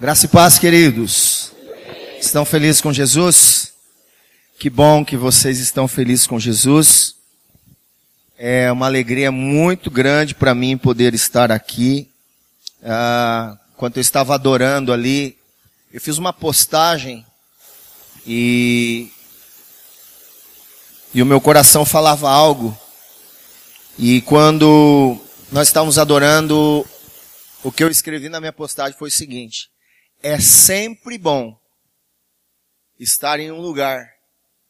Graça 0.00 0.24
e 0.24 0.28
paz, 0.30 0.58
queridos. 0.58 1.52
Estão 2.18 2.42
felizes 2.46 2.80
com 2.80 2.90
Jesus? 2.90 3.74
Que 4.58 4.70
bom 4.70 5.04
que 5.04 5.14
vocês 5.14 5.58
estão 5.58 5.86
felizes 5.86 6.26
com 6.26 6.40
Jesus. 6.40 7.16
É 8.38 8.72
uma 8.72 8.86
alegria 8.86 9.30
muito 9.30 9.90
grande 9.90 10.34
para 10.34 10.54
mim 10.54 10.78
poder 10.78 11.12
estar 11.12 11.52
aqui. 11.52 12.10
Ah, 12.82 13.58
quando 13.76 13.98
eu 13.98 14.00
estava 14.00 14.34
adorando 14.34 14.90
ali, 14.90 15.36
eu 15.92 16.00
fiz 16.00 16.16
uma 16.16 16.32
postagem 16.32 17.26
e 18.26 19.10
e 21.12 21.20
o 21.20 21.26
meu 21.26 21.42
coração 21.42 21.84
falava 21.84 22.30
algo. 22.30 22.74
E 23.98 24.22
quando 24.22 25.18
nós 25.52 25.68
estávamos 25.68 25.98
adorando, 25.98 26.86
o 27.62 27.70
que 27.70 27.84
eu 27.84 27.90
escrevi 27.90 28.30
na 28.30 28.40
minha 28.40 28.52
postagem 28.52 28.98
foi 28.98 29.10
o 29.10 29.12
seguinte: 29.12 29.68
é 30.22 30.38
sempre 30.38 31.16
bom 31.16 31.58
estar 32.98 33.40
em 33.40 33.50
um 33.50 33.60
lugar 33.60 34.06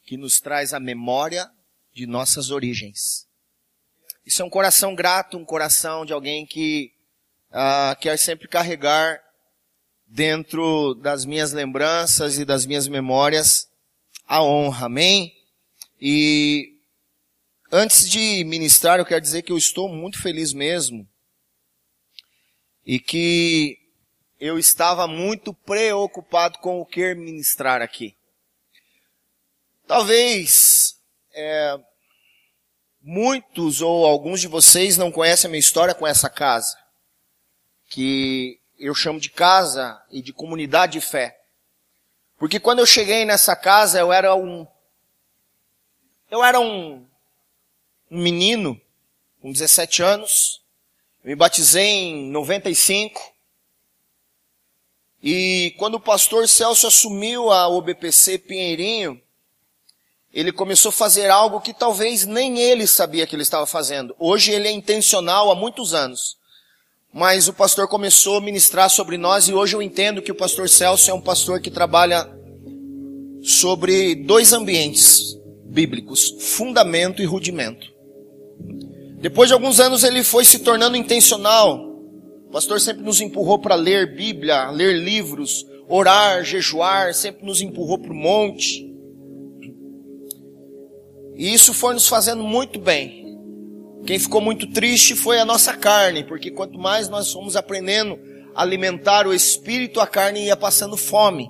que 0.04 0.16
nos 0.16 0.38
traz 0.38 0.72
a 0.72 0.78
memória 0.78 1.50
de 1.92 2.06
nossas 2.06 2.50
origens. 2.50 3.26
Isso 4.24 4.42
é 4.42 4.44
um 4.44 4.50
coração 4.50 4.94
grato, 4.94 5.36
um 5.36 5.44
coração 5.44 6.06
de 6.06 6.12
alguém 6.12 6.46
que 6.46 6.92
uh, 7.50 7.98
quer 8.00 8.16
sempre 8.16 8.46
carregar 8.46 9.20
dentro 10.06 10.94
das 10.94 11.24
minhas 11.24 11.52
lembranças 11.52 12.38
e 12.38 12.44
das 12.44 12.64
minhas 12.64 12.86
memórias 12.86 13.68
a 14.26 14.42
honra, 14.44 14.86
amém? 14.86 15.34
E 16.00 16.78
antes 17.72 18.08
de 18.08 18.44
ministrar, 18.44 19.00
eu 19.00 19.06
quero 19.06 19.20
dizer 19.20 19.42
que 19.42 19.50
eu 19.50 19.58
estou 19.58 19.88
muito 19.88 20.22
feliz 20.22 20.52
mesmo 20.52 21.08
e 22.86 23.00
que 23.00 23.79
eu 24.40 24.58
estava 24.58 25.06
muito 25.06 25.52
preocupado 25.52 26.58
com 26.60 26.80
o 26.80 26.86
que 26.86 27.14
ministrar 27.14 27.82
aqui. 27.82 28.16
Talvez 29.86 30.98
é, 31.34 31.78
muitos 33.02 33.82
ou 33.82 34.06
alguns 34.06 34.40
de 34.40 34.48
vocês 34.48 34.96
não 34.96 35.12
conhecem 35.12 35.48
a 35.48 35.50
minha 35.50 35.60
história 35.60 35.94
com 35.94 36.06
essa 36.06 36.30
casa, 36.30 36.78
que 37.90 38.58
eu 38.78 38.94
chamo 38.94 39.20
de 39.20 39.28
casa 39.28 40.02
e 40.10 40.22
de 40.22 40.32
comunidade 40.32 40.94
de 40.94 41.00
fé. 41.02 41.38
Porque 42.38 42.58
quando 42.58 42.78
eu 42.78 42.86
cheguei 42.86 43.26
nessa 43.26 43.54
casa, 43.54 43.98
eu 43.98 44.10
era 44.10 44.34
um, 44.34 44.66
eu 46.30 46.42
era 46.42 46.58
um, 46.58 47.06
um 48.10 48.22
menino, 48.22 48.80
com 49.42 49.52
17 49.52 50.02
anos, 50.02 50.62
eu 51.22 51.28
me 51.28 51.36
batizei 51.36 51.84
em 51.84 52.30
95, 52.30 53.34
e 55.22 55.74
quando 55.76 55.96
o 55.96 56.00
pastor 56.00 56.48
Celso 56.48 56.86
assumiu 56.86 57.50
a 57.50 57.68
OBPC 57.68 58.38
Pinheirinho, 58.38 59.20
ele 60.32 60.52
começou 60.52 60.90
a 60.90 60.92
fazer 60.92 61.28
algo 61.28 61.60
que 61.60 61.74
talvez 61.74 62.24
nem 62.24 62.58
ele 62.58 62.86
sabia 62.86 63.26
que 63.26 63.34
ele 63.34 63.42
estava 63.42 63.66
fazendo. 63.66 64.14
Hoje 64.18 64.52
ele 64.52 64.68
é 64.68 64.70
intencional 64.70 65.50
há 65.50 65.54
muitos 65.54 65.92
anos. 65.92 66.38
Mas 67.12 67.48
o 67.48 67.52
pastor 67.52 67.88
começou 67.88 68.36
a 68.36 68.40
ministrar 68.40 68.88
sobre 68.88 69.18
nós 69.18 69.48
e 69.48 69.52
hoje 69.52 69.74
eu 69.74 69.82
entendo 69.82 70.22
que 70.22 70.30
o 70.30 70.34
pastor 70.34 70.68
Celso 70.68 71.10
é 71.10 71.14
um 71.14 71.20
pastor 71.20 71.60
que 71.60 71.70
trabalha 71.70 72.30
sobre 73.42 74.14
dois 74.14 74.52
ambientes 74.52 75.36
bíblicos, 75.64 76.36
fundamento 76.38 77.20
e 77.20 77.24
rudimento. 77.24 77.92
Depois 79.20 79.48
de 79.48 79.54
alguns 79.54 79.80
anos 79.80 80.04
ele 80.04 80.22
foi 80.22 80.44
se 80.44 80.60
tornando 80.60 80.96
intencional 80.96 81.89
o 82.50 82.52
pastor 82.52 82.80
sempre 82.80 83.04
nos 83.04 83.20
empurrou 83.20 83.60
para 83.60 83.76
ler 83.76 84.16
Bíblia, 84.16 84.70
ler 84.70 84.98
livros, 84.98 85.64
orar, 85.88 86.42
jejuar, 86.42 87.14
sempre 87.14 87.46
nos 87.46 87.62
empurrou 87.62 87.96
para 87.96 88.10
o 88.10 88.16
monte. 88.16 88.92
E 91.36 91.54
isso 91.54 91.72
foi 91.72 91.94
nos 91.94 92.08
fazendo 92.08 92.42
muito 92.42 92.80
bem. 92.80 93.38
Quem 94.04 94.18
ficou 94.18 94.40
muito 94.40 94.66
triste 94.72 95.14
foi 95.14 95.38
a 95.38 95.44
nossa 95.44 95.76
carne, 95.76 96.24
porque 96.24 96.50
quanto 96.50 96.76
mais 96.76 97.08
nós 97.08 97.32
fomos 97.32 97.54
aprendendo 97.54 98.18
a 98.52 98.62
alimentar 98.62 99.28
o 99.28 99.32
espírito, 99.32 100.00
a 100.00 100.06
carne 100.08 100.46
ia 100.46 100.56
passando 100.56 100.96
fome. 100.96 101.48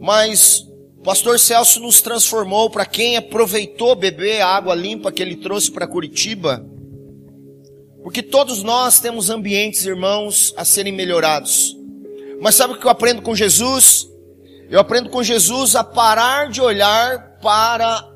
Mas 0.00 0.66
o 0.98 1.02
pastor 1.04 1.38
Celso 1.38 1.78
nos 1.78 2.02
transformou 2.02 2.68
para 2.68 2.84
quem 2.84 3.16
aproveitou 3.16 3.94
beber 3.94 4.40
a 4.40 4.48
água 4.48 4.74
limpa 4.74 5.12
que 5.12 5.22
ele 5.22 5.36
trouxe 5.36 5.70
para 5.70 5.86
Curitiba 5.86 6.73
porque 8.04 8.22
todos 8.22 8.62
nós 8.62 9.00
temos 9.00 9.30
ambientes, 9.30 9.86
irmãos, 9.86 10.52
a 10.58 10.64
serem 10.64 10.92
melhorados. 10.92 11.74
Mas 12.38 12.54
sabe 12.54 12.74
o 12.74 12.78
que 12.78 12.84
eu 12.84 12.90
aprendo 12.90 13.22
com 13.22 13.34
Jesus? 13.34 14.06
Eu 14.68 14.78
aprendo 14.78 15.08
com 15.08 15.22
Jesus 15.22 15.74
a 15.74 15.82
parar 15.82 16.50
de 16.50 16.60
olhar 16.60 17.38
para 17.40 18.06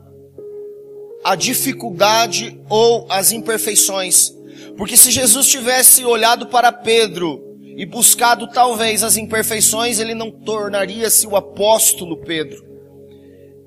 a 1.25 1.35
dificuldade 1.35 2.61
ou 2.69 3.07
as 3.09 3.33
imperfeições. 3.33 4.31
Porque 4.77 4.95
se 4.95 5.11
Jesus 5.11 5.49
tivesse 5.49 6.05
olhado 6.05 6.49
para 6.49 6.71
Pedro 6.71 7.57
e 7.75 7.87
buscado 7.87 8.47
talvez 8.49 9.03
as 9.03 9.17
imperfeições, 9.17 9.99
ele 9.99 10.15
não 10.15 10.31
tornaria-se 10.31 11.27
o 11.27 11.35
apóstolo 11.35 12.19
Pedro. 12.19 12.63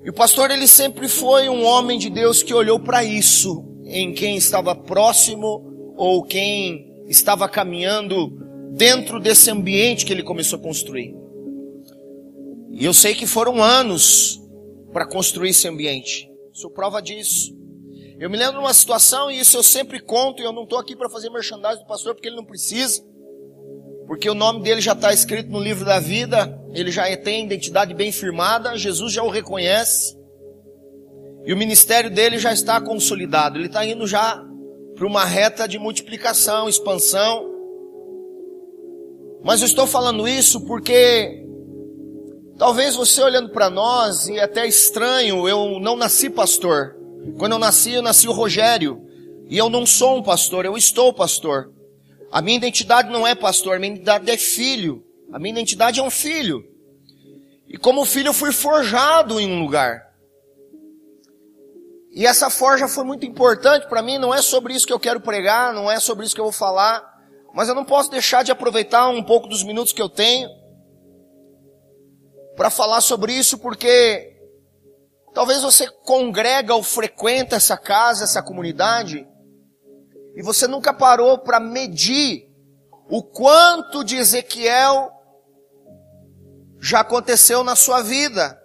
E 0.06 0.09
o 0.12 0.14
pastor 0.14 0.52
ele 0.52 0.68
sempre 0.68 1.08
foi 1.08 1.50
um 1.50 1.66
homem 1.66 1.98
de 1.98 2.12
Deus 2.12 2.44
que 2.44 2.53
olhou 2.53 2.80
para 2.80 3.03
isso 3.03 3.66
em 3.86 4.14
quem 4.14 4.38
estava 4.38 4.76
próximo 4.76 5.71
ou 5.96 6.24
quem 6.24 7.03
estava 7.07 7.47
caminhando 7.47 8.29
dentro 8.74 9.19
desse 9.19 9.52
ambiente 9.52 10.06
que 10.06 10.13
ele 10.13 10.24
começou 10.24 10.57
a 10.59 10.62
construir. 10.62 11.16
E 12.72 12.85
eu 12.85 12.94
sei 12.94 13.13
que 13.13 13.28
foram 13.28 13.62
anos 13.62 14.41
para 14.94 15.06
construir 15.06 15.50
esse 15.50 15.68
ambiente. 15.68 16.29
Sou 16.53 16.72
prova 16.72 17.02
disso. 17.02 17.56
Eu 18.19 18.29
me 18.29 18.38
lembro 18.38 18.53
de 18.53 18.59
uma 18.59 18.74
situação, 18.74 19.31
e 19.31 19.40
isso 19.40 19.57
eu 19.57 19.63
sempre 19.63 20.00
conto, 20.00 20.41
e 20.41 20.46
eu 20.46 20.53
não 20.53 20.63
estou 20.63 20.78
aqui 20.78 20.96
para 20.96 21.09
fazer 21.09 21.29
merchandising 21.29 21.79
do 21.79 21.88
pastor, 21.88 22.13
porque 22.13 22.28
ele 22.28 22.35
não 22.35 22.46
precisa. 22.46 23.03
Porque 24.06 24.29
o 24.29 24.35
nome 24.35 24.62
dele 24.62 24.79
já 24.79 24.94
está 24.94 25.12
escrito 25.12 25.50
no 25.50 25.59
livro 25.59 25.85
da 25.85 26.00
vida, 26.00 26.62
ele 26.73 26.91
já 26.91 27.06
tem 27.18 27.46
identidade 27.46 27.94
bem 27.94 28.12
firmada, 28.12 28.78
Jesus 28.78 29.12
já 29.12 29.23
o 29.23 29.29
reconhece. 29.29 30.16
E 31.46 31.53
o 31.53 31.58
ministério 31.58 32.12
dele 32.12 32.38
já 32.38 32.53
está 32.53 32.79
consolidado, 32.79 33.58
ele 33.58 33.66
está 33.66 33.85
indo 33.85 34.06
já 34.06 34.46
para 35.01 35.07
uma 35.07 35.25
reta 35.25 35.67
de 35.67 35.79
multiplicação, 35.79 36.69
expansão. 36.69 37.50
Mas 39.44 39.62
eu 39.62 39.66
estou 39.66 39.88
falando 39.88 40.28
isso 40.28 40.62
porque 40.62 41.44
talvez 42.56 42.95
você 42.95 43.19
olhando 43.23 43.50
para 43.50 43.67
nós 43.67 44.28
e 44.28 44.40
até 44.40 44.67
estranho, 44.67 45.50
eu 45.50 45.79
não 45.79 45.95
nasci 45.95 46.29
pastor. 46.29 46.95
Quando 47.40 47.53
eu 47.53 47.57
nasci, 47.57 47.94
eu 47.94 48.03
nasci 48.03 48.28
o 48.28 48.31
Rogério. 48.31 49.03
E 49.50 49.57
eu 49.57 49.72
não 49.72 49.88
sou 49.88 50.17
um 50.17 50.22
pastor, 50.22 50.66
eu 50.66 50.78
estou 50.78 51.11
pastor. 51.11 51.73
A 52.31 52.40
minha 52.40 52.57
identidade 52.57 53.09
não 53.09 53.25
é 53.25 53.34
pastor, 53.34 53.78
a 53.78 53.79
minha 53.79 53.94
identidade 53.94 54.29
é 54.29 54.38
filho. 54.38 55.03
A 55.34 55.40
minha 55.40 55.51
identidade 55.51 56.00
é 56.00 56.03
um 56.03 56.11
filho. 56.11 56.63
E 57.67 57.75
como 57.75 58.06
filho 58.06 58.28
eu 58.28 58.34
fui 58.35 58.51
forjado 58.51 59.40
em 59.40 59.51
um 59.51 59.63
lugar. 59.63 60.10
E 62.13 62.27
essa 62.27 62.49
forja 62.49 62.89
foi 62.89 63.05
muito 63.05 63.25
importante 63.25 63.88
para 63.88 64.01
mim, 64.01 64.17
não 64.17 64.33
é 64.33 64.41
sobre 64.41 64.73
isso 64.73 64.85
que 64.85 64.91
eu 64.91 64.99
quero 64.99 65.22
pregar, 65.22 65.73
não 65.73 65.89
é 65.89 65.97
sobre 65.99 66.25
isso 66.25 66.35
que 66.35 66.41
eu 66.41 66.45
vou 66.45 66.51
falar, 66.51 67.01
mas 67.53 67.69
eu 67.69 67.75
não 67.75 67.85
posso 67.85 68.11
deixar 68.11 68.44
de 68.44 68.51
aproveitar 68.51 69.07
um 69.07 69.23
pouco 69.23 69.47
dos 69.47 69.63
minutos 69.63 69.94
que 69.94 70.01
eu 70.01 70.09
tenho 70.09 70.49
para 72.57 72.69
falar 72.69 72.99
sobre 72.99 73.33
isso, 73.33 73.57
porque 73.57 74.38
talvez 75.33 75.61
você 75.61 75.89
congrega 75.89 76.75
ou 76.75 76.83
frequenta 76.83 77.55
essa 77.55 77.77
casa, 77.77 78.25
essa 78.25 78.43
comunidade, 78.43 79.25
e 80.35 80.43
você 80.43 80.67
nunca 80.67 80.93
parou 80.93 81.38
para 81.38 81.61
medir 81.61 82.49
o 83.09 83.23
quanto 83.23 84.03
de 84.03 84.17
Ezequiel 84.17 85.09
já 86.81 86.99
aconteceu 86.99 87.64
na 87.64 87.75
sua 87.75 88.02
vida, 88.02 88.61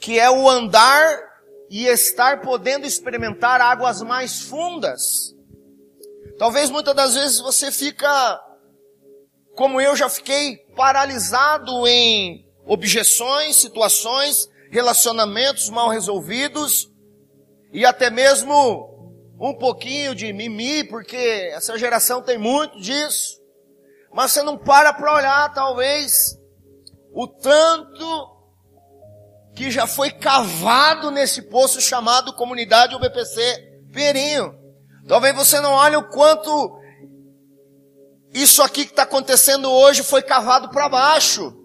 que 0.00 0.18
é 0.18 0.28
o 0.28 0.48
andar 0.48 1.31
e 1.72 1.86
estar 1.86 2.42
podendo 2.42 2.86
experimentar 2.86 3.58
águas 3.62 4.02
mais 4.02 4.42
fundas. 4.42 5.34
Talvez 6.38 6.68
muitas 6.68 6.94
das 6.94 7.14
vezes 7.14 7.40
você 7.40 7.72
fica, 7.72 8.38
como 9.54 9.80
eu 9.80 9.96
já 9.96 10.06
fiquei, 10.10 10.58
paralisado 10.76 11.88
em 11.88 12.46
objeções, 12.66 13.56
situações, 13.56 14.50
relacionamentos 14.70 15.70
mal 15.70 15.88
resolvidos 15.88 16.90
e 17.72 17.86
até 17.86 18.10
mesmo 18.10 19.32
um 19.40 19.54
pouquinho 19.54 20.14
de 20.14 20.30
mimi, 20.30 20.84
porque 20.84 21.50
essa 21.54 21.78
geração 21.78 22.20
tem 22.20 22.36
muito 22.36 22.78
disso. 22.82 23.40
Mas 24.12 24.32
você 24.32 24.42
não 24.42 24.58
para 24.58 24.92
para 24.92 25.14
olhar, 25.14 25.54
talvez, 25.54 26.38
o 27.14 27.26
tanto 27.26 28.31
que 29.54 29.70
já 29.70 29.86
foi 29.86 30.10
cavado 30.10 31.10
nesse 31.10 31.42
poço 31.42 31.80
chamado 31.80 32.34
comunidade 32.34 32.94
UBPC 32.94 33.82
Perinho. 33.92 34.54
Talvez 35.06 35.34
você 35.34 35.60
não 35.60 35.72
olhe 35.72 35.96
o 35.96 36.08
quanto 36.08 36.80
isso 38.32 38.62
aqui 38.62 38.84
que 38.84 38.92
está 38.92 39.02
acontecendo 39.02 39.70
hoje 39.70 40.02
foi 40.02 40.22
cavado 40.22 40.70
para 40.70 40.88
baixo. 40.88 41.58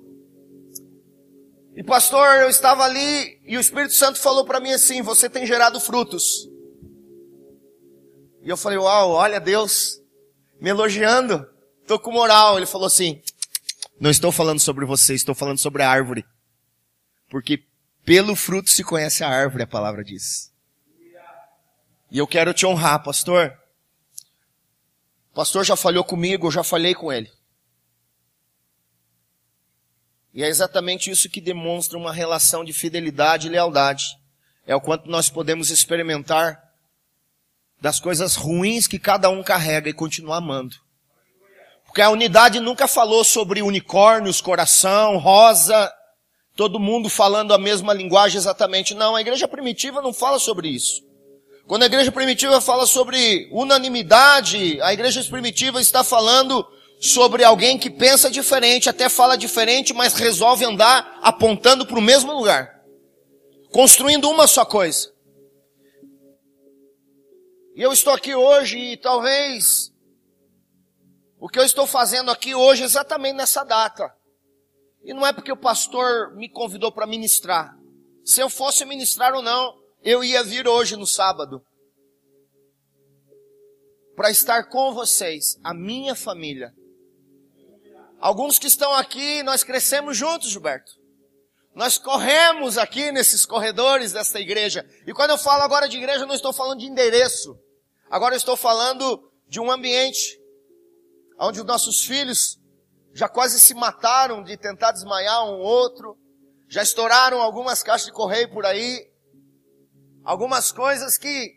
E 1.76 1.84
pastor, 1.84 2.28
eu 2.40 2.50
estava 2.50 2.84
ali 2.84 3.40
e 3.46 3.56
o 3.56 3.62
Espírito 3.62 3.94
Santo 3.94 4.20
falou 4.20 4.44
para 4.44 4.60
mim 4.60 4.72
assim: 4.72 5.02
você 5.02 5.30
tem 5.30 5.46
gerado 5.46 5.80
frutos. 5.80 6.50
E 8.42 8.50
eu 8.50 8.58
falei: 8.58 8.78
uau, 8.78 9.12
olha 9.12 9.40
Deus, 9.40 10.02
me 10.60 10.72
elogiando, 10.72 11.48
estou 11.82 12.00
com 12.00 12.12
moral. 12.12 12.58
Ele 12.58 12.66
falou 12.66 12.88
assim: 12.88 13.22
não 14.00 14.10
estou 14.10 14.32
falando 14.32 14.60
sobre 14.60 14.86
você, 14.86 15.14
estou 15.14 15.36
falando 15.36 15.60
sobre 15.60 15.84
a 15.84 15.90
árvore. 15.90 16.26
Porque 17.30 17.64
pelo 18.08 18.38
fruto 18.38 18.70
se 18.70 18.86
conhece 18.86 19.22
a 19.22 19.28
árvore, 19.28 19.64
a 19.64 19.68
palavra 19.68 20.02
diz. 20.02 20.50
E 22.10 22.18
eu 22.18 22.26
quero 22.26 22.54
te 22.54 22.66
honrar, 22.66 23.04
pastor. 23.04 23.54
O 25.34 25.36
pastor 25.36 25.66
já 25.66 25.76
falhou 25.76 26.06
comigo, 26.06 26.48
eu 26.48 26.52
já 26.52 26.64
falhei 26.64 26.96
com 26.96 27.12
ele. 27.12 27.30
E 30.34 30.42
é 30.42 30.48
exatamente 30.48 31.12
isso 31.12 31.30
que 31.30 31.42
demonstra 31.42 31.98
uma 31.98 32.14
relação 32.14 32.64
de 32.64 32.72
fidelidade 32.72 33.48
e 33.48 33.50
lealdade. 33.50 34.18
É 34.66 34.74
o 34.74 34.80
quanto 34.80 35.10
nós 35.10 35.30
podemos 35.30 35.70
experimentar 35.70 36.64
das 37.82 38.00
coisas 38.00 38.38
ruins 38.38 38.88
que 38.88 38.98
cada 38.98 39.30
um 39.30 39.44
carrega 39.44 39.90
e 39.90 39.94
continuar 39.94 40.38
amando. 40.38 40.78
Porque 41.86 42.02
a 42.02 42.10
unidade 42.10 42.62
nunca 42.62 42.88
falou 42.88 43.26
sobre 43.26 43.62
unicórnios, 43.62 44.40
coração, 44.40 45.18
rosa, 45.18 45.94
todo 46.58 46.80
mundo 46.80 47.08
falando 47.08 47.54
a 47.54 47.58
mesma 47.58 47.94
linguagem 47.94 48.40
exatamente. 48.40 48.96
Não, 48.96 49.16
a 49.16 49.22
igreja 49.22 49.48
primitiva 49.48 50.02
não 50.02 50.12
fala 50.12 50.40
sobre 50.40 50.68
isso. 50.68 51.06
Quando 51.68 51.84
a 51.84 51.86
igreja 51.86 52.12
primitiva 52.12 52.60
fala 52.60 52.88
sobre 52.88 53.48
unanimidade, 53.52 54.82
a 54.82 54.92
igreja 54.92 55.24
primitiva 55.24 55.80
está 55.80 56.04
falando 56.04 56.68
sobre 57.00 57.44
alguém 57.44 57.78
que 57.78 57.92
pensa 57.92 58.32
diferente, 58.32 58.90
até 58.90 59.08
fala 59.08 59.38
diferente, 59.38 59.94
mas 59.94 60.16
resolve 60.16 60.66
andar 60.66 61.20
apontando 61.22 61.86
para 61.86 62.00
o 62.00 62.02
mesmo 62.02 62.34
lugar. 62.34 62.82
Construindo 63.72 64.28
uma 64.28 64.48
só 64.48 64.66
coisa. 64.66 65.14
E 67.76 67.82
eu 67.84 67.94
estou 67.94 68.14
aqui 68.14 68.34
hoje 68.34 68.80
e 68.80 68.98
talvez 68.98 69.92
o 71.40 71.48
que 71.48 71.60
eu 71.60 71.64
estou 71.64 71.86
fazendo 71.86 72.32
aqui 72.32 72.56
hoje 72.56 72.84
exatamente 72.84 73.36
nessa 73.36 73.64
data. 73.64 74.17
E 75.04 75.14
não 75.14 75.26
é 75.26 75.32
porque 75.32 75.52
o 75.52 75.58
pastor 75.58 76.36
me 76.36 76.50
convidou 76.50 76.92
para 76.92 77.08
ministrar. 77.08 77.76
Se 78.26 78.42
eu 78.42 78.50
fosse 78.50 78.84
ministrar 78.86 79.34
ou 79.34 79.42
não, 79.42 79.74
eu 80.04 80.24
ia 80.24 80.44
vir 80.44 80.68
hoje 80.68 80.96
no 80.96 81.08
sábado. 81.08 81.62
Para 84.16 84.32
estar 84.32 84.64
com 84.70 84.94
vocês, 84.94 85.58
a 85.64 85.74
minha 85.74 86.16
família. 86.16 86.74
Alguns 88.20 88.58
que 88.58 88.68
estão 88.68 88.94
aqui, 88.94 89.44
nós 89.44 89.64
crescemos 89.64 90.18
juntos, 90.18 90.50
Gilberto. 90.50 90.92
Nós 91.76 91.98
corremos 92.00 92.78
aqui 92.78 93.12
nesses 93.12 93.46
corredores 93.46 94.12
desta 94.12 94.40
igreja. 94.40 94.84
E 95.06 95.14
quando 95.14 95.30
eu 95.30 95.38
falo 95.38 95.62
agora 95.62 95.88
de 95.88 95.98
igreja, 95.98 96.22
eu 96.22 96.28
não 96.28 96.34
estou 96.34 96.52
falando 96.52 96.80
de 96.80 96.88
endereço. 96.88 97.56
Agora 98.10 98.34
eu 98.34 98.38
estou 98.38 98.58
falando 98.58 99.32
de 99.48 99.60
um 99.60 99.72
ambiente 99.72 100.40
onde 101.40 101.60
os 101.60 101.66
nossos 101.66 102.04
filhos 102.04 102.60
já 103.18 103.28
quase 103.28 103.60
se 103.60 103.74
mataram 103.74 104.44
de 104.44 104.56
tentar 104.56 104.92
desmaiar 104.92 105.44
um 105.50 105.58
outro, 105.58 106.16
já 106.70 106.84
estouraram 106.84 107.42
algumas 107.42 107.82
caixas 107.82 108.06
de 108.06 108.14
correio 108.14 108.48
por 108.52 108.64
aí, 108.64 109.12
algumas 110.24 110.72
coisas 110.72 111.18
que. 111.18 111.52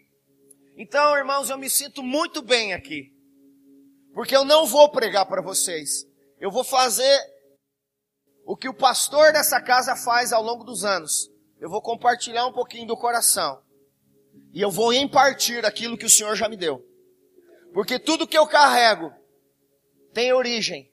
Então, 0.79 1.15
irmãos, 1.19 1.51
eu 1.51 1.59
me 1.59 1.69
sinto 1.69 2.03
muito 2.03 2.41
bem 2.41 2.73
aqui, 2.73 3.13
porque 4.15 4.35
eu 4.35 4.43
não 4.43 4.65
vou 4.65 4.91
pregar 4.91 5.27
para 5.27 5.43
vocês, 5.43 6.07
eu 6.39 6.51
vou 6.51 6.65
fazer 6.65 7.21
o 8.47 8.57
que 8.57 8.67
o 8.67 8.75
pastor 8.75 9.31
dessa 9.31 9.61
casa 9.61 9.95
faz 9.95 10.33
ao 10.33 10.43
longo 10.43 10.65
dos 10.65 10.83
anos. 10.83 11.31
Eu 11.61 11.69
vou 11.69 11.83
compartilhar 11.83 12.47
um 12.47 12.55
pouquinho 12.55 12.87
do 12.87 12.97
coração. 12.97 13.63
E 14.55 14.63
eu 14.63 14.71
vou 14.71 14.95
impartir 14.95 15.67
aquilo 15.67 15.99
que 15.99 16.07
o 16.07 16.11
Senhor 16.11 16.35
já 16.35 16.49
me 16.49 16.57
deu. 16.57 16.83
Porque 17.75 17.99
tudo 17.99 18.27
que 18.27 18.39
eu 18.39 18.47
carrego 18.47 19.13
tem 20.15 20.33
origem. 20.33 20.90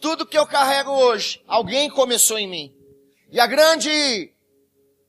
Tudo 0.00 0.26
que 0.26 0.38
eu 0.38 0.46
carrego 0.46 0.90
hoje, 0.90 1.42
alguém 1.46 1.90
começou 1.90 2.38
em 2.38 2.48
mim. 2.48 2.74
E 3.30 3.38
a 3.38 3.46
grande 3.46 4.32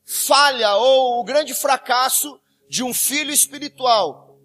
falha 0.06 0.76
ou 0.76 1.20
o 1.20 1.24
grande 1.24 1.54
fracasso 1.54 2.40
de 2.70 2.84
um 2.84 2.94
filho 2.94 3.32
espiritual 3.32 4.38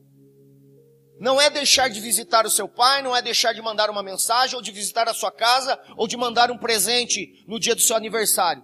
não 1.19 1.41
é 1.41 1.49
deixar 1.49 1.89
de 1.89 2.01
visitar 2.01 2.45
o 2.47 2.51
seu 2.51 2.69
pai, 2.69 3.03
não 3.03 3.17
é 3.17 3.23
deixar 3.23 3.53
de 3.53 3.63
mandar 3.63 3.89
uma 3.89 4.03
mensagem, 4.03 4.55
ou 4.55 4.63
de 4.63 4.71
visitar 4.71 5.09
a 5.09 5.15
sua 5.15 5.33
casa, 5.33 5.79
ou 5.97 6.07
de 6.07 6.17
mandar 6.17 6.51
um 6.51 6.59
presente 6.59 7.45
no 7.49 7.59
dia 7.59 7.75
do 7.75 7.81
seu 7.81 7.97
aniversário. 7.97 8.63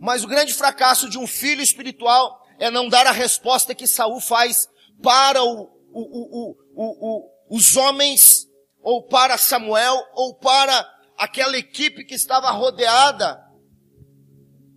Mas 0.00 0.24
o 0.24 0.28
grande 0.28 0.52
fracasso 0.52 1.08
de 1.08 1.18
um 1.18 1.26
filho 1.26 1.62
espiritual 1.62 2.40
é 2.58 2.70
não 2.70 2.88
dar 2.88 3.06
a 3.06 3.12
resposta 3.12 3.74
que 3.74 3.86
Saul 3.86 4.20
faz 4.20 4.68
para 5.02 5.42
o, 5.42 5.70
o, 5.92 6.56
o, 6.74 7.30
os 7.48 7.76
homens 7.76 8.48
ou 8.82 9.06
para 9.06 9.38
Samuel, 9.38 9.96
ou 10.14 10.34
para 10.34 10.97
aquela 11.18 11.58
equipe 11.58 12.04
que 12.04 12.14
estava 12.14 12.50
rodeada, 12.50 13.44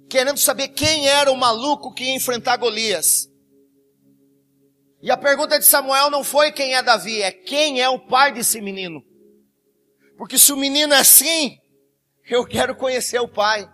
querendo 0.10 0.40
saber 0.40 0.70
quem 0.70 1.08
era 1.08 1.32
o 1.32 1.38
maluco 1.38 1.94
que 1.94 2.04
ia 2.04 2.16
enfrentar 2.16 2.58
Golias. 2.58 3.30
E 5.02 5.12
a 5.12 5.18
pergunta 5.18 5.58
de 5.58 5.66
Samuel 5.66 6.10
não 6.10 6.24
foi 6.24 6.52
quem 6.52 6.76
é 6.76 6.82
Davi, 6.82 7.22
é 7.22 7.32
quem 7.32 7.82
é 7.82 7.88
o 7.88 8.00
pai 8.00 8.32
desse 8.32 8.60
menino. 8.60 9.02
Porque 10.18 10.38
se 10.38 10.52
o 10.52 10.58
menino 10.58 10.94
é 10.94 11.00
assim, 11.00 11.58
eu 12.28 12.46
quero 12.46 12.76
conhecer 12.76 13.20
o 13.20 13.28
pai. 13.28 13.70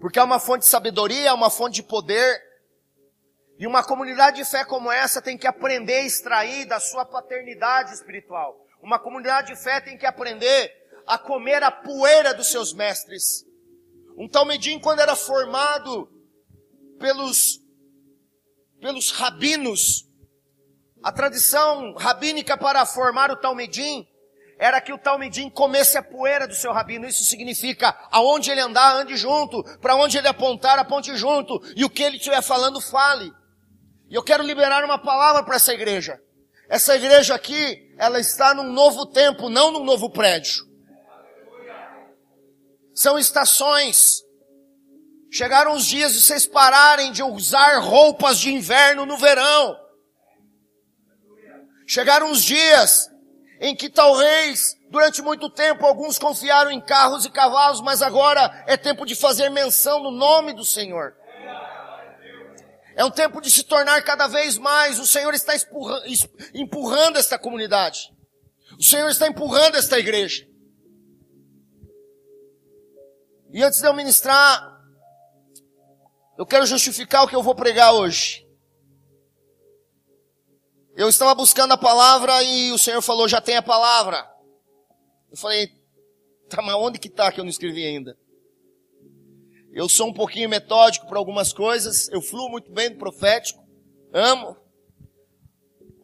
Porque 0.00 0.18
é 0.18 0.22
uma 0.22 0.40
fonte 0.40 0.62
de 0.62 0.66
sabedoria, 0.66 1.28
é 1.28 1.32
uma 1.32 1.50
fonte 1.50 1.76
de 1.76 1.82
poder. 1.84 2.40
E 3.58 3.66
uma 3.66 3.84
comunidade 3.84 4.38
de 4.38 4.44
fé 4.44 4.64
como 4.64 4.90
essa 4.90 5.22
tem 5.22 5.38
que 5.38 5.46
aprender 5.46 5.94
a 5.94 6.06
extrair 6.06 6.64
da 6.64 6.80
sua 6.80 7.04
paternidade 7.04 7.92
espiritual. 7.92 8.56
Uma 8.82 8.98
comunidade 8.98 9.54
de 9.54 9.62
fé 9.62 9.80
tem 9.80 9.96
que 9.96 10.06
aprender 10.06 10.81
a 11.06 11.18
comer 11.18 11.62
a 11.62 11.70
poeira 11.70 12.34
dos 12.34 12.48
seus 12.48 12.72
mestres. 12.72 13.44
Um 14.16 14.28
Talmedim, 14.28 14.78
quando 14.78 15.00
era 15.00 15.16
formado 15.16 16.08
pelos, 16.98 17.60
pelos 18.80 19.10
rabinos, 19.10 20.06
a 21.02 21.10
tradição 21.10 21.94
rabínica 21.94 22.56
para 22.56 22.86
formar 22.86 23.30
o 23.30 23.36
Talmedim 23.36 24.06
era 24.58 24.80
que 24.80 24.92
o 24.92 24.98
Talmedim 24.98 25.50
comesse 25.50 25.98
a 25.98 26.02
poeira 26.02 26.46
do 26.46 26.54
seu 26.54 26.72
rabino. 26.72 27.06
Isso 27.06 27.24
significa, 27.24 27.98
aonde 28.12 28.50
ele 28.50 28.60
andar, 28.60 28.94
ande 28.94 29.16
junto. 29.16 29.64
Para 29.80 29.96
onde 29.96 30.16
ele 30.16 30.28
apontar, 30.28 30.78
aponte 30.78 31.16
junto. 31.16 31.60
E 31.74 31.84
o 31.84 31.90
que 31.90 32.02
ele 32.02 32.16
estiver 32.16 32.40
falando, 32.42 32.80
fale. 32.80 33.32
E 34.08 34.14
eu 34.14 34.22
quero 34.22 34.44
liberar 34.44 34.84
uma 34.84 34.98
palavra 34.98 35.42
para 35.42 35.56
essa 35.56 35.74
igreja. 35.74 36.20
Essa 36.68 36.94
igreja 36.94 37.34
aqui, 37.34 37.92
ela 37.98 38.20
está 38.20 38.54
num 38.54 38.72
novo 38.72 39.06
tempo, 39.06 39.48
não 39.48 39.72
num 39.72 39.82
novo 39.82 40.08
prédio. 40.08 40.64
São 42.94 43.18
estações. 43.18 44.22
Chegaram 45.30 45.74
os 45.74 45.86
dias 45.86 46.12
de 46.12 46.20
vocês 46.20 46.46
pararem 46.46 47.10
de 47.10 47.22
usar 47.22 47.78
roupas 47.78 48.38
de 48.38 48.52
inverno 48.52 49.06
no 49.06 49.16
verão. 49.16 49.76
Chegaram 51.86 52.30
os 52.30 52.42
dias 52.42 53.08
em 53.60 53.74
que 53.74 53.88
talvez 53.88 54.76
durante 54.90 55.22
muito 55.22 55.48
tempo 55.48 55.86
alguns 55.86 56.18
confiaram 56.18 56.70
em 56.70 56.80
carros 56.80 57.24
e 57.24 57.30
cavalos, 57.30 57.80
mas 57.80 58.02
agora 58.02 58.64
é 58.66 58.76
tempo 58.76 59.06
de 59.06 59.14
fazer 59.14 59.48
menção 59.48 60.02
no 60.02 60.10
nome 60.10 60.52
do 60.52 60.64
Senhor. 60.64 61.14
É 62.94 63.04
um 63.04 63.10
tempo 63.10 63.40
de 63.40 63.50
se 63.50 63.64
tornar 63.64 64.02
cada 64.02 64.26
vez 64.26 64.58
mais. 64.58 64.98
O 64.98 65.06
Senhor 65.06 65.32
está 65.32 65.54
empurrando, 66.54 67.16
esta 67.16 67.38
comunidade. 67.38 68.12
O 68.78 68.82
Senhor 68.82 69.08
está 69.08 69.26
empurrando 69.26 69.76
esta 69.76 69.98
igreja. 69.98 70.46
E 73.52 73.62
antes 73.62 73.80
de 73.80 73.86
eu 73.86 73.92
ministrar, 73.92 74.82
eu 76.38 76.46
quero 76.46 76.64
justificar 76.64 77.22
o 77.22 77.28
que 77.28 77.36
eu 77.36 77.42
vou 77.42 77.54
pregar 77.54 77.92
hoje. 77.92 78.48
Eu 80.96 81.06
estava 81.08 81.34
buscando 81.34 81.72
a 81.72 81.76
palavra 81.76 82.42
e 82.42 82.72
o 82.72 82.78
Senhor 82.78 83.02
falou, 83.02 83.28
já 83.28 83.42
tem 83.42 83.56
a 83.56 83.62
palavra. 83.62 84.26
Eu 85.30 85.36
falei, 85.36 85.68
tá, 86.48 86.62
mas 86.62 86.74
onde 86.76 86.98
que 86.98 87.10
tá 87.10 87.30
que 87.30 87.40
eu 87.40 87.44
não 87.44 87.50
escrevi 87.50 87.84
ainda? 87.84 88.16
Eu 89.70 89.86
sou 89.86 90.08
um 90.08 90.14
pouquinho 90.14 90.48
metódico 90.48 91.06
para 91.06 91.18
algumas 91.18 91.52
coisas, 91.52 92.08
eu 92.08 92.22
fluo 92.22 92.50
muito 92.50 92.70
bem 92.72 92.90
do 92.90 92.98
profético, 92.98 93.66
amo, 94.12 94.56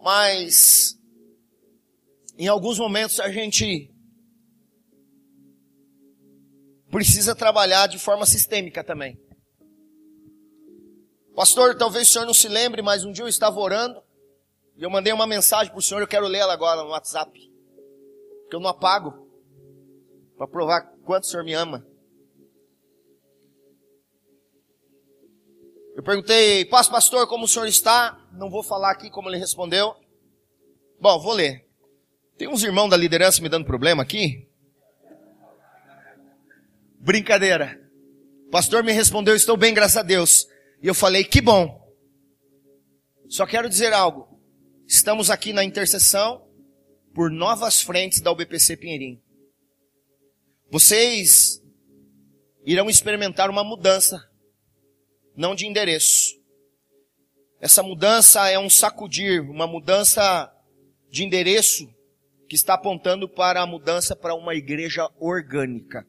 mas 0.00 0.98
em 2.38 2.46
alguns 2.46 2.78
momentos 2.78 3.20
a 3.20 3.30
gente 3.30 3.90
precisa 6.90 7.34
trabalhar 7.34 7.86
de 7.86 7.98
forma 7.98 8.26
sistêmica 8.26 8.82
também. 8.82 9.18
Pastor, 11.34 11.76
talvez 11.76 12.08
o 12.08 12.12
senhor 12.12 12.26
não 12.26 12.34
se 12.34 12.48
lembre, 12.48 12.82
mas 12.82 13.04
um 13.04 13.12
dia 13.12 13.24
eu 13.24 13.28
estava 13.28 13.60
orando 13.60 14.02
e 14.76 14.82
eu 14.82 14.90
mandei 14.90 15.12
uma 15.12 15.26
mensagem 15.26 15.72
para 15.72 15.78
o 15.78 15.82
senhor, 15.82 16.00
eu 16.00 16.08
quero 16.08 16.26
ler 16.26 16.38
ela 16.38 16.52
agora 16.52 16.82
no 16.82 16.90
WhatsApp. 16.90 17.32
Porque 18.42 18.56
eu 18.56 18.60
não 18.60 18.70
apago. 18.70 19.28
Para 20.36 20.46
provar 20.46 20.82
quanto 21.04 21.24
o 21.24 21.26
Senhor 21.26 21.44
me 21.44 21.52
ama. 21.52 21.84
Eu 25.96 26.02
perguntei, 26.02 26.64
Pastor, 26.64 27.26
como 27.26 27.44
o 27.44 27.48
senhor 27.48 27.66
está? 27.66 28.24
Não 28.32 28.48
vou 28.48 28.62
falar 28.62 28.92
aqui 28.92 29.10
como 29.10 29.28
ele 29.28 29.36
respondeu. 29.36 29.96
Bom, 31.00 31.18
vou 31.20 31.32
ler. 31.32 31.68
Tem 32.36 32.46
uns 32.46 32.62
irmãos 32.62 32.88
da 32.88 32.96
liderança 32.96 33.42
me 33.42 33.48
dando 33.48 33.66
problema 33.66 34.04
aqui? 34.04 34.47
Brincadeira. 37.08 37.80
O 38.48 38.50
pastor 38.50 38.84
me 38.84 38.92
respondeu, 38.92 39.34
estou 39.34 39.56
bem, 39.56 39.72
graças 39.72 39.96
a 39.96 40.02
Deus. 40.02 40.46
E 40.82 40.86
eu 40.86 40.94
falei, 40.94 41.24
que 41.24 41.40
bom. 41.40 41.82
Só 43.30 43.46
quero 43.46 43.66
dizer 43.66 43.94
algo. 43.94 44.38
Estamos 44.86 45.30
aqui 45.30 45.54
na 45.54 45.64
intercessão 45.64 46.46
por 47.14 47.30
novas 47.30 47.80
frentes 47.80 48.20
da 48.20 48.30
UBPC 48.30 48.76
Pinheirim. 48.76 49.22
Vocês 50.70 51.62
irão 52.66 52.90
experimentar 52.90 53.48
uma 53.48 53.64
mudança 53.64 54.22
não 55.34 55.54
de 55.54 55.66
endereço. 55.66 56.34
Essa 57.58 57.82
mudança 57.82 58.50
é 58.50 58.58
um 58.58 58.68
sacudir, 58.68 59.40
uma 59.50 59.66
mudança 59.66 60.52
de 61.10 61.24
endereço 61.24 61.88
que 62.46 62.54
está 62.54 62.74
apontando 62.74 63.26
para 63.26 63.62
a 63.62 63.66
mudança 63.66 64.14
para 64.14 64.34
uma 64.34 64.54
igreja 64.54 65.08
orgânica. 65.18 66.06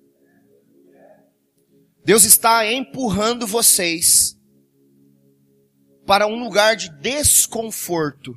Deus 2.09 2.23
está 2.23 2.65
empurrando 2.65 3.45
vocês 3.45 4.35
para 6.07 6.25
um 6.25 6.43
lugar 6.43 6.75
de 6.75 6.89
desconforto. 6.89 8.35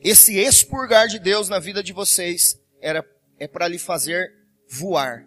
Esse 0.00 0.38
expurgar 0.38 1.08
de 1.08 1.18
Deus 1.18 1.48
na 1.48 1.58
vida 1.58 1.82
de 1.82 1.92
vocês 1.92 2.56
era, 2.80 3.04
é 3.40 3.48
para 3.48 3.66
lhe 3.66 3.76
fazer 3.76 4.24
voar. 4.70 5.26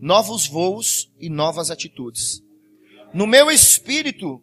Novos 0.00 0.48
voos 0.48 1.12
e 1.20 1.28
novas 1.28 1.70
atitudes. 1.70 2.40
No 3.12 3.26
meu 3.26 3.50
espírito, 3.50 4.42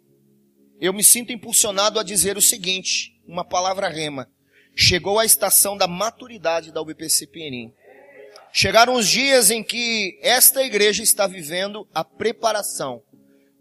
eu 0.80 0.94
me 0.94 1.04
sinto 1.04 1.34
impulsionado 1.34 2.00
a 2.00 2.04
dizer 2.04 2.38
o 2.38 2.42
seguinte, 2.44 3.20
uma 3.26 3.44
palavra 3.44 3.90
rema. 3.90 4.30
Chegou 4.76 5.18
a 5.18 5.26
estação 5.26 5.76
da 5.76 5.88
maturidade 5.88 6.72
da 6.72 6.80
UBPC 6.80 7.26
Pinheirim. 7.26 7.74
Chegaram 8.54 8.96
os 8.96 9.08
dias 9.08 9.50
em 9.50 9.64
que 9.64 10.20
esta 10.22 10.62
igreja 10.62 11.02
está 11.02 11.26
vivendo 11.26 11.88
a 11.94 12.04
preparação. 12.04 13.02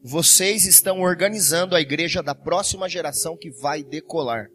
Vocês 0.03 0.67
estão 0.67 1.01
organizando 1.01 1.77
a 1.77 1.81
igreja 1.81 2.23
da 2.23 2.35
próxima 2.35 2.89
geração 2.89 3.37
que 3.37 3.51
vai 3.51 3.85
decolar. 3.85 4.49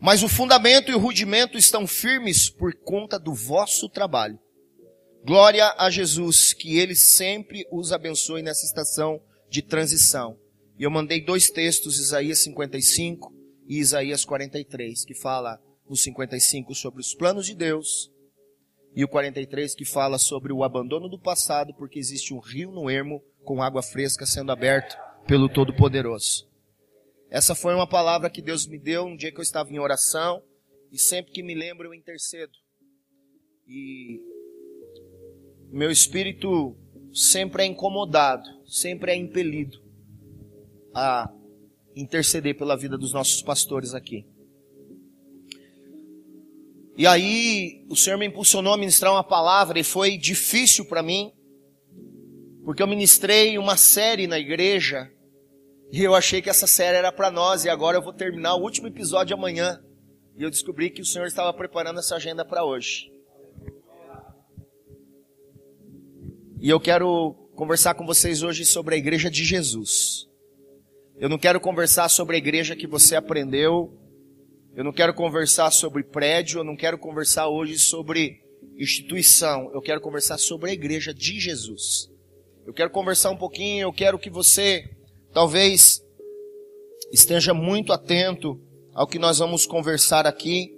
Mas 0.00 0.22
o 0.22 0.28
fundamento 0.28 0.90
e 0.90 0.94
o 0.94 0.98
rudimento 0.98 1.56
estão 1.56 1.86
firmes 1.86 2.48
por 2.48 2.74
conta 2.74 3.18
do 3.18 3.32
vosso 3.32 3.88
trabalho. 3.88 4.38
Glória 5.24 5.72
a 5.78 5.88
Jesus, 5.88 6.52
que 6.52 6.78
Ele 6.78 6.96
sempre 6.96 7.66
os 7.70 7.92
abençoe 7.92 8.42
nessa 8.42 8.64
estação 8.64 9.20
de 9.48 9.62
transição. 9.62 10.36
E 10.78 10.82
eu 10.82 10.90
mandei 10.90 11.20
dois 11.20 11.50
textos, 11.50 12.00
Isaías 12.00 12.42
55 12.42 13.32
e 13.68 13.78
Isaías 13.78 14.24
43, 14.24 15.04
que 15.04 15.14
fala 15.14 15.60
o 15.86 15.94
55 15.94 16.74
sobre 16.74 17.00
os 17.00 17.14
planos 17.14 17.46
de 17.46 17.54
Deus 17.54 18.10
e 18.94 19.04
o 19.04 19.08
43 19.08 19.74
que 19.74 19.84
fala 19.84 20.18
sobre 20.18 20.52
o 20.52 20.64
abandono 20.64 21.08
do 21.08 21.18
passado, 21.18 21.72
porque 21.74 21.98
existe 21.98 22.34
um 22.34 22.38
rio 22.38 22.70
no 22.72 22.90
ermo 22.90 23.22
com 23.44 23.62
água 23.62 23.82
fresca 23.82 24.26
sendo 24.26 24.52
aberto 24.52 24.96
pelo 25.26 25.48
Todo-Poderoso. 25.48 26.48
Essa 27.30 27.54
foi 27.54 27.74
uma 27.74 27.86
palavra 27.86 28.28
que 28.28 28.42
Deus 28.42 28.66
me 28.66 28.78
deu 28.78 29.04
um 29.04 29.16
dia 29.16 29.30
que 29.30 29.38
eu 29.38 29.42
estava 29.42 29.70
em 29.72 29.78
oração 29.78 30.42
e 30.90 30.98
sempre 30.98 31.32
que 31.32 31.42
me 31.42 31.54
lembro 31.54 31.86
eu 31.86 31.94
intercedo. 31.94 32.52
E 33.66 34.20
meu 35.70 35.90
espírito 35.90 36.76
sempre 37.12 37.62
é 37.62 37.66
incomodado, 37.66 38.48
sempre 38.66 39.12
é 39.12 39.16
impelido 39.16 39.80
a 40.92 41.32
interceder 41.94 42.56
pela 42.56 42.76
vida 42.76 42.98
dos 42.98 43.12
nossos 43.12 43.42
pastores 43.42 43.94
aqui. 43.94 44.26
E 47.00 47.06
aí, 47.06 47.82
o 47.88 47.96
Senhor 47.96 48.18
me 48.18 48.26
impulsionou 48.26 48.74
a 48.74 48.76
ministrar 48.76 49.10
uma 49.10 49.24
palavra 49.24 49.78
e 49.78 49.82
foi 49.82 50.18
difícil 50.18 50.84
para 50.84 51.02
mim, 51.02 51.32
porque 52.62 52.82
eu 52.82 52.86
ministrei 52.86 53.56
uma 53.56 53.74
série 53.74 54.26
na 54.26 54.38
igreja 54.38 55.10
e 55.90 56.04
eu 56.04 56.14
achei 56.14 56.42
que 56.42 56.50
essa 56.50 56.66
série 56.66 56.98
era 56.98 57.10
para 57.10 57.30
nós 57.30 57.64
e 57.64 57.70
agora 57.70 57.96
eu 57.96 58.02
vou 58.02 58.12
terminar 58.12 58.54
o 58.54 58.60
último 58.60 58.86
episódio 58.86 59.34
amanhã. 59.34 59.82
E 60.36 60.42
eu 60.42 60.50
descobri 60.50 60.90
que 60.90 61.00
o 61.00 61.04
Senhor 61.06 61.26
estava 61.26 61.54
preparando 61.54 62.00
essa 62.00 62.16
agenda 62.16 62.44
para 62.44 62.66
hoje. 62.66 63.10
E 66.60 66.68
eu 66.68 66.78
quero 66.78 67.32
conversar 67.54 67.94
com 67.94 68.04
vocês 68.04 68.42
hoje 68.42 68.66
sobre 68.66 68.94
a 68.94 68.98
igreja 68.98 69.30
de 69.30 69.42
Jesus. 69.42 70.28
Eu 71.16 71.30
não 71.30 71.38
quero 71.38 71.60
conversar 71.60 72.10
sobre 72.10 72.36
a 72.36 72.38
igreja 72.38 72.76
que 72.76 72.86
você 72.86 73.16
aprendeu. 73.16 73.98
Eu 74.74 74.84
não 74.84 74.92
quero 74.92 75.12
conversar 75.12 75.70
sobre 75.72 76.04
prédio. 76.04 76.60
Eu 76.60 76.64
não 76.64 76.76
quero 76.76 76.96
conversar 76.96 77.48
hoje 77.48 77.78
sobre 77.78 78.40
instituição. 78.76 79.70
Eu 79.74 79.80
quero 79.80 80.00
conversar 80.00 80.38
sobre 80.38 80.70
a 80.70 80.72
igreja 80.72 81.12
de 81.12 81.40
Jesus. 81.40 82.08
Eu 82.64 82.72
quero 82.72 82.90
conversar 82.90 83.30
um 83.30 83.36
pouquinho. 83.36 83.82
Eu 83.82 83.92
quero 83.92 84.18
que 84.18 84.30
você, 84.30 84.88
talvez, 85.32 86.00
esteja 87.12 87.52
muito 87.52 87.92
atento 87.92 88.60
ao 88.94 89.08
que 89.08 89.18
nós 89.18 89.38
vamos 89.38 89.66
conversar 89.66 90.24
aqui. 90.24 90.72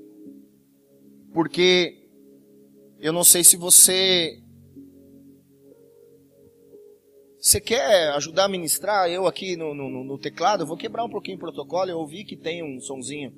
Porque 1.34 1.98
eu 2.98 3.12
não 3.12 3.24
sei 3.24 3.44
se 3.44 3.56
você 3.56 4.38
você 7.38 7.60
quer 7.60 8.10
ajudar 8.12 8.44
a 8.44 8.48
ministrar? 8.48 9.10
Eu 9.10 9.26
aqui 9.26 9.56
no, 9.56 9.74
no, 9.74 10.04
no, 10.04 10.18
teclado, 10.18 10.62
eu 10.62 10.66
vou 10.66 10.76
quebrar 10.76 11.04
um 11.04 11.10
pouquinho 11.10 11.36
o 11.36 11.40
protocolo, 11.40 11.90
eu 11.90 11.98
ouvi 11.98 12.24
que 12.24 12.36
tem 12.36 12.62
um 12.62 12.80
sonzinho. 12.80 13.32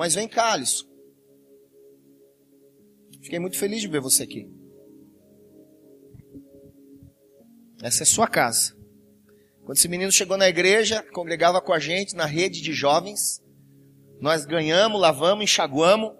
Mas 0.00 0.14
vem 0.14 0.26
cá, 0.26 0.54
Alisson. 0.54 0.86
Fiquei 3.22 3.38
muito 3.38 3.58
feliz 3.58 3.82
de 3.82 3.86
ver 3.86 4.00
você 4.00 4.22
aqui. 4.22 4.50
Essa 7.82 8.04
é 8.04 8.06
sua 8.06 8.26
casa. 8.26 8.74
Quando 9.62 9.76
esse 9.76 9.88
menino 9.88 10.10
chegou 10.10 10.38
na 10.38 10.48
igreja, 10.48 11.02
congregava 11.12 11.60
com 11.60 11.74
a 11.74 11.78
gente 11.78 12.16
na 12.16 12.24
rede 12.24 12.62
de 12.62 12.72
jovens, 12.72 13.44
nós 14.18 14.46
ganhamos, 14.46 14.98
lavamos, 14.98 15.44
enxaguamos, 15.44 16.14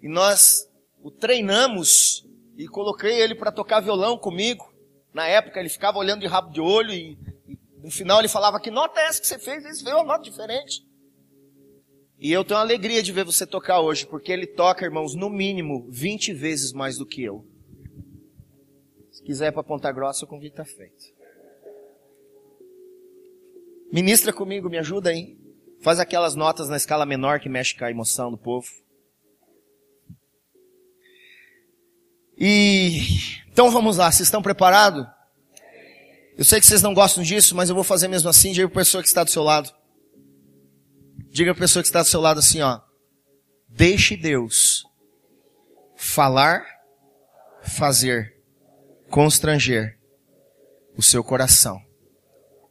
e 0.00 0.08
nós 0.08 0.66
o 1.02 1.10
treinamos 1.10 2.26
e 2.56 2.66
coloquei 2.66 3.20
ele 3.20 3.34
para 3.34 3.52
tocar 3.52 3.80
violão 3.80 4.16
comigo. 4.16 4.64
Na 5.12 5.26
época 5.26 5.60
ele 5.60 5.68
ficava 5.68 5.98
olhando 5.98 6.22
de 6.22 6.26
rabo 6.26 6.50
de 6.50 6.62
olho 6.62 6.94
e, 6.94 7.18
e 7.46 7.58
no 7.82 7.90
final 7.90 8.20
ele 8.20 8.28
falava, 8.28 8.58
que 8.58 8.70
nota 8.70 9.00
é 9.00 9.08
essa 9.08 9.20
que 9.20 9.26
você 9.26 9.38
fez? 9.38 9.66
Ele 9.66 9.74
fez 9.74 9.94
uma 9.94 10.02
nota 10.02 10.22
diferente. 10.22 10.87
E 12.18 12.32
eu 12.32 12.44
tenho 12.44 12.58
a 12.58 12.62
alegria 12.62 13.02
de 13.02 13.12
ver 13.12 13.24
você 13.24 13.46
tocar 13.46 13.80
hoje, 13.80 14.04
porque 14.04 14.32
ele 14.32 14.46
toca, 14.46 14.84
irmãos, 14.84 15.14
no 15.14 15.30
mínimo 15.30 15.86
20 15.88 16.34
vezes 16.34 16.72
mais 16.72 16.98
do 16.98 17.06
que 17.06 17.22
eu. 17.22 17.46
Se 19.12 19.22
quiser 19.22 19.52
para 19.52 19.62
Ponta 19.62 19.90
Grossa, 19.92 20.24
o 20.24 20.28
convite 20.28 20.52
está 20.52 20.64
feito. 20.64 21.16
Ministra 23.92 24.32
comigo, 24.32 24.68
me 24.68 24.78
ajuda 24.78 25.10
aí. 25.10 25.38
Faz 25.80 26.00
aquelas 26.00 26.34
notas 26.34 26.68
na 26.68 26.76
escala 26.76 27.06
menor 27.06 27.38
que 27.38 27.48
mexe 27.48 27.76
com 27.76 27.84
a 27.84 27.90
emoção 27.90 28.32
do 28.32 28.36
povo. 28.36 28.68
E 32.36 33.00
então 33.50 33.70
vamos 33.70 33.96
lá, 33.96 34.10
vocês 34.10 34.26
estão 34.26 34.42
preparados? 34.42 35.06
Eu 36.36 36.44
sei 36.44 36.60
que 36.60 36.66
vocês 36.66 36.82
não 36.82 36.94
gostam 36.94 37.22
disso, 37.22 37.54
mas 37.56 37.68
eu 37.68 37.74
vou 37.74 37.82
fazer 37.82 38.06
mesmo 38.06 38.28
assim. 38.28 38.52
Diga 38.52 38.68
para 38.68 38.80
a 38.80 38.84
pessoa 38.84 39.02
que 39.02 39.08
está 39.08 39.24
do 39.24 39.30
seu 39.30 39.42
lado. 39.42 39.72
Diga 41.30 41.52
a 41.52 41.54
pessoa 41.54 41.82
que 41.82 41.88
está 41.88 42.02
do 42.02 42.08
seu 42.08 42.20
lado 42.20 42.38
assim, 42.38 42.60
ó. 42.60 42.80
Deixe 43.68 44.16
Deus 44.16 44.84
falar, 45.96 46.64
fazer, 47.62 48.34
constranger 49.10 49.98
o 50.96 51.02
seu 51.02 51.22
coração. 51.22 51.78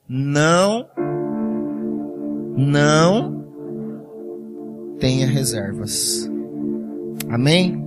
Não, 0.07 0.89
não 2.57 3.37
tenha 4.99 5.27
reservas. 5.27 6.29
Amém? 7.29 7.85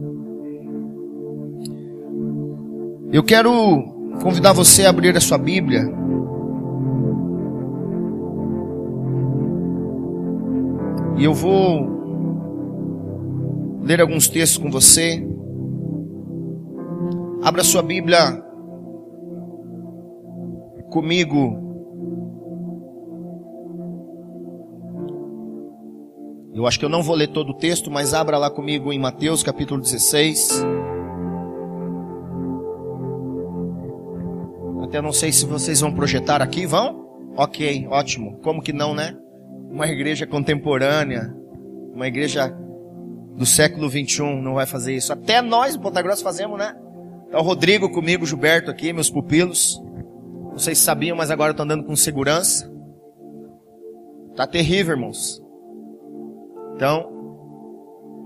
Eu 3.12 3.24
quero 3.24 3.50
convidar 4.22 4.52
você 4.52 4.86
a 4.86 4.90
abrir 4.90 5.16
a 5.16 5.20
sua 5.20 5.36
Bíblia. 5.36 5.99
E 11.20 11.24
eu 11.24 11.34
vou 11.34 11.86
ler 13.82 14.00
alguns 14.00 14.26
textos 14.26 14.56
com 14.56 14.70
você. 14.70 15.22
Abra 17.42 17.62
sua 17.62 17.82
Bíblia 17.82 18.42
comigo 20.90 21.68
Eu 26.54 26.66
acho 26.66 26.78
que 26.78 26.84
eu 26.84 26.90
não 26.90 27.02
vou 27.02 27.14
ler 27.14 27.28
todo 27.28 27.50
o 27.50 27.54
texto, 27.54 27.90
mas 27.90 28.12
abra 28.12 28.36
lá 28.36 28.50
comigo 28.50 28.92
em 28.92 28.98
Mateus 28.98 29.42
capítulo 29.42 29.80
16. 29.80 30.62
Até 34.82 35.00
não 35.00 35.12
sei 35.12 35.32
se 35.32 35.46
vocês 35.46 35.80
vão 35.80 35.92
projetar 35.92 36.42
aqui, 36.42 36.66
vão? 36.66 37.06
Ok, 37.36 37.86
ótimo. 37.88 38.38
Como 38.42 38.60
que 38.60 38.72
não, 38.72 38.94
né? 38.94 39.16
Uma 39.70 39.86
igreja 39.86 40.26
contemporânea, 40.26 41.32
uma 41.94 42.06
igreja 42.08 42.52
do 43.36 43.46
século 43.46 43.88
21 43.88 44.42
não 44.42 44.54
vai 44.54 44.66
fazer 44.66 44.94
isso. 44.94 45.12
Até 45.12 45.40
nós, 45.40 45.74
em 45.74 45.80
Ponta 45.80 46.02
Grossa, 46.02 46.22
fazemos, 46.22 46.58
né? 46.58 46.74
Tá 47.30 47.38
o 47.38 47.42
Rodrigo 47.42 47.88
comigo, 47.90 48.26
Gilberto 48.26 48.70
aqui, 48.70 48.92
meus 48.92 49.08
pupilos. 49.08 49.80
Vocês 50.52 50.78
sabiam, 50.78 51.16
mas 51.16 51.30
agora 51.30 51.52
eu 51.52 51.56
tô 51.56 51.62
andando 51.62 51.84
com 51.84 51.94
segurança. 51.94 52.70
Tá 54.34 54.46
terrível, 54.46 54.94
irmãos. 54.94 55.40
Então, 56.74 57.08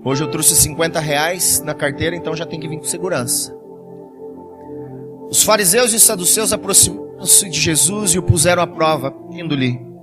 hoje 0.03 0.23
eu 0.23 0.31
trouxe 0.31 0.55
50 0.55 0.99
reais 0.99 1.61
na 1.61 1.73
carteira, 1.73 2.15
então 2.15 2.35
já 2.35 2.45
tem 2.45 2.59
que 2.59 2.67
vir 2.67 2.77
com 2.77 2.83
segurança. 2.83 3.55
Os 5.29 5.43
fariseus 5.43 5.93
e 5.93 5.99
saduceus 5.99 6.51
aproximaram-se 6.51 7.49
de 7.49 7.59
Jesus 7.59 8.11
e 8.11 8.19
o 8.19 8.23
puseram 8.23 8.63
à 8.63 8.67
prova, 8.67 9.13
indo-lhe. 9.31 9.94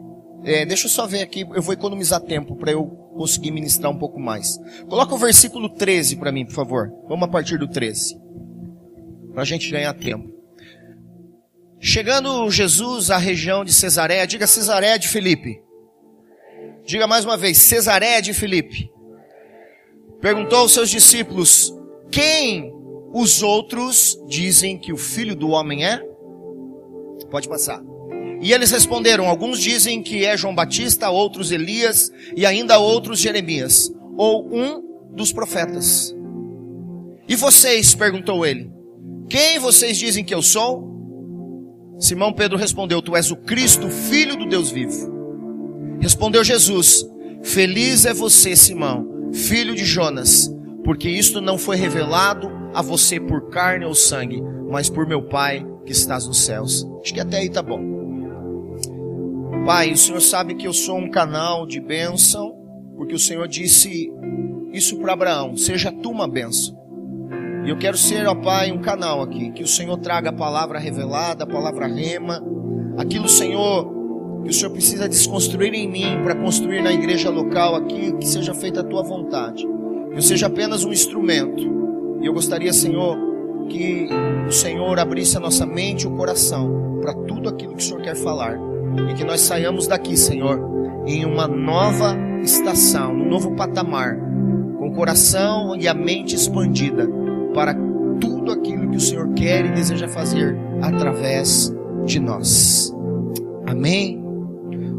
É, 0.44 0.66
deixa 0.66 0.86
eu 0.86 0.90
só 0.90 1.06
ver 1.06 1.22
aqui, 1.22 1.46
eu 1.54 1.62
vou 1.62 1.72
economizar 1.72 2.20
tempo 2.20 2.56
para 2.56 2.72
eu 2.72 2.84
conseguir 3.14 3.50
ministrar 3.50 3.90
um 3.92 3.98
pouco 3.98 4.18
mais. 4.18 4.58
Coloca 4.88 5.14
o 5.14 5.18
versículo 5.18 5.68
13 5.68 6.16
para 6.16 6.32
mim, 6.32 6.44
por 6.44 6.54
favor. 6.54 6.92
Vamos 7.08 7.28
a 7.28 7.30
partir 7.30 7.58
do 7.58 7.68
13. 7.68 8.18
Para 9.32 9.42
a 9.42 9.46
gente 9.46 9.70
ganhar 9.70 9.94
tempo. 9.94 10.30
Chegando 11.78 12.48
Jesus 12.50 13.10
à 13.10 13.16
região 13.16 13.64
de 13.64 13.72
Cesareia, 13.72 14.26
diga 14.26 14.46
Cesareia 14.46 14.98
de 14.98 15.08
Filipe. 15.08 15.60
Diga 16.84 17.06
mais 17.06 17.24
uma 17.24 17.36
vez, 17.36 17.58
Cesareia 17.58 18.20
de 18.20 18.32
Filipe. 18.34 18.90
Perguntou 20.20 20.58
aos 20.58 20.72
seus 20.72 20.90
discípulos: 20.90 21.72
Quem 22.10 22.72
os 23.12 23.42
outros 23.42 24.16
dizem 24.28 24.78
que 24.78 24.92
o 24.92 24.96
filho 24.96 25.34
do 25.34 25.50
homem 25.50 25.84
é? 25.84 26.00
Pode 27.30 27.48
passar. 27.48 27.82
E 28.42 28.52
eles 28.52 28.72
responderam: 28.72 29.28
Alguns 29.28 29.60
dizem 29.60 30.02
que 30.02 30.24
é 30.24 30.36
João 30.36 30.54
Batista, 30.54 31.08
outros 31.08 31.52
Elias 31.52 32.10
e 32.36 32.44
ainda 32.44 32.78
outros 32.78 33.20
Jeremias, 33.20 33.88
ou 34.18 34.52
um 34.52 34.82
dos 35.14 35.32
profetas. 35.32 36.14
E 37.28 37.36
vocês? 37.36 37.94
perguntou 37.94 38.44
ele. 38.44 38.68
Quem 39.28 39.60
vocês 39.60 39.96
dizem 39.96 40.24
que 40.24 40.34
eu 40.34 40.42
sou? 40.42 40.90
Simão 42.00 42.32
Pedro 42.32 42.58
respondeu: 42.58 43.00
Tu 43.00 43.14
és 43.14 43.30
o 43.30 43.36
Cristo, 43.36 43.88
filho 43.88 44.36
do 44.36 44.46
Deus 44.46 44.70
vivo. 44.70 45.98
Respondeu 46.00 46.42
Jesus: 46.42 47.06
Feliz 47.44 48.04
é 48.04 48.12
você, 48.12 48.56
Simão, 48.56 49.30
filho 49.32 49.72
de 49.72 49.84
Jonas, 49.84 50.52
porque 50.84 51.08
isto 51.08 51.40
não 51.40 51.56
foi 51.56 51.76
revelado 51.76 52.50
a 52.74 52.82
você 52.82 53.20
por 53.20 53.50
carne 53.50 53.84
ou 53.84 53.94
sangue, 53.94 54.42
mas 54.68 54.90
por 54.90 55.06
meu 55.06 55.22
Pai 55.22 55.64
que 55.86 55.92
estás 55.92 56.26
nos 56.26 56.44
céus. 56.44 56.84
Acho 57.00 57.14
que 57.14 57.20
até 57.20 57.38
aí 57.38 57.48
tá 57.48 57.62
bom. 57.62 58.11
Pai, 59.64 59.92
o 59.92 59.96
Senhor 59.96 60.20
sabe 60.20 60.54
que 60.54 60.66
eu 60.66 60.72
sou 60.72 60.98
um 60.98 61.08
canal 61.08 61.66
de 61.66 61.80
bênção, 61.80 62.52
porque 62.96 63.14
o 63.14 63.18
Senhor 63.18 63.46
disse 63.46 64.10
isso 64.72 64.98
para 64.98 65.12
Abraão: 65.12 65.56
seja 65.56 65.92
tu 65.92 66.10
uma 66.10 66.26
bênção. 66.26 66.76
E 67.64 67.70
eu 67.70 67.78
quero 67.78 67.96
ser, 67.96 68.26
ó 68.26 68.34
Pai, 68.34 68.72
um 68.72 68.80
canal 68.80 69.22
aqui, 69.22 69.52
que 69.52 69.62
o 69.62 69.68
Senhor 69.68 69.96
traga 69.98 70.30
a 70.30 70.32
palavra 70.32 70.80
revelada, 70.80 71.44
a 71.44 71.46
palavra 71.46 71.86
rema, 71.86 72.42
aquilo, 72.98 73.28
Senhor, 73.28 73.88
que 74.42 74.50
o 74.50 74.52
Senhor 74.52 74.72
precisa 74.72 75.08
desconstruir 75.08 75.72
em 75.72 75.88
mim 75.88 76.22
para 76.24 76.34
construir 76.34 76.82
na 76.82 76.92
igreja 76.92 77.30
local 77.30 77.76
aqui, 77.76 78.12
que 78.16 78.26
seja 78.26 78.52
feita 78.52 78.80
a 78.80 78.84
tua 78.84 79.04
vontade. 79.04 79.64
Eu 80.10 80.20
seja 80.20 80.48
apenas 80.48 80.84
um 80.84 80.92
instrumento. 80.92 81.62
E 82.20 82.26
eu 82.26 82.32
gostaria, 82.32 82.72
Senhor, 82.72 83.16
que 83.68 84.08
o 84.46 84.52
Senhor 84.52 84.98
abrisse 84.98 85.36
a 85.36 85.40
nossa 85.40 85.64
mente 85.64 86.02
e 86.02 86.06
o 86.06 86.16
coração 86.16 86.98
para 87.00 87.14
tudo 87.14 87.48
aquilo 87.48 87.74
que 87.74 87.82
o 87.82 87.86
Senhor 87.86 88.02
quer 88.02 88.16
falar. 88.16 88.71
E 89.10 89.14
que 89.14 89.24
nós 89.24 89.40
saiamos 89.40 89.86
daqui, 89.86 90.16
Senhor, 90.16 90.60
em 91.06 91.24
uma 91.24 91.46
nova 91.46 92.16
estação, 92.42 93.12
um 93.12 93.28
novo 93.28 93.54
patamar, 93.54 94.16
com 94.78 94.88
o 94.88 94.92
coração 94.92 95.76
e 95.76 95.86
a 95.88 95.94
mente 95.94 96.34
expandida 96.34 97.08
para 97.54 97.74
tudo 98.20 98.52
aquilo 98.52 98.90
que 98.90 98.96
o 98.96 99.00
Senhor 99.00 99.32
quer 99.34 99.64
e 99.64 99.72
deseja 99.72 100.08
fazer 100.08 100.56
através 100.80 101.72
de 102.04 102.18
nós. 102.20 102.92
Amém. 103.66 104.20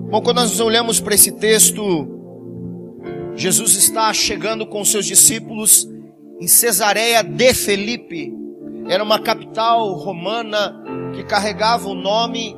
Bom, 0.10 0.22
quando 0.22 0.38
nós 0.38 0.60
olhamos 0.60 1.00
para 1.00 1.16
esse 1.16 1.32
texto, 1.32 2.08
Jesus 3.36 3.76
está 3.76 4.14
chegando 4.14 4.66
com 4.66 4.84
seus 4.86 5.06
discípulos 5.06 5.90
em 6.40 6.48
Cesareia 6.48 7.24
de 7.24 7.54
Felipe. 7.54 8.34
Era 8.88 9.04
uma 9.04 9.20
capital 9.20 9.94
romana 9.94 10.84
que 11.16 11.24
carregava 11.24 11.88
o 11.88 11.96
nome, 11.96 12.56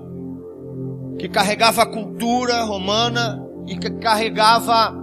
que 1.19 1.29
carregava 1.29 1.83
a 1.83 1.85
cultura 1.85 2.63
romana 2.63 3.41
e 3.67 3.77
que 3.77 3.89
carregava 3.89 4.93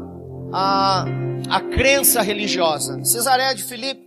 a, 0.53 1.05
a 1.49 1.61
crença 1.61 2.23
religiosa. 2.23 3.03
Cesareia 3.05 3.55
de 3.55 3.63
Felipe 3.63 4.03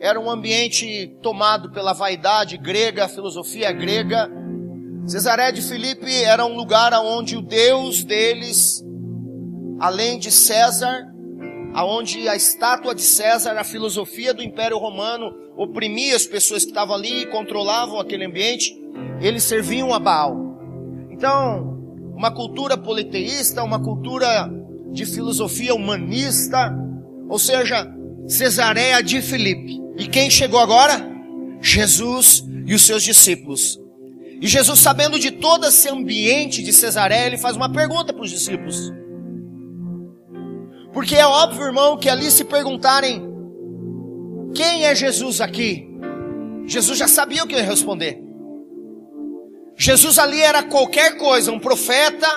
era 0.00 0.18
um 0.18 0.30
ambiente 0.30 1.16
tomado 1.22 1.70
pela 1.70 1.92
vaidade 1.92 2.56
grega, 2.56 3.04
a 3.04 3.08
filosofia 3.08 3.72
grega, 3.72 4.30
Cesaré 5.06 5.52
de 5.52 5.60
Filipe 5.60 6.24
era 6.24 6.46
um 6.46 6.56
lugar 6.56 6.94
onde 6.94 7.36
o 7.36 7.42
Deus 7.42 8.02
deles, 8.02 8.82
além 9.78 10.18
de 10.18 10.30
César, 10.30 11.06
aonde 11.74 12.26
a 12.26 12.34
estátua 12.34 12.94
de 12.94 13.02
César, 13.02 13.52
a 13.58 13.64
filosofia 13.64 14.32
do 14.32 14.42
Império 14.42 14.78
Romano, 14.78 15.30
oprimia 15.58 16.16
as 16.16 16.24
pessoas 16.24 16.64
que 16.64 16.70
estavam 16.70 16.94
ali 16.94 17.22
e 17.22 17.26
controlavam 17.26 18.00
aquele 18.00 18.24
ambiente, 18.24 18.74
eles 19.20 19.42
serviam 19.42 19.92
a 19.92 19.98
Baal. 19.98 20.43
Então, 21.24 22.12
uma 22.14 22.30
cultura 22.30 22.76
politeísta, 22.76 23.64
uma 23.64 23.80
cultura 23.80 24.46
de 24.92 25.06
filosofia 25.06 25.74
humanista, 25.74 26.70
ou 27.30 27.38
seja, 27.38 27.90
Cesareia 28.28 29.02
de 29.02 29.22
Filipe. 29.22 29.80
E 29.96 30.06
quem 30.06 30.28
chegou 30.28 30.60
agora? 30.60 31.00
Jesus 31.62 32.44
e 32.66 32.74
os 32.74 32.82
seus 32.82 33.02
discípulos. 33.02 33.80
E 34.38 34.46
Jesus, 34.46 34.80
sabendo 34.80 35.18
de 35.18 35.30
todo 35.30 35.64
esse 35.64 35.88
ambiente 35.88 36.62
de 36.62 36.74
Cesaré, 36.74 37.26
ele 37.26 37.38
faz 37.38 37.56
uma 37.56 37.72
pergunta 37.72 38.12
para 38.12 38.22
os 38.22 38.30
discípulos. 38.30 38.92
Porque 40.92 41.16
é 41.16 41.26
óbvio, 41.26 41.64
irmão, 41.64 41.96
que 41.96 42.10
ali 42.10 42.30
se 42.30 42.44
perguntarem 42.44 43.22
quem 44.54 44.84
é 44.84 44.94
Jesus 44.94 45.40
aqui, 45.40 45.88
Jesus 46.66 46.98
já 46.98 47.08
sabia 47.08 47.44
o 47.44 47.46
que 47.46 47.54
ia 47.54 47.62
responder. 47.62 48.23
Jesus 49.76 50.18
ali 50.18 50.40
era 50.40 50.62
qualquer 50.62 51.16
coisa, 51.16 51.50
um 51.50 51.58
profeta, 51.58 52.28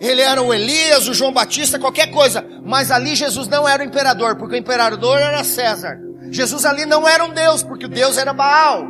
ele 0.00 0.20
era 0.20 0.42
o 0.42 0.52
Elias, 0.52 1.06
o 1.08 1.14
João 1.14 1.32
Batista, 1.32 1.78
qualquer 1.78 2.10
coisa, 2.10 2.44
mas 2.64 2.90
ali 2.90 3.14
Jesus 3.14 3.46
não 3.48 3.68
era 3.68 3.82
o 3.82 3.86
imperador, 3.86 4.36
porque 4.36 4.54
o 4.56 4.58
imperador 4.58 5.18
era 5.18 5.44
César. 5.44 5.98
Jesus 6.30 6.64
ali 6.64 6.84
não 6.84 7.06
era 7.06 7.24
um 7.24 7.32
Deus, 7.32 7.62
porque 7.62 7.86
o 7.86 7.88
Deus 7.88 8.18
era 8.18 8.32
Baal. 8.32 8.86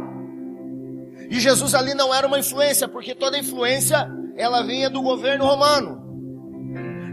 E 1.31 1.40
Jesus 1.40 1.75
ali 1.75 1.94
não 1.94 2.14
era 2.14 2.27
uma 2.27 2.38
influência, 2.38 2.88
porque 2.88 3.14
toda 3.14 3.38
influência 3.38 4.09
ela 4.37 4.62
vinha 4.62 4.88
do 4.88 5.03
governo 5.03 5.44
romano. 5.44 6.03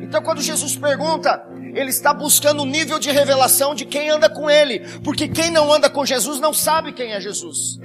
Então 0.03 0.21
quando 0.21 0.41
Jesus 0.41 0.75
pergunta, 0.75 1.43
ele 1.73 1.89
está 1.89 2.13
buscando 2.13 2.63
o 2.63 2.65
nível 2.65 2.99
de 2.99 3.11
revelação 3.11 3.73
de 3.73 3.85
quem 3.85 4.09
anda 4.09 4.29
com 4.29 4.49
ele, 4.49 4.79
porque 5.03 5.27
quem 5.27 5.49
não 5.49 5.71
anda 5.71 5.89
com 5.89 6.05
Jesus 6.05 6.39
não 6.39 6.53
sabe 6.53 6.93
quem 6.93 7.11
é 7.11 7.19
Jesus. 7.19 7.79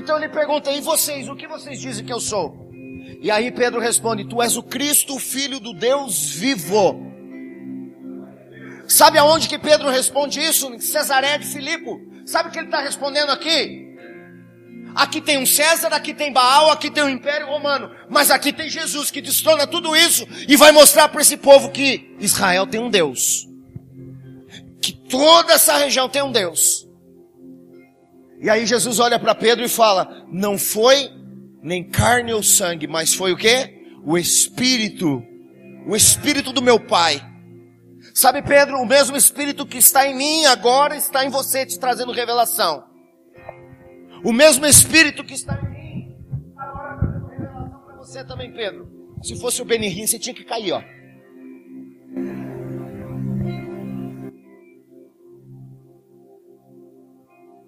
Então 0.00 0.16
ele 0.16 0.28
pergunta: 0.28 0.70
"E 0.72 0.80
vocês, 0.80 1.28
o 1.28 1.36
que 1.36 1.46
vocês 1.46 1.80
dizem 1.80 2.04
que 2.04 2.12
eu 2.12 2.20
sou?" 2.20 2.70
E 3.22 3.30
aí 3.30 3.50
Pedro 3.50 3.80
responde: 3.80 4.24
"Tu 4.24 4.42
és 4.42 4.56
o 4.56 4.62
Cristo, 4.62 5.18
filho 5.18 5.60
do 5.60 5.72
Deus 5.72 6.30
vivo." 6.30 7.10
Sabe 8.88 9.18
aonde 9.18 9.48
que 9.48 9.58
Pedro 9.58 9.88
responde 9.88 10.40
isso? 10.40 10.72
Em 10.74 10.80
Cesaré 10.80 11.38
de 11.38 11.46
Filipe. 11.46 12.10
Sabe 12.26 12.48
o 12.48 12.52
que 12.52 12.58
ele 12.58 12.66
está 12.66 12.80
respondendo 12.80 13.30
aqui? 13.30 13.88
Aqui 14.94 15.20
tem 15.20 15.38
um 15.38 15.46
César, 15.46 15.88
aqui 15.88 16.12
tem 16.12 16.32
Baal, 16.32 16.70
aqui 16.70 16.90
tem 16.90 17.04
o 17.04 17.06
um 17.06 17.10
Império 17.10 17.46
Romano. 17.46 17.90
Mas 18.08 18.30
aqui 18.30 18.52
tem 18.52 18.68
Jesus 18.68 19.10
que 19.10 19.20
destrona 19.20 19.66
tudo 19.66 19.94
isso 19.94 20.26
e 20.48 20.56
vai 20.56 20.72
mostrar 20.72 21.08
para 21.08 21.20
esse 21.20 21.36
povo 21.36 21.70
que 21.70 22.16
Israel 22.18 22.66
tem 22.66 22.80
um 22.80 22.90
Deus. 22.90 23.46
Que 24.82 24.92
toda 24.92 25.52
essa 25.52 25.76
região 25.76 26.08
tem 26.08 26.22
um 26.22 26.32
Deus. 26.32 26.89
E 28.40 28.48
aí 28.48 28.64
Jesus 28.64 28.98
olha 28.98 29.18
para 29.18 29.34
Pedro 29.34 29.64
e 29.64 29.68
fala: 29.68 30.24
Não 30.28 30.56
foi 30.56 31.10
nem 31.62 31.84
carne 31.84 32.32
ou 32.32 32.42
sangue, 32.42 32.86
mas 32.86 33.14
foi 33.14 33.32
o 33.32 33.36
que? 33.36 33.98
O 34.04 34.16
Espírito. 34.16 35.22
O 35.86 35.94
Espírito 35.94 36.52
do 36.52 36.62
meu 36.62 36.80
Pai. 36.80 37.22
Sabe, 38.14 38.42
Pedro, 38.42 38.78
o 38.78 38.86
mesmo 38.86 39.16
Espírito 39.16 39.66
que 39.66 39.78
está 39.78 40.06
em 40.06 40.16
mim 40.16 40.44
agora 40.46 40.96
está 40.96 41.24
em 41.24 41.28
você, 41.28 41.66
te 41.66 41.78
trazendo 41.78 42.12
revelação. 42.12 42.84
O 44.24 44.32
mesmo 44.32 44.66
Espírito 44.66 45.22
que 45.24 45.34
está 45.34 45.58
em 45.62 45.70
mim, 45.70 46.16
agora 46.56 46.98
revelação 47.30 47.80
para 47.80 47.96
você 47.96 48.24
também, 48.24 48.52
Pedro. 48.52 48.88
Se 49.22 49.38
fosse 49.38 49.60
o 49.60 49.64
Benihim, 49.66 50.06
você 50.06 50.18
tinha 50.18 50.34
que 50.34 50.44
cair, 50.44 50.72
ó. 50.72 50.82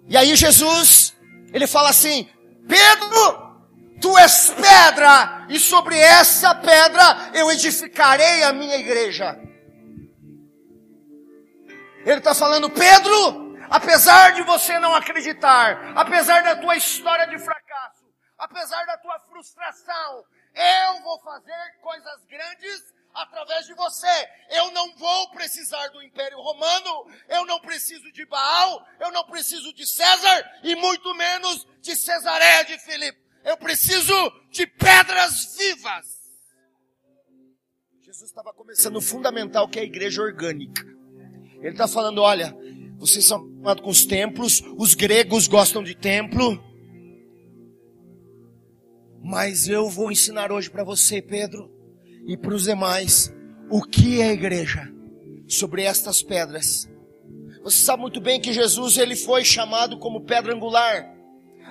E 0.07 0.17
aí 0.17 0.35
Jesus, 0.35 1.15
ele 1.53 1.67
fala 1.67 1.89
assim: 1.89 2.29
Pedro, 2.67 3.53
tu 4.01 4.17
és 4.17 4.49
pedra, 4.49 5.45
e 5.49 5.59
sobre 5.59 5.97
essa 5.97 6.53
pedra 6.55 7.31
eu 7.33 7.51
edificarei 7.51 8.43
a 8.43 8.53
minha 8.53 8.75
igreja. 8.75 9.39
Ele 12.05 12.17
está 12.17 12.35
falando, 12.35 12.69
Pedro, 12.69 13.57
apesar 13.69 14.33
de 14.33 14.43
você 14.43 14.77
não 14.77 14.93
acreditar, 14.93 15.93
apesar 15.95 16.43
da 16.43 16.55
tua 16.57 16.75
história 16.75 17.25
de 17.27 17.39
fracasso, 17.39 18.03
apesar 18.37 18.85
da 18.85 18.97
tua 18.97 19.17
frustração, 19.21 20.25
eu 20.53 21.01
vou 21.01 21.19
fazer 21.21 21.79
coisas 21.81 22.25
grandes 22.25 22.93
através 23.13 23.65
de 23.65 23.73
você. 23.73 24.29
Eu 24.49 24.71
não 24.71 24.95
vou 24.95 25.29
precisar 25.31 25.87
do 25.89 26.01
Império 26.01 26.39
Romano, 26.39 27.07
eu 27.29 27.45
não 27.45 27.59
preciso 27.59 28.11
de 28.11 28.25
Baal, 28.25 28.85
eu 28.99 29.11
não 29.11 29.23
preciso 29.25 29.73
de 29.73 29.85
César 29.85 30.59
e 30.63 30.75
muito 30.75 31.13
menos 31.13 31.67
de 31.81 31.95
Cesareia 31.95 32.65
de 32.65 32.77
Filipe. 32.79 33.19
Eu 33.43 33.57
preciso 33.57 34.13
de 34.49 34.65
pedras 34.65 35.55
vivas. 35.57 36.23
Jesus 38.01 38.29
estava 38.29 38.53
começando 38.53 38.95
o 38.97 39.01
fundamental 39.01 39.67
que 39.67 39.79
é 39.79 39.81
a 39.81 39.85
igreja 39.85 40.21
orgânica. 40.21 40.83
Ele 41.59 41.69
está 41.69 41.87
falando, 41.87 42.21
olha, 42.21 42.55
vocês 42.97 43.25
são 43.25 43.51
com 43.81 43.89
os 43.89 44.05
templos, 44.05 44.61
os 44.77 44.93
gregos 44.93 45.47
gostam 45.47 45.83
de 45.83 45.95
templo, 45.95 46.61
mas 49.23 49.67
eu 49.67 49.89
vou 49.89 50.11
ensinar 50.11 50.51
hoje 50.51 50.69
para 50.69 50.83
você, 50.83 51.21
Pedro, 51.21 51.71
e 52.25 52.37
para 52.37 52.53
os 52.53 52.63
demais, 52.63 53.33
o 53.69 53.81
que 53.81 54.21
é 54.21 54.29
a 54.29 54.33
igreja 54.33 54.89
sobre 55.47 55.83
estas 55.83 56.21
pedras. 56.21 56.87
Você 57.63 57.79
sabe 57.79 58.01
muito 58.01 58.19
bem 58.19 58.41
que 58.41 58.53
Jesus 58.53 58.97
ele 58.97 59.15
foi 59.15 59.45
chamado 59.45 59.97
como 59.97 60.25
pedra 60.25 60.53
angular. 60.53 61.13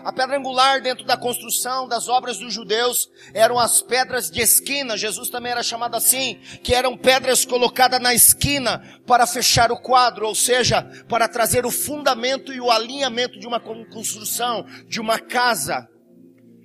A 0.05 0.12
pedra 0.12 0.37
angular 0.37 0.81
dentro 0.83 1.05
da 1.05 1.17
construção 1.17 1.87
das 1.87 2.09
obras 2.09 2.38
dos 2.38 2.53
judeus 2.53 3.09
eram 3.33 3.59
as 3.59 3.81
pedras 3.81 4.31
de 4.31 4.41
esquina. 4.41 4.97
Jesus 4.97 5.31
também 5.31 5.53
era 5.53 5.62
chamado 5.62 5.95
assim, 5.95 6.41
que 6.62 6.75
eram 6.75 6.97
pedras 6.97 7.45
colocadas 7.45 8.01
na 8.01 8.12
esquina 8.12 8.83
para 9.07 9.27
fechar 9.27 9.71
o 9.71 9.81
quadro, 9.81 10.27
ou 10.27 10.35
seja, 10.35 10.83
para 11.09 11.29
trazer 11.29 11.65
o 11.65 11.71
fundamento 11.71 12.53
e 12.53 12.61
o 12.61 12.71
alinhamento 12.71 13.38
de 13.38 13.47
uma 13.47 13.61
construção, 13.61 14.67
de 14.88 15.01
uma 15.01 15.21
casa. 15.21 15.87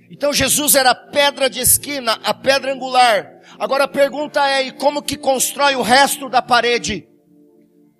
Então 0.09 0.33
Jesus 0.33 0.73
era 0.73 0.91
a 0.91 0.95
pedra 0.95 1.49
de 1.49 1.59
esquina, 1.59 2.13
a 2.23 2.33
pedra 2.33 2.73
angular. 2.73 3.36
Agora 3.59 3.85
a 3.85 3.87
pergunta 3.87 4.45
é, 4.47 4.67
e 4.67 4.71
como 4.71 5.01
que 5.01 5.17
constrói 5.17 5.75
o 5.75 5.81
resto 5.81 6.29
da 6.29 6.41
parede? 6.41 7.07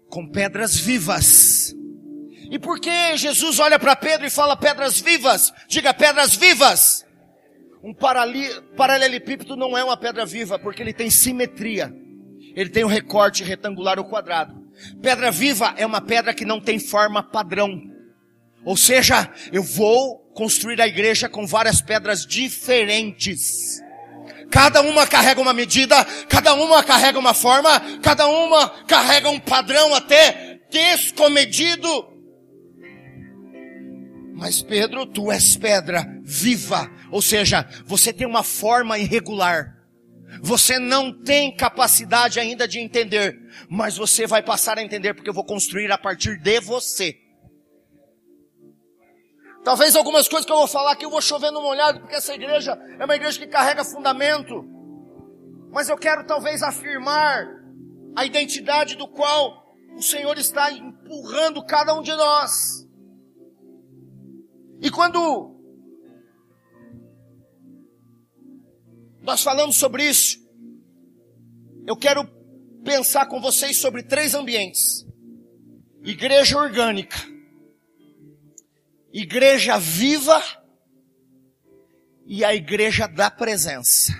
Com 0.10 0.30
pedras 0.30 0.76
vivas. 0.76 1.76
E 2.50 2.58
por 2.58 2.80
que 2.80 3.18
Jesus 3.18 3.60
olha 3.60 3.78
para 3.78 3.96
Pedro 3.96 4.26
e 4.26 4.30
fala 4.30 4.56
pedras 4.56 5.00
vivas? 5.00 5.52
Diga 5.68 5.94
pedras 5.94 6.36
vivas. 6.36 7.06
Um 7.84 7.94
paralelepípedo 7.94 9.56
não 9.56 9.78
é 9.78 9.84
uma 9.84 9.98
pedra 9.98 10.26
viva, 10.26 10.58
porque 10.58 10.82
ele 10.82 10.94
tem 10.94 11.10
simetria. 11.10 11.94
Ele 12.56 12.70
tem 12.70 12.84
um 12.84 12.88
recorte 12.88 13.44
retangular 13.44 14.00
ou 14.00 14.06
quadrado. 14.06 14.56
Pedra 15.02 15.30
viva 15.32 15.74
é 15.78 15.86
uma 15.86 16.02
pedra 16.02 16.34
que 16.34 16.46
não 16.46 16.60
tem 16.60 16.80
forma 16.80 17.22
padrão. 17.22 17.82
Ou 18.66 18.76
seja, 18.76 19.32
eu 19.52 19.64
vou 19.64 20.20
construir 20.34 20.82
a 20.82 20.88
igreja 20.88 21.30
com 21.30 21.46
várias 21.46 21.82
pedras 21.82 22.26
diferentes. 22.26 23.80
Cada 24.50 24.82
uma 24.82 25.06
carrega 25.06 25.42
uma 25.42 25.54
medida, 25.54 26.04
cada 26.30 26.54
uma 26.54 26.84
carrega 26.84 27.20
uma 27.20 27.34
forma, 27.34 27.80
cada 28.02 28.28
uma 28.28 28.70
carrega 28.86 29.30
um 29.30 29.40
padrão 29.40 29.94
até 29.94 30.60
descomedido. 30.70 31.90
Mas 34.34 34.62
Pedro, 34.62 35.06
tu 35.06 35.32
és 35.32 35.58
pedra 35.58 36.08
viva, 36.24 36.90
ou 37.12 37.22
seja, 37.22 37.68
você 37.86 38.14
tem 38.14 38.28
uma 38.28 38.44
forma 38.44 38.98
irregular. 38.98 39.76
Você 40.42 40.78
não 40.78 41.12
tem 41.24 41.56
capacidade 41.56 42.40
ainda 42.40 42.68
de 42.68 42.80
entender, 42.80 43.36
mas 43.70 43.98
você 43.98 44.28
vai 44.28 44.44
passar 44.44 44.78
a 44.78 44.84
entender 44.84 45.14
porque 45.14 45.30
eu 45.30 45.34
vou 45.34 45.44
construir 45.44 45.92
a 45.92 45.98
partir 45.98 46.38
de 46.38 46.60
você. 46.60 47.18
Talvez 49.68 49.98
algumas 49.98 50.30
coisas 50.30 50.46
que 50.46 50.52
eu 50.54 50.60
vou 50.60 50.66
falar 50.66 50.94
aqui 50.94 51.04
eu 51.04 51.10
vou 51.10 51.22
chover 51.22 51.52
no 51.52 51.62
molhado, 51.62 52.00
porque 52.00 52.16
essa 52.16 52.34
igreja 52.34 52.72
é 52.98 53.04
uma 53.04 53.16
igreja 53.18 53.38
que 53.38 53.48
carrega 53.48 53.84
fundamento. 53.84 54.64
Mas 55.74 55.90
eu 55.90 55.98
quero 55.98 56.26
talvez 56.26 56.64
afirmar 56.64 57.46
a 58.16 58.24
identidade 58.24 58.96
do 58.96 59.10
qual 59.10 59.76
o 59.94 60.02
Senhor 60.02 60.38
está 60.38 60.72
empurrando 60.72 61.66
cada 61.66 61.94
um 61.94 62.02
de 62.02 62.16
nós. 62.16 62.88
E 64.82 64.90
quando 64.90 65.54
nós 69.22 69.44
falamos 69.44 69.76
sobre 69.76 70.08
isso, 70.08 70.38
eu 71.86 71.98
quero 71.98 72.26
pensar 72.86 73.26
com 73.26 73.42
vocês 73.42 73.76
sobre 73.76 74.02
três 74.02 74.34
ambientes: 74.34 75.06
igreja 76.06 76.58
orgânica 76.58 77.18
igreja 79.20 79.80
viva 79.80 80.40
e 82.28 82.46
a 82.46 82.54
igreja 82.54 83.08
da 83.08 83.32
presença. 83.32 84.14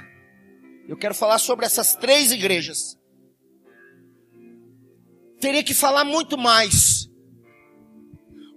Eu 0.88 0.98
quero 0.98 1.14
falar 1.14 1.38
sobre 1.38 1.68
essas 1.68 1.96
três 1.96 2.32
igrejas. 2.32 2.98
Teria 5.40 5.64
que 5.64 5.76
falar 5.76 6.04
muito 6.04 6.36
mais. 6.36 7.08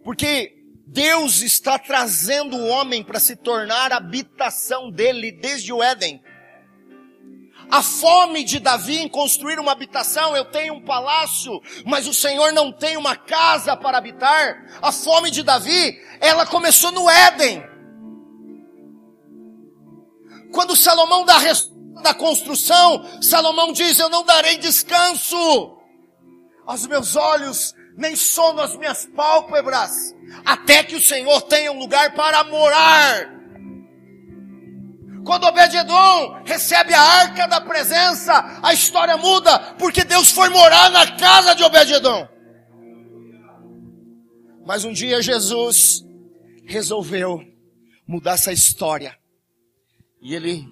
Porque 0.02 0.54
Deus 0.86 1.42
está 1.42 1.78
trazendo 1.78 2.56
o 2.56 2.68
homem 2.68 3.04
para 3.04 3.20
se 3.20 3.36
tornar 3.36 3.92
habitação 3.92 4.90
dele 4.90 5.30
desde 5.30 5.70
o 5.74 5.82
Éden. 5.82 6.22
A 7.70 7.82
fome 7.82 8.42
de 8.42 8.58
Davi 8.58 8.98
em 8.98 9.08
construir 9.08 9.60
uma 9.60 9.70
habitação, 9.70 10.36
eu 10.36 10.44
tenho 10.46 10.74
um 10.74 10.84
palácio, 10.84 11.60
mas 11.86 12.08
o 12.08 12.14
Senhor 12.14 12.52
não 12.52 12.72
tem 12.72 12.96
uma 12.96 13.14
casa 13.14 13.76
para 13.76 13.98
habitar. 13.98 14.66
A 14.82 14.90
fome 14.90 15.30
de 15.30 15.42
Davi, 15.42 15.96
ela 16.20 16.44
começou 16.44 16.90
no 16.90 17.08
Éden. 17.08 17.62
Quando 20.52 20.74
Salomão 20.74 21.24
dá 21.24 21.36
a 21.36 22.02
da 22.02 22.12
construção, 22.12 23.22
Salomão 23.22 23.72
diz: 23.72 23.98
Eu 23.98 24.08
não 24.08 24.24
darei 24.24 24.56
descanso 24.58 25.76
aos 26.66 26.86
meus 26.86 27.14
olhos, 27.14 27.72
nem 27.96 28.16
sono 28.16 28.60
às 28.60 28.76
minhas 28.76 29.06
pálpebras, 29.14 30.14
até 30.44 30.82
que 30.82 30.96
o 30.96 31.00
Senhor 31.00 31.42
tenha 31.42 31.70
um 31.70 31.78
lugar 31.78 32.14
para 32.14 32.42
morar. 32.44 33.39
Quando 35.24 35.44
Obed-Edom 35.44 36.42
recebe 36.44 36.94
a 36.94 37.00
arca 37.00 37.46
da 37.46 37.60
presença, 37.60 38.60
a 38.62 38.72
história 38.72 39.16
muda, 39.16 39.58
porque 39.74 40.04
Deus 40.04 40.30
foi 40.30 40.48
morar 40.48 40.90
na 40.90 41.16
casa 41.16 41.54
de 41.54 41.62
Obed-Edom. 41.62 42.28
Mas 44.66 44.84
um 44.84 44.92
dia 44.92 45.22
Jesus 45.22 46.04
resolveu 46.64 47.42
mudar 48.06 48.32
essa 48.32 48.52
história. 48.52 49.16
E 50.22 50.34
ele 50.34 50.64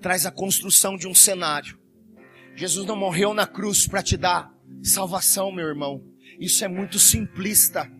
traz 0.00 0.26
a 0.26 0.30
construção 0.30 0.96
de 0.96 1.06
um 1.06 1.14
cenário. 1.14 1.78
Jesus 2.56 2.86
não 2.86 2.96
morreu 2.96 3.32
na 3.32 3.46
cruz 3.46 3.86
para 3.86 4.02
te 4.02 4.16
dar 4.16 4.52
salvação, 4.82 5.52
meu 5.52 5.66
irmão. 5.66 6.02
Isso 6.38 6.64
é 6.64 6.68
muito 6.68 6.98
simplista. 6.98 7.90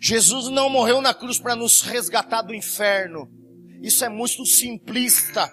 Jesus 0.00 0.48
não 0.48 0.68
morreu 0.68 1.00
na 1.00 1.14
cruz 1.14 1.38
para 1.38 1.56
nos 1.56 1.80
resgatar 1.80 2.42
do 2.42 2.54
inferno. 2.54 3.30
Isso 3.82 4.04
é 4.04 4.08
muito 4.08 4.44
simplista. 4.44 5.52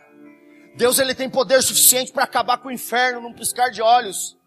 Deus 0.75 0.97
ele 0.99 1.13
tem 1.13 1.29
poder 1.29 1.61
suficiente 1.61 2.11
para 2.11 2.23
acabar 2.23 2.57
com 2.57 2.69
o 2.69 2.71
inferno 2.71 3.21
num 3.21 3.33
piscar 3.33 3.69
de 3.69 3.81
olhos. 3.81 4.37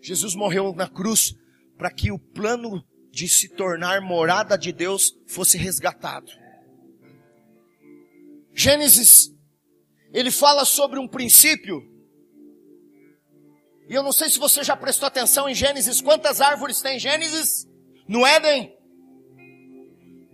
Jesus 0.00 0.34
morreu 0.34 0.74
na 0.74 0.88
cruz 0.88 1.34
para 1.78 1.90
que 1.90 2.10
o 2.10 2.18
plano 2.18 2.84
de 3.10 3.28
se 3.28 3.48
tornar 3.48 4.00
morada 4.00 4.58
de 4.58 4.72
Deus 4.72 5.12
fosse 5.26 5.56
resgatado. 5.56 6.30
Gênesis, 8.54 9.30
ele 10.12 10.30
fala 10.30 10.64
sobre 10.64 10.98
um 10.98 11.08
princípio. 11.08 11.80
E 13.88 13.94
eu 13.94 14.02
não 14.02 14.12
sei 14.12 14.28
se 14.28 14.38
você 14.38 14.62
já 14.62 14.76
prestou 14.76 15.06
atenção 15.06 15.48
em 15.48 15.54
Gênesis, 15.54 16.00
quantas 16.00 16.40
árvores 16.40 16.80
tem 16.80 16.98
Gênesis? 16.98 17.66
No 18.08 18.26
Éden? 18.26 18.81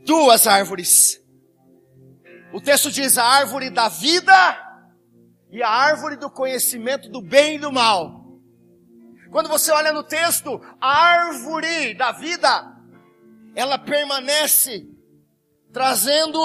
Duas 0.09 0.47
árvores. 0.47 1.23
O 2.51 2.63
texto 2.63 2.91
diz 2.91 3.19
a 3.19 3.25
árvore 3.25 3.69
da 3.69 3.91
vida 3.91 4.33
e 5.53 5.63
a 5.63 5.69
árvore 5.69 6.17
do 6.17 6.31
conhecimento 6.31 7.11
do 7.11 7.21
bem 7.21 7.57
e 7.57 7.59
do 7.59 7.71
mal. 7.71 8.25
Quando 9.31 9.51
você 9.51 9.71
olha 9.71 9.93
no 9.93 10.03
texto, 10.03 10.59
a 10.81 10.89
árvore 10.89 11.93
da 11.93 12.13
vida, 12.13 12.49
ela 13.55 13.79
permanece 13.79 14.89
trazendo 15.71 16.41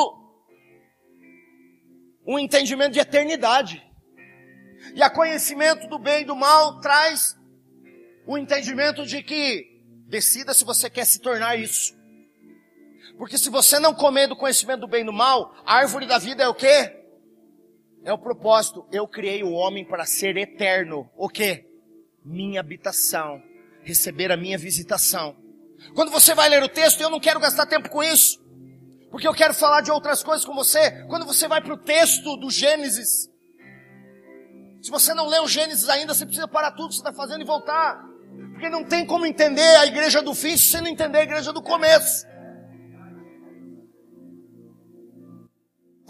um 2.28 2.38
entendimento 2.38 2.92
de 2.92 3.00
eternidade. 3.00 3.82
E 4.94 5.02
a 5.02 5.10
conhecimento 5.10 5.88
do 5.88 5.98
bem 5.98 6.24
e 6.24 6.26
do 6.26 6.36
mal 6.36 6.82
traz 6.82 7.40
o 8.28 8.38
entendimento 8.38 9.06
de 9.06 9.24
que 9.24 9.66
decida 10.10 10.54
se 10.54 10.66
você 10.66 10.90
quer 10.90 11.06
se 11.06 11.22
tornar 11.22 11.56
isso. 11.56 12.03
Porque 13.18 13.38
se 13.38 13.50
você 13.50 13.80
não 13.80 13.94
comer 13.94 14.28
do 14.28 14.36
conhecimento 14.36 14.82
do 14.82 14.88
bem 14.88 15.02
e 15.02 15.06
do 15.06 15.14
mal, 15.14 15.54
a 15.66 15.76
árvore 15.76 16.06
da 16.06 16.18
vida 16.18 16.44
é 16.44 16.48
o 16.48 16.56
quê? 16.56 17.04
É 18.04 18.12
o 18.12 18.18
propósito. 18.18 18.86
Eu 18.92 19.08
criei 19.08 19.44
o 19.44 19.52
homem 19.52 19.86
para 19.86 20.06
ser 20.06 20.36
eterno. 20.36 21.10
O 21.16 21.30
quê? 21.30 21.66
Minha 22.24 22.60
habitação. 22.60 23.42
Receber 23.84 24.32
a 24.32 24.38
minha 24.38 24.58
visitação. 24.58 25.36
Quando 25.94 26.12
você 26.12 26.34
vai 26.34 26.50
ler 26.50 26.64
o 26.64 26.70
texto, 26.70 27.02
eu 27.02 27.10
não 27.10 27.20
quero 27.20 27.40
gastar 27.40 27.66
tempo 27.66 27.90
com 27.90 28.04
isso. 28.04 28.42
Porque 29.12 29.28
eu 29.28 29.34
quero 29.34 29.54
falar 29.54 29.82
de 29.82 29.92
outras 29.92 30.24
coisas 30.24 30.44
com 30.44 30.56
você. 30.56 31.06
Quando 31.06 31.26
você 31.26 31.48
vai 31.48 31.62
para 31.62 31.74
o 31.74 31.78
texto 31.78 32.36
do 32.38 32.50
Gênesis, 32.50 33.30
se 34.82 34.90
você 34.90 35.14
não 35.14 35.28
leu 35.28 35.44
o 35.44 35.48
Gênesis 35.48 35.88
ainda, 35.88 36.14
você 36.14 36.26
precisa 36.26 36.48
parar 36.48 36.72
tudo 36.72 36.90
que 36.90 36.96
você 36.96 37.02
está 37.02 37.14
fazendo 37.14 37.42
e 37.42 37.46
voltar. 37.46 38.04
Porque 38.52 38.70
não 38.70 38.84
tem 38.84 39.06
como 39.06 39.26
entender 39.26 39.78
a 39.78 39.86
igreja 39.86 40.22
do 40.22 40.34
fim 40.34 40.58
se 40.58 40.68
você 40.68 40.82
não 40.82 40.88
entender 40.88 41.20
a 41.20 41.24
igreja 41.24 41.54
do 41.54 41.62
começo. 41.62 42.26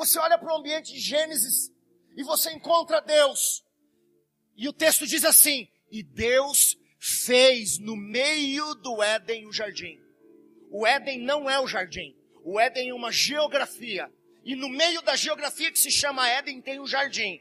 Você 0.04 0.20
olha 0.20 0.38
para 0.38 0.54
o 0.54 0.58
ambiente 0.58 0.92
de 0.92 1.00
Gênesis 1.00 1.72
e 2.18 2.24
você 2.24 2.52
encontra 2.52 3.00
Deus. 3.00 3.64
E 4.54 4.68
o 4.68 4.74
texto 4.74 5.08
diz 5.08 5.24
assim: 5.24 5.70
E 5.90 6.04
Deus 6.04 6.76
fez 7.00 7.80
no 7.80 7.96
meio 7.96 8.76
do 8.76 9.02
Éden 9.02 9.48
o 9.48 9.54
jardim. 9.54 9.98
O 10.70 10.86
Éden 10.86 11.22
não 11.22 11.50
é 11.50 11.58
o 11.58 11.66
jardim. 11.66 12.14
O 12.44 12.60
Éden 12.60 12.90
é 12.90 12.94
uma 12.94 13.14
geografia. 13.14 14.12
E 14.44 14.58
no 14.58 14.68
meio 14.68 15.02
da 15.02 15.16
geografia 15.16 15.72
que 15.72 15.80
se 15.80 15.90
chama 15.90 16.28
Éden 16.28 16.62
tem 16.62 16.80
o 16.80 16.84
um 16.84 16.88
jardim. 16.88 17.40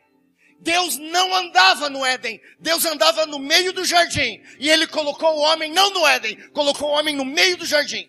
Deus 0.61 0.97
não 0.99 1.35
andava 1.35 1.91
no 1.91 2.07
Éden, 2.07 2.41
Deus 2.61 2.85
andava 2.85 3.27
no 3.27 3.41
meio 3.41 3.73
do 3.73 3.85
jardim. 3.85 4.41
E 4.61 4.71
ele 4.71 4.87
colocou 4.87 5.37
o 5.37 5.41
homem 5.41 5.73
não 5.73 5.91
no 5.91 6.07
Éden, 6.07 6.37
colocou 6.51 6.91
o 6.91 6.93
homem 6.93 7.17
no 7.17 7.25
meio 7.25 7.57
do 7.57 7.67
jardim. 7.67 8.09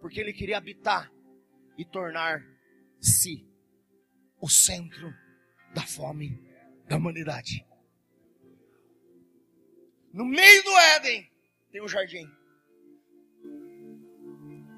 Porque 0.00 0.18
ele 0.18 0.32
queria 0.32 0.56
habitar 0.56 1.12
e 1.76 1.84
tornar-se 3.06 3.46
o 4.40 4.48
centro 4.48 5.14
da 5.74 5.82
fome 5.82 6.38
da 6.88 6.96
humanidade. 6.96 7.64
No 10.12 10.24
meio 10.24 10.64
do 10.64 10.76
Éden 10.78 11.26
tem 11.70 11.82
um 11.82 11.88
jardim. 11.88 12.28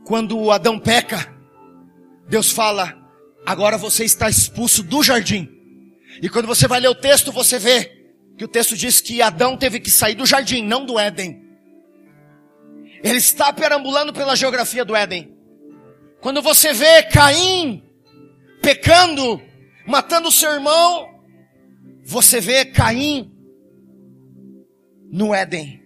Quando 0.05 0.51
Adão 0.51 0.79
peca, 0.79 1.35
Deus 2.29 2.51
fala: 2.51 2.95
agora 3.47 3.79
você 3.79 4.05
está 4.05 4.29
expulso 4.29 4.83
do 4.83 5.03
jardim. 5.03 5.49
E 6.23 6.29
quando 6.29 6.47
você 6.47 6.67
vai 6.67 6.81
ler 6.81 6.89
o 6.89 6.95
texto, 6.95 7.33
você 7.33 7.59
vê 7.59 7.85
que 8.37 8.45
o 8.45 8.49
texto 8.49 8.77
diz 8.77 9.01
que 9.01 9.23
Adão 9.23 9.57
teve 9.57 9.81
que 9.81 9.91
sair 9.91 10.15
do 10.15 10.27
jardim, 10.27 10.63
não 10.63 10.85
do 10.85 10.99
Éden. 10.99 11.47
Ele 13.03 13.19
está 13.19 13.53
perambulando 13.53 14.13
pela 14.13 14.35
geografia 14.35 14.85
do 14.85 14.97
Éden. 14.97 15.37
Quando 16.21 16.43
você 16.43 16.73
vê 16.73 17.03
Caim 17.05 17.88
pecando, 18.69 19.41
matando 19.87 20.29
o 20.29 20.33
seu 20.33 20.53
irmão, 20.53 21.09
você 22.05 22.39
vê 22.39 22.67
Caim 22.67 23.33
no 25.11 25.35
Éden. 25.35 25.83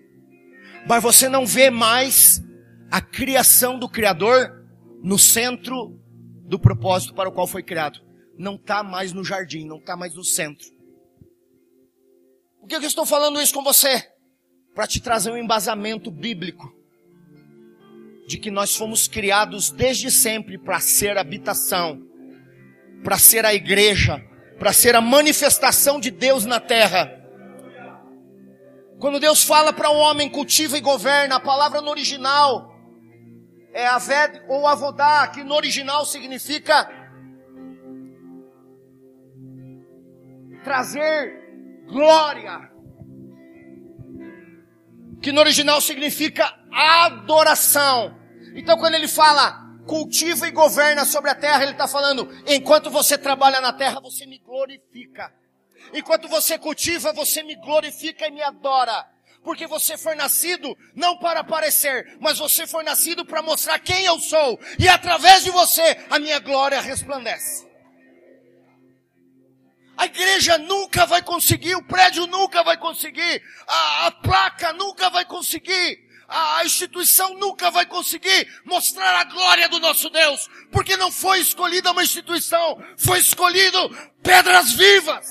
Mas 0.89 1.01
você 1.01 1.29
não 1.29 1.47
vê 1.47 1.71
mais 1.71 2.43
a 2.91 3.01
criação 3.01 3.79
do 3.79 3.89
Criador 3.89 4.67
no 5.01 5.17
centro 5.17 5.97
do 6.45 6.59
propósito 6.59 7.15
para 7.15 7.29
o 7.29 7.33
qual 7.33 7.47
foi 7.47 7.63
criado 7.63 8.01
não 8.37 8.57
está 8.57 8.83
mais 8.83 9.13
no 9.13 9.23
jardim, 9.23 9.65
não 9.65 9.77
está 9.77 9.95
mais 9.95 10.17
no 10.17 10.25
centro. 10.25 10.67
Por 12.59 12.67
que 12.67 12.75
eu 12.75 12.81
estou 12.81 13.07
falando 13.07 13.41
isso 13.41 13.55
com 13.55 13.63
você? 13.63 14.11
Para 14.75 14.89
te 14.89 15.01
trazer 15.01 15.31
um 15.31 15.37
embasamento 15.37 16.11
bíblico 16.11 16.75
de 18.27 18.39
que 18.39 18.51
nós 18.51 18.75
fomos 18.75 19.07
criados 19.07 19.71
desde 19.71 20.11
sempre 20.11 20.59
para 20.59 20.81
ser 20.81 21.17
habitação, 21.17 22.11
para 23.03 23.19
ser 23.19 23.45
a 23.45 23.53
igreja, 23.53 24.25
para 24.59 24.73
ser 24.73 24.95
a 24.95 25.01
manifestação 25.01 25.99
de 25.99 26.11
Deus 26.11 26.45
na 26.45 26.61
terra. 26.61 27.21
Quando 28.99 29.19
Deus 29.19 29.43
fala 29.43 29.73
para 29.73 29.91
o 29.91 29.95
um 29.95 29.99
homem 29.99 30.29
cultiva 30.29 30.79
e 30.79 30.81
governa, 30.81 31.37
a 31.37 31.41
palavra 31.41 31.81
no 31.81 31.91
original 31.91 32.73
é 33.73 33.87
aved 33.87 34.43
ou 34.49 34.67
avodá, 34.67 35.27
que 35.29 35.43
no 35.43 35.55
original 35.55 36.05
significa 36.05 36.89
trazer 40.63 41.43
glória. 41.87 42.71
Que 45.21 45.33
no 45.33 45.41
original 45.41 45.81
significa 45.81 46.53
adoração. 46.73 48.17
Então 48.55 48.79
quando 48.79 48.95
ele 48.95 49.09
fala 49.09 49.62
cultiva 49.87 50.47
e 50.49 50.51
governa 50.51 51.05
sobre 51.05 51.31
a 51.31 51.35
terra, 51.35 51.63
ele 51.63 51.73
está 51.73 51.89
falando, 51.89 52.29
enquanto 52.47 52.91
você 52.91 53.19
trabalha 53.19 53.61
na 53.61 53.73
terra, 53.73 54.01
você 54.01 54.27
me 54.27 54.39
glorifica. 54.39 55.33
Enquanto 55.93 56.29
você 56.29 56.59
cultiva, 56.59 57.13
você 57.13 57.43
me 57.43 57.57
glorifica 57.57 58.27
e 58.27 58.31
me 58.31 58.43
adora. 58.43 59.07
Porque 59.43 59.67
você 59.67 59.99
foi 59.99 60.15
nascido 60.15 60.77
não 60.95 61.19
para 61.19 61.41
aparecer, 61.41 62.17
mas 62.21 62.39
você 62.39 62.67
foi 62.67 62.85
nascido 62.85 63.25
para 63.25 63.43
mostrar 63.43 63.79
quem 63.81 64.05
eu 64.05 64.19
sou. 64.21 64.59
E 64.79 64.89
através 64.89 65.43
de 65.43 65.51
você, 65.51 65.99
a 66.09 66.19
minha 66.19 66.39
glória 66.39 66.81
resplandece. 66.81 67.67
A 69.97 70.07
igreja 70.07 70.59
nunca 70.59 71.07
vai 71.07 71.23
conseguir, 71.23 71.75
o 71.75 71.85
prédio 71.85 72.27
nunca 72.27 72.63
vai 72.63 72.77
conseguir, 72.77 73.43
a, 73.67 74.07
a 74.07 74.11
placa 74.11 74.73
nunca 74.73 75.11
vai 75.11 75.25
conseguir, 75.25 75.99
a, 76.33 76.65
instituição 76.65 77.35
nunca 77.39 77.71
vai 77.71 77.87
conseguir 77.87 78.49
mostrar 78.65 79.21
a 79.21 79.25
glória 79.25 79.69
do 79.69 79.79
nosso 79.79 80.09
Deus, 80.11 80.49
porque 80.71 80.97
não 80.97 81.13
foi 81.13 81.41
escolhida 81.41 81.91
uma 81.91 82.03
instituição, 82.03 82.83
foi 82.97 83.19
escolhido 83.19 83.79
pedras 84.23 84.73
vivas. 84.73 85.27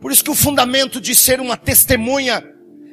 Por 0.00 0.10
isso 0.10 0.24
que 0.24 0.30
o 0.30 0.34
fundamento 0.34 1.00
de 1.00 1.14
ser 1.14 1.40
uma 1.40 1.56
testemunha 1.56 2.42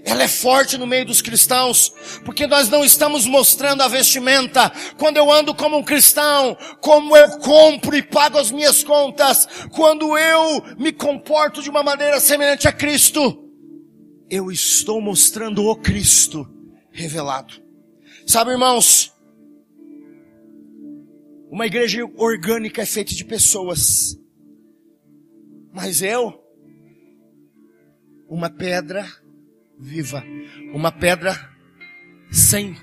ela 0.08 0.24
é 0.24 0.28
forte 0.28 0.78
no 0.78 0.88
meio 0.88 1.06
dos 1.06 1.22
cristãos, 1.22 1.93
porque 2.24 2.48
nós 2.48 2.70
não 2.70 2.82
estamos 2.82 3.26
mostrando 3.26 3.82
a 3.84 3.89
vestimenta. 3.89 4.72
Quando 4.98 5.17
eu 5.17 5.30
ando 5.30 5.54
como 5.54 5.78
um 5.78 5.84
cristão, 5.84 6.58
como 6.80 7.15
eu 7.15 7.38
compro 7.39 7.93
e 7.93 8.02
pago 8.02 8.38
as 8.38 8.50
minhas 8.50 8.86
contas, 8.86 9.46
quando 9.70 10.17
eu 10.17 10.63
me 10.78 10.93
comporto 10.93 11.62
de 11.62 11.70
uma 11.70 11.84
maneira 11.84 12.22
semelhante 12.22 12.70
a 12.70 12.72
Cristo, 12.72 13.52
eu 14.30 14.50
estou 14.50 15.02
mostrando 15.02 15.65
o 15.65 15.76
Cristo 15.76 16.48
revelado. 16.89 17.62
Sabe, 18.26 18.52
irmãos, 18.52 19.12
uma 21.52 21.65
igreja 21.65 22.10
orgânica 22.15 22.82
é 22.82 22.86
feita 22.86 23.13
de 23.13 23.26
pessoas, 23.26 24.17
mas 25.74 26.02
eu, 26.02 26.41
uma 28.30 28.50
pedra 28.50 29.06
viva, 29.80 30.24
uma 30.74 30.92
pedra 30.92 31.38
sem 32.32 32.76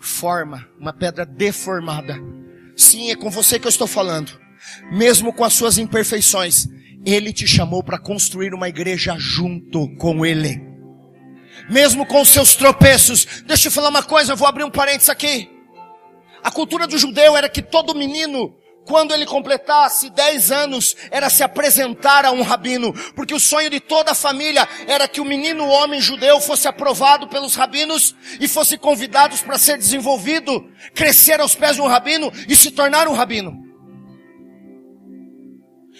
forma, 0.00 0.68
uma 0.78 0.92
pedra 0.92 1.24
deformada. 1.24 2.16
Sim, 2.76 3.10
é 3.10 3.16
com 3.16 3.30
você 3.30 3.58
que 3.58 3.66
eu 3.66 3.70
estou 3.70 3.86
falando. 3.86 4.38
Mesmo 4.92 5.32
com 5.32 5.44
as 5.44 5.54
suas 5.54 5.78
imperfeições, 5.78 6.68
ele 7.04 7.32
te 7.32 7.46
chamou 7.46 7.82
para 7.82 7.98
construir 7.98 8.52
uma 8.52 8.68
igreja 8.68 9.16
junto 9.18 9.88
com 9.96 10.24
ele. 10.24 10.60
Mesmo 11.70 12.04
com 12.04 12.20
os 12.20 12.28
seus 12.28 12.54
tropeços, 12.54 13.42
deixa 13.46 13.68
eu 13.68 13.72
falar 13.72 13.88
uma 13.88 14.02
coisa, 14.02 14.32
eu 14.32 14.36
vou 14.36 14.46
abrir 14.46 14.64
um 14.64 14.70
parênteses 14.70 15.08
aqui. 15.08 15.50
A 16.42 16.50
cultura 16.50 16.86
do 16.86 16.98
judeu 16.98 17.36
era 17.36 17.48
que 17.48 17.62
todo 17.62 17.94
menino 17.94 18.54
quando 18.86 19.12
ele 19.12 19.26
completasse 19.26 20.08
10 20.10 20.52
anos, 20.52 20.96
era 21.10 21.28
se 21.28 21.42
apresentar 21.42 22.24
a 22.24 22.30
um 22.30 22.42
rabino, 22.42 22.92
porque 23.14 23.34
o 23.34 23.40
sonho 23.40 23.68
de 23.68 23.80
toda 23.80 24.12
a 24.12 24.14
família 24.14 24.66
era 24.86 25.08
que 25.08 25.20
o 25.20 25.24
menino 25.24 25.66
homem 25.66 26.00
judeu 26.00 26.40
fosse 26.40 26.68
aprovado 26.68 27.26
pelos 27.26 27.56
rabinos 27.56 28.14
e 28.40 28.46
fosse 28.46 28.78
convidado 28.78 29.36
para 29.38 29.58
ser 29.58 29.76
desenvolvido, 29.76 30.70
crescer 30.94 31.40
aos 31.40 31.54
pés 31.54 31.74
de 31.74 31.82
um 31.82 31.86
rabino 31.86 32.32
e 32.48 32.54
se 32.54 32.70
tornar 32.70 33.08
um 33.08 33.12
rabino. 33.12 33.52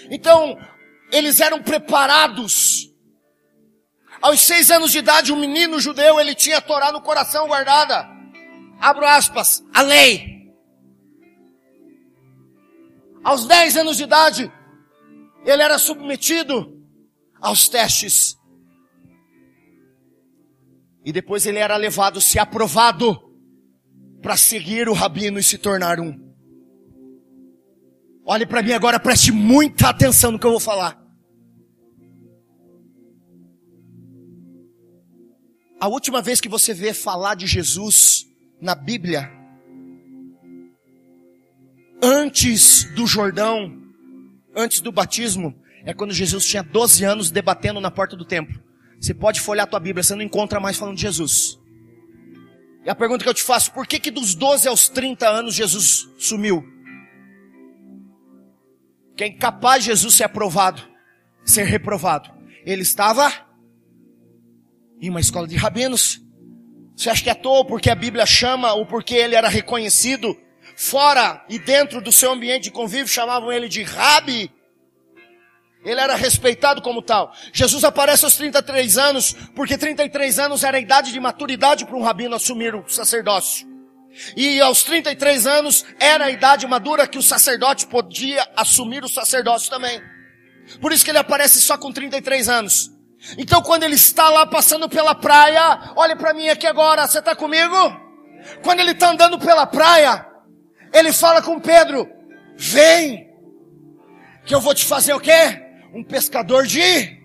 Então, 0.08 0.56
eles 1.10 1.40
eram 1.40 1.60
preparados. 1.60 2.88
Aos 4.22 4.40
seis 4.40 4.70
anos 4.70 4.92
de 4.92 4.98
idade, 4.98 5.32
um 5.32 5.36
menino 5.36 5.80
judeu, 5.80 6.20
ele 6.20 6.34
tinha 6.34 6.58
a 6.58 6.60
Torá 6.60 6.92
no 6.92 7.02
coração 7.02 7.48
guardada. 7.48 8.08
Abro 8.80 9.06
aspas, 9.06 9.62
a 9.74 9.82
lei. 9.82 10.35
Aos 13.26 13.44
10 13.44 13.78
anos 13.78 13.96
de 13.96 14.04
idade, 14.04 14.52
ele 15.44 15.60
era 15.60 15.80
submetido 15.80 16.80
aos 17.40 17.68
testes. 17.68 18.36
E 21.04 21.12
depois 21.12 21.44
ele 21.44 21.58
era 21.58 21.76
levado, 21.76 22.20
se 22.20 22.38
aprovado, 22.38 23.20
para 24.22 24.36
seguir 24.36 24.88
o 24.88 24.92
rabino 24.92 25.40
e 25.40 25.42
se 25.42 25.58
tornar 25.58 25.98
um. 25.98 26.14
Olhe 28.24 28.46
para 28.46 28.62
mim 28.62 28.70
agora, 28.70 29.00
preste 29.00 29.32
muita 29.32 29.88
atenção 29.88 30.30
no 30.30 30.38
que 30.38 30.46
eu 30.46 30.52
vou 30.52 30.60
falar. 30.60 30.96
A 35.80 35.88
última 35.88 36.22
vez 36.22 36.40
que 36.40 36.48
você 36.48 36.72
vê 36.72 36.94
falar 36.94 37.34
de 37.34 37.48
Jesus 37.48 38.24
na 38.60 38.76
Bíblia 38.76 39.35
antes 42.06 42.84
do 42.94 43.04
Jordão, 43.04 43.76
antes 44.54 44.80
do 44.80 44.92
batismo, 44.92 45.60
é 45.84 45.92
quando 45.92 46.14
Jesus 46.14 46.46
tinha 46.46 46.62
12 46.62 47.04
anos 47.04 47.30
debatendo 47.32 47.80
na 47.80 47.90
porta 47.90 48.16
do 48.16 48.24
templo. 48.24 48.62
Você 49.00 49.12
pode 49.12 49.40
folhear 49.40 49.66
a 49.66 49.70
tua 49.70 49.80
Bíblia, 49.80 50.04
você 50.04 50.14
não 50.14 50.22
encontra 50.22 50.60
mais 50.60 50.76
falando 50.76 50.94
de 50.94 51.02
Jesus. 51.02 51.58
E 52.84 52.88
a 52.88 52.94
pergunta 52.94 53.24
que 53.24 53.28
eu 53.28 53.34
te 53.34 53.42
faço, 53.42 53.72
por 53.72 53.86
que 53.86 53.98
que 53.98 54.12
dos 54.12 54.36
12 54.36 54.68
aos 54.68 54.88
30 54.88 55.28
anos 55.28 55.54
Jesus 55.54 56.08
sumiu? 56.16 56.64
Que 59.16 59.24
é 59.24 59.26
incapaz 59.26 59.82
Jesus 59.82 60.14
ser 60.14 60.24
aprovado, 60.24 60.80
ser 61.44 61.64
reprovado. 61.64 62.30
Ele 62.64 62.82
estava 62.82 63.32
em 65.00 65.10
uma 65.10 65.20
escola 65.20 65.48
de 65.48 65.56
rabinos. 65.56 66.22
Você 66.94 67.10
acha 67.10 67.22
que 67.22 67.28
é 67.28 67.32
à 67.32 67.34
toa 67.34 67.64
porque 67.64 67.90
a 67.90 67.94
Bíblia 67.96 68.24
chama 68.24 68.72
ou 68.74 68.86
porque 68.86 69.14
ele 69.14 69.34
era 69.34 69.48
reconhecido 69.48 70.36
fora 70.76 71.44
e 71.48 71.58
dentro 71.58 72.00
do 72.00 72.12
seu 72.12 72.30
ambiente 72.30 72.64
de 72.64 72.70
convívio 72.70 73.08
chamavam 73.08 73.50
ele 73.50 73.68
de 73.68 73.82
rabi? 73.82 74.52
Ele 75.84 76.00
era 76.00 76.16
respeitado 76.16 76.82
como 76.82 77.00
tal. 77.00 77.32
Jesus 77.52 77.84
aparece 77.84 78.24
aos 78.24 78.34
33 78.34 78.98
anos, 78.98 79.34
porque 79.54 79.78
33 79.78 80.38
anos 80.40 80.64
era 80.64 80.76
a 80.76 80.80
idade 80.80 81.12
de 81.12 81.20
maturidade 81.20 81.86
para 81.86 81.96
um 81.96 82.02
rabino 82.02 82.34
assumir 82.34 82.74
o 82.74 82.88
sacerdócio. 82.88 83.66
E 84.36 84.60
aos 84.60 84.82
33 84.82 85.46
anos 85.46 85.84
era 86.00 86.24
a 86.24 86.30
idade 86.30 86.66
madura 86.66 87.06
que 87.06 87.18
o 87.18 87.22
sacerdote 87.22 87.86
podia 87.86 88.46
assumir 88.56 89.04
o 89.04 89.08
sacerdócio 89.08 89.70
também. 89.70 90.02
Por 90.80 90.90
isso 90.92 91.04
que 91.04 91.10
ele 91.10 91.18
aparece 91.18 91.60
só 91.60 91.78
com 91.78 91.92
33 91.92 92.48
anos. 92.48 92.90
Então 93.38 93.62
quando 93.62 93.84
ele 93.84 93.94
está 93.94 94.28
lá 94.28 94.46
passando 94.46 94.88
pela 94.88 95.14
praia, 95.14 95.92
olha 95.94 96.16
para 96.16 96.34
mim 96.34 96.48
aqui 96.48 96.66
agora, 96.66 97.06
você 97.06 97.18
está 97.20 97.36
comigo? 97.36 97.76
Quando 98.62 98.80
ele 98.80 98.92
está 98.92 99.10
andando 99.10 99.38
pela 99.38 99.66
praia, 99.66 100.26
ele 100.96 101.12
fala 101.12 101.42
com 101.42 101.60
Pedro, 101.60 102.08
vem, 102.56 103.30
que 104.44 104.54
eu 104.54 104.60
vou 104.60 104.74
te 104.74 104.84
fazer 104.84 105.12
o 105.12 105.20
quê? 105.20 105.66
um 105.96 106.04
pescador 106.04 106.66
de. 106.66 107.16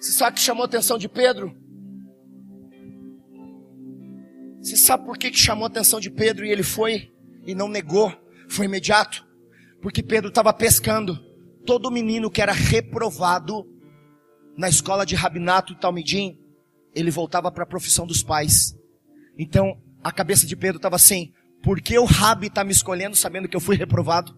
Você 0.00 0.12
sabe 0.12 0.36
que 0.36 0.42
chamou 0.42 0.62
a 0.62 0.66
atenção 0.66 0.98
de 0.98 1.08
Pedro? 1.08 1.56
Você 4.60 4.76
sabe 4.76 5.04
por 5.04 5.16
que, 5.16 5.30
que 5.30 5.38
chamou 5.38 5.64
a 5.64 5.68
atenção 5.68 6.00
de 6.00 6.10
Pedro 6.10 6.44
e 6.44 6.50
ele 6.50 6.64
foi 6.64 7.12
e 7.46 7.54
não 7.54 7.68
negou? 7.68 8.12
Foi 8.48 8.66
imediato. 8.66 9.26
Porque 9.80 10.02
Pedro 10.02 10.28
estava 10.28 10.52
pescando. 10.52 11.16
Todo 11.64 11.90
menino 11.90 12.30
que 12.30 12.42
era 12.42 12.52
reprovado 12.52 13.66
na 14.56 14.68
escola 14.68 15.04
de 15.04 15.14
Rabinato 15.14 15.72
e 15.72 15.76
Talmidim, 15.76 16.40
ele 16.94 17.10
voltava 17.10 17.52
para 17.52 17.62
a 17.62 17.66
profissão 17.66 18.06
dos 18.06 18.22
pais. 18.22 18.77
Então, 19.38 19.80
a 20.02 20.10
cabeça 20.10 20.46
de 20.46 20.56
Pedro 20.56 20.78
estava 20.78 20.96
assim: 20.96 21.32
por 21.62 21.80
que 21.80 21.98
o 21.98 22.04
Rabi 22.04 22.48
está 22.48 22.64
me 22.64 22.72
escolhendo 22.72 23.14
sabendo 23.14 23.48
que 23.48 23.56
eu 23.56 23.60
fui 23.60 23.76
reprovado? 23.76 24.36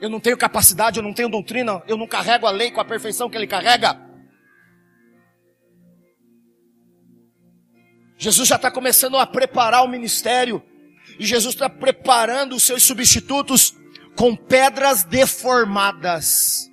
Eu 0.00 0.08
não 0.08 0.20
tenho 0.20 0.36
capacidade, 0.36 0.98
eu 0.98 1.02
não 1.02 1.12
tenho 1.12 1.28
doutrina, 1.28 1.82
eu 1.86 1.96
não 1.96 2.06
carrego 2.06 2.46
a 2.46 2.50
lei 2.50 2.70
com 2.70 2.80
a 2.80 2.84
perfeição 2.84 3.28
que 3.28 3.36
ele 3.36 3.46
carrega. 3.46 4.08
Jesus 8.16 8.46
já 8.48 8.56
está 8.56 8.70
começando 8.70 9.16
a 9.16 9.26
preparar 9.26 9.82
o 9.82 9.88
ministério. 9.88 10.62
E 11.18 11.26
Jesus 11.26 11.54
está 11.54 11.68
preparando 11.68 12.54
os 12.54 12.62
seus 12.62 12.82
substitutos 12.82 13.74
com 14.14 14.36
pedras 14.36 15.04
deformadas. 15.04 16.70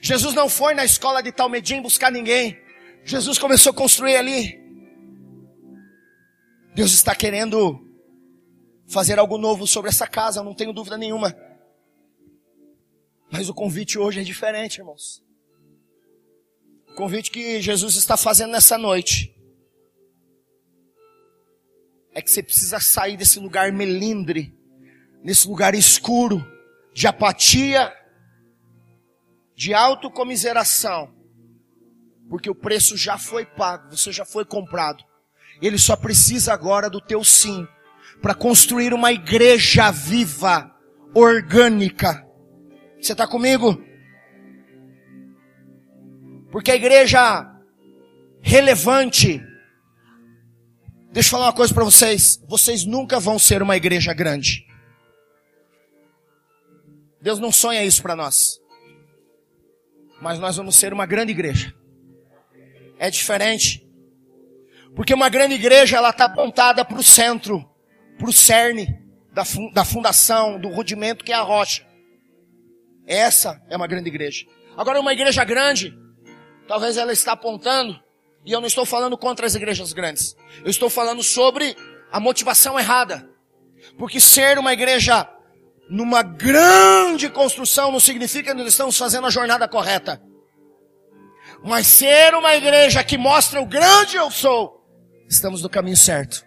Jesus 0.00 0.34
não 0.34 0.48
foi 0.48 0.74
na 0.74 0.84
escola 0.84 1.22
de 1.22 1.30
Talmedim 1.30 1.82
buscar 1.82 2.10
ninguém. 2.10 2.61
Jesus 3.04 3.38
começou 3.38 3.70
a 3.72 3.74
construir 3.74 4.16
ali 4.16 4.62
Deus 6.74 6.92
está 6.92 7.14
querendo 7.14 7.86
fazer 8.88 9.18
algo 9.18 9.36
novo 9.36 9.66
sobre 9.66 9.90
essa 9.90 10.06
casa, 10.06 10.42
não 10.42 10.54
tenho 10.54 10.72
dúvida 10.72 10.96
nenhuma. 10.96 11.36
Mas 13.30 13.48
o 13.48 13.54
convite 13.54 13.98
hoje 13.98 14.20
é 14.20 14.22
diferente, 14.22 14.78
irmãos. 14.78 15.22
O 16.88 16.94
convite 16.94 17.30
que 17.30 17.60
Jesus 17.60 17.96
está 17.96 18.16
fazendo 18.16 18.52
nessa 18.52 18.78
noite 18.78 19.34
é 22.14 22.22
que 22.22 22.30
você 22.30 22.42
precisa 22.42 22.80
sair 22.80 23.16
desse 23.18 23.38
lugar 23.38 23.70
melindre, 23.70 24.54
nesse 25.22 25.46
lugar 25.48 25.74
escuro, 25.74 26.42
de 26.94 27.06
apatia, 27.06 27.92
de 29.54 29.74
autocomiseração, 29.74 31.14
porque 32.32 32.48
o 32.48 32.54
preço 32.54 32.96
já 32.96 33.18
foi 33.18 33.44
pago, 33.44 33.94
você 33.94 34.10
já 34.10 34.24
foi 34.24 34.42
comprado. 34.42 35.04
Ele 35.60 35.76
só 35.76 35.94
precisa 35.94 36.54
agora 36.54 36.88
do 36.88 36.98
teu 36.98 37.22
sim 37.22 37.68
para 38.22 38.34
construir 38.34 38.94
uma 38.94 39.12
igreja 39.12 39.90
viva, 39.90 40.74
orgânica. 41.14 42.26
Você 42.98 43.12
está 43.12 43.26
comigo? 43.26 43.84
Porque 46.50 46.70
a 46.70 46.74
igreja 46.74 47.54
relevante, 48.40 49.38
deixa 51.12 51.26
eu 51.26 51.30
falar 51.32 51.48
uma 51.48 51.52
coisa 51.52 51.74
para 51.74 51.84
vocês, 51.84 52.42
vocês 52.48 52.86
nunca 52.86 53.20
vão 53.20 53.38
ser 53.38 53.60
uma 53.60 53.76
igreja 53.76 54.14
grande. 54.14 54.66
Deus 57.20 57.38
não 57.38 57.52
sonha 57.52 57.84
isso 57.84 58.00
para 58.00 58.16
nós. 58.16 58.58
Mas 60.22 60.38
nós 60.38 60.56
vamos 60.56 60.76
ser 60.76 60.94
uma 60.94 61.04
grande 61.04 61.32
igreja. 61.32 61.81
É 63.02 63.10
diferente. 63.10 63.84
Porque 64.94 65.12
uma 65.12 65.28
grande 65.28 65.56
igreja, 65.56 65.96
ela 65.96 66.10
está 66.10 66.26
apontada 66.26 66.84
para 66.84 66.96
o 66.96 67.02
centro, 67.02 67.68
para 68.16 68.30
o 68.30 68.32
cerne 68.32 68.96
da, 69.32 69.42
da 69.74 69.84
fundação, 69.84 70.56
do 70.56 70.68
rudimento 70.68 71.24
que 71.24 71.32
é 71.32 71.34
a 71.34 71.40
rocha. 71.40 71.84
Essa 73.04 73.60
é 73.68 73.76
uma 73.76 73.88
grande 73.88 74.08
igreja. 74.08 74.46
Agora, 74.76 75.00
uma 75.00 75.12
igreja 75.12 75.42
grande, 75.42 75.92
talvez 76.68 76.96
ela 76.96 77.12
está 77.12 77.32
apontando, 77.32 78.00
e 78.46 78.52
eu 78.52 78.60
não 78.60 78.68
estou 78.68 78.86
falando 78.86 79.18
contra 79.18 79.46
as 79.46 79.56
igrejas 79.56 79.92
grandes. 79.92 80.36
Eu 80.62 80.70
estou 80.70 80.88
falando 80.88 81.24
sobre 81.24 81.76
a 82.12 82.20
motivação 82.20 82.78
errada. 82.78 83.28
Porque 83.98 84.20
ser 84.20 84.60
uma 84.60 84.72
igreja 84.72 85.28
numa 85.90 86.22
grande 86.22 87.28
construção 87.28 87.90
não 87.90 87.98
significa 87.98 88.52
que 88.52 88.58
nós 88.58 88.68
estamos 88.68 88.96
fazendo 88.96 89.26
a 89.26 89.30
jornada 89.30 89.66
correta. 89.66 90.22
Mas 91.64 91.86
ser 91.86 92.34
uma 92.34 92.54
igreja 92.54 93.02
que 93.04 93.18
mostra 93.18 93.60
o 93.60 93.66
grande 93.66 94.16
eu 94.16 94.30
sou, 94.30 94.84
estamos 95.28 95.62
no 95.62 95.68
caminho 95.68 95.96
certo. 95.96 96.44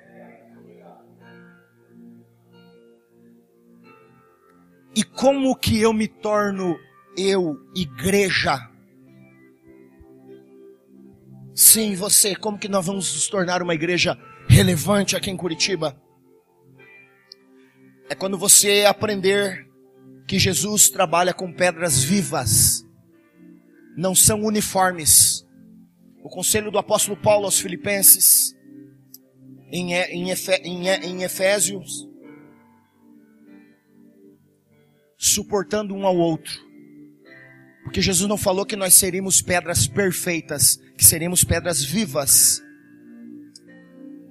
E 4.95 5.03
como 5.03 5.55
que 5.57 5.81
eu 5.81 5.91
me 5.91 6.07
torno 6.07 6.79
eu, 7.17 7.57
igreja? 7.75 8.57
Sim, 11.53 11.95
você, 11.95 12.35
como 12.35 12.57
que 12.57 12.69
nós 12.69 12.85
vamos 12.85 13.13
nos 13.13 13.27
tornar 13.27 13.61
uma 13.61 13.73
igreja 13.73 14.17
relevante 14.47 15.15
aqui 15.15 15.29
em 15.29 15.37
Curitiba? 15.37 16.01
É 18.09 18.15
quando 18.15 18.37
você 18.37 18.85
aprender 18.87 19.67
que 20.27 20.39
Jesus 20.39 20.89
trabalha 20.89 21.33
com 21.33 21.51
pedras 21.51 22.03
vivas, 22.03 22.84
não 23.95 24.13
são 24.13 24.43
uniformes. 24.43 25.45
O 26.23 26.29
conselho 26.29 26.71
do 26.71 26.77
apóstolo 26.77 27.15
Paulo 27.15 27.45
aos 27.45 27.59
Filipenses 27.59 28.55
em, 29.71 29.93
em, 29.93 30.31
em, 30.63 30.87
em 30.87 31.23
Efésios, 31.23 32.07
suportando 35.17 35.93
um 35.93 36.05
ao 36.05 36.15
outro. 36.15 36.65
Porque 37.83 38.01
Jesus 38.01 38.27
não 38.27 38.37
falou 38.37 38.65
que 38.65 38.75
nós 38.75 38.95
seríamos 38.95 39.41
pedras 39.41 39.87
perfeitas, 39.87 40.77
que 40.97 41.05
seríamos 41.05 41.43
pedras 41.43 41.83
vivas. 41.83 42.64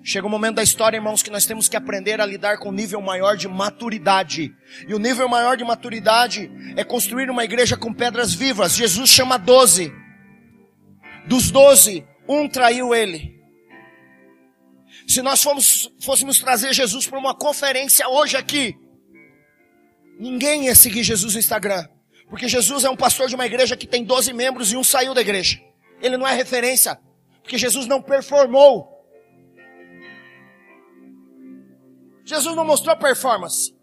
Chega 0.07 0.27
um 0.27 0.31
momento 0.31 0.57
da 0.57 0.63
história, 0.63 0.99
irmãos, 0.99 1.23
que 1.23 1.31
nós 1.31 1.47
temos 1.47 1.67
que 1.67 1.79
aprender 1.79 2.21
a 2.21 2.27
lidar 2.27 2.59
com 2.59 2.69
um 2.69 2.73
nível 2.73 3.01
maior 3.01 3.39
de 3.39 3.49
maturidade. 3.49 4.55
E 4.87 4.93
o 4.93 4.99
nível 4.99 5.27
maior 5.27 5.57
de 5.57 5.65
maturidade 5.65 6.51
é 6.77 6.85
construir 6.85 7.31
uma 7.31 7.43
igreja 7.43 7.75
com 7.75 7.91
pedras 7.91 8.35
vivas. 8.35 8.77
Jesus 8.77 9.09
chama 9.09 9.39
doze. 9.39 9.91
Dos 11.27 11.51
doze, 11.51 12.07
um 12.29 12.47
traiu 12.47 12.95
ele. 12.95 13.35
Se 15.09 15.23
nós 15.23 15.43
fomos, 15.43 15.91
fôssemos 16.03 16.39
trazer 16.39 16.75
Jesus 16.75 17.07
para 17.07 17.19
uma 17.19 17.35
conferência 17.35 18.07
hoje 18.07 18.37
aqui, 18.37 18.77
ninguém 20.21 20.67
ia 20.67 20.75
seguir 20.75 21.03
Jesus 21.03 21.33
no 21.33 21.41
Instagram. 21.41 21.89
Porque 22.29 22.47
Jesus 22.47 22.85
é 22.85 22.91
um 22.91 22.97
pastor 22.97 23.29
de 23.29 23.35
uma 23.35 23.47
igreja 23.47 23.75
que 23.75 23.87
tem 23.87 24.05
12 24.05 24.35
membros 24.35 24.71
e 24.71 24.77
um 24.77 24.85
saiu 24.85 25.15
da 25.15 25.23
igreja. 25.23 25.59
Ele 26.03 26.19
não 26.19 26.29
é 26.29 26.35
referência. 26.35 26.99
Porque 27.43 27.57
Jesus 27.57 27.87
não 27.87 28.03
performou. 28.03 28.94
Jesus 32.25 32.57
não 32.57 32.65
mostrou 32.65 32.97
performance. 32.97 33.75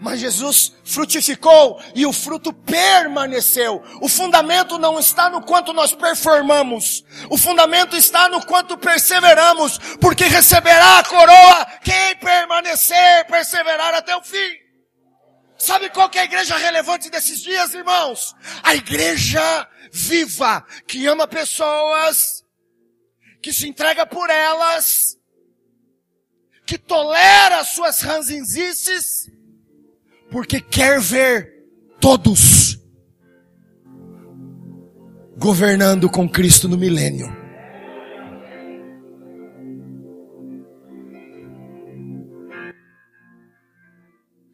Mas 0.00 0.20
Jesus 0.20 0.74
frutificou 0.84 1.80
e 1.94 2.04
o 2.04 2.12
fruto 2.12 2.52
permaneceu. 2.52 3.82
O 4.02 4.08
fundamento 4.08 4.76
não 4.76 4.98
está 4.98 5.30
no 5.30 5.40
quanto 5.40 5.72
nós 5.72 5.94
performamos. 5.94 7.02
O 7.30 7.38
fundamento 7.38 7.96
está 7.96 8.28
no 8.28 8.44
quanto 8.44 8.76
perseveramos. 8.76 9.78
Porque 10.00 10.24
receberá 10.24 10.98
a 10.98 11.04
coroa 11.04 11.66
quem 11.82 12.16
permanecer, 12.16 13.24
perseverar 13.28 13.94
até 13.94 14.14
o 14.14 14.22
fim. 14.22 14.64
Sabe 15.56 15.88
qual 15.88 16.10
que 16.10 16.18
é 16.18 16.22
a 16.22 16.26
igreja 16.26 16.56
relevante 16.56 17.08
desses 17.08 17.40
dias, 17.40 17.72
irmãos? 17.72 18.34
A 18.62 18.74
igreja 18.74 19.66
viva, 19.90 20.62
que 20.86 21.06
ama 21.06 21.26
pessoas, 21.26 22.44
que 23.40 23.52
se 23.52 23.66
entrega 23.68 24.04
por 24.04 24.28
elas, 24.28 25.16
que 26.66 26.78
tolera 26.78 27.62
suas 27.64 28.00
ranzinzices, 28.00 29.30
porque 30.30 30.60
quer 30.60 31.00
ver 31.00 31.64
todos 32.00 32.78
governando 35.36 36.08
com 36.08 36.28
Cristo 36.28 36.68
no 36.68 36.76
milênio. 36.76 37.44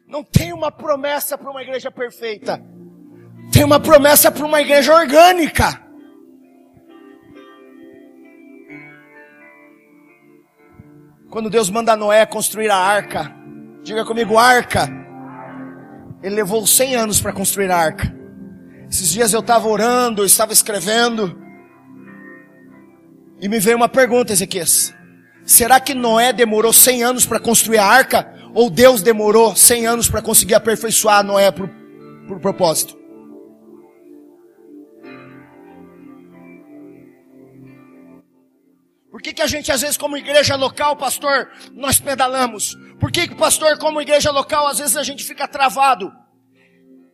Não 0.06 0.24
tem 0.24 0.52
uma 0.52 0.72
promessa 0.72 1.38
para 1.38 1.50
uma 1.50 1.62
igreja 1.62 1.90
perfeita. 1.90 2.60
Tem 3.52 3.62
uma 3.62 3.78
promessa 3.78 4.30
para 4.30 4.44
uma 4.44 4.60
igreja 4.60 4.92
orgânica. 4.92 5.89
Quando 11.30 11.48
Deus 11.48 11.70
manda 11.70 11.96
Noé 11.96 12.26
construir 12.26 12.70
a 12.70 12.76
arca, 12.76 13.32
diga 13.82 14.04
comigo, 14.04 14.36
arca. 14.36 14.88
Ele 16.22 16.34
levou 16.34 16.66
100 16.66 16.96
anos 16.96 17.20
para 17.20 17.32
construir 17.32 17.70
a 17.70 17.76
arca. 17.76 18.14
Esses 18.90 19.10
dias 19.10 19.32
eu 19.32 19.40
estava 19.40 19.68
orando, 19.68 20.22
eu 20.22 20.26
estava 20.26 20.52
escrevendo, 20.52 21.40
e 23.40 23.48
me 23.48 23.58
veio 23.58 23.76
uma 23.76 23.88
pergunta, 23.88 24.32
Ezequias. 24.32 24.94
Será 25.46 25.80
que 25.80 25.94
Noé 25.94 26.32
demorou 26.32 26.72
100 26.72 27.02
anos 27.02 27.26
para 27.26 27.40
construir 27.40 27.78
a 27.78 27.86
arca? 27.86 28.30
Ou 28.52 28.68
Deus 28.68 29.00
demorou 29.00 29.56
100 29.56 29.86
anos 29.86 30.08
para 30.10 30.20
conseguir 30.20 30.54
aperfeiçoar 30.54 31.24
Noé 31.24 31.50
por, 31.50 31.70
por 32.28 32.38
propósito? 32.38 32.99
Por 39.20 39.24
que, 39.24 39.34
que 39.34 39.42
a 39.42 39.46
gente, 39.46 39.70
às 39.70 39.82
vezes, 39.82 39.98
como 39.98 40.16
igreja 40.16 40.56
local, 40.56 40.96
pastor, 40.96 41.50
nós 41.74 42.00
pedalamos? 42.00 42.74
Por 42.98 43.12
que, 43.12 43.28
que, 43.28 43.34
pastor, 43.34 43.76
como 43.76 44.00
igreja 44.00 44.30
local, 44.30 44.66
às 44.66 44.78
vezes 44.78 44.96
a 44.96 45.02
gente 45.02 45.24
fica 45.24 45.46
travado? 45.46 46.10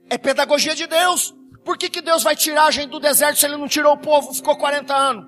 É 0.09 0.17
pedagogia 0.17 0.73
de 0.73 0.87
Deus. 0.87 1.35
Por 1.65 1.77
que, 1.77 1.91
que 1.91 2.01
Deus 2.01 2.23
vai 2.23 2.37
tirar 2.37 2.67
a 2.67 2.71
gente 2.71 2.91
do 2.91 3.01
deserto 3.01 3.41
se 3.41 3.47
Ele 3.47 3.57
não 3.57 3.67
tirou 3.67 3.93
o 3.93 3.99
povo, 3.99 4.33
ficou 4.33 4.57
40 4.57 4.95
anos? 4.95 5.27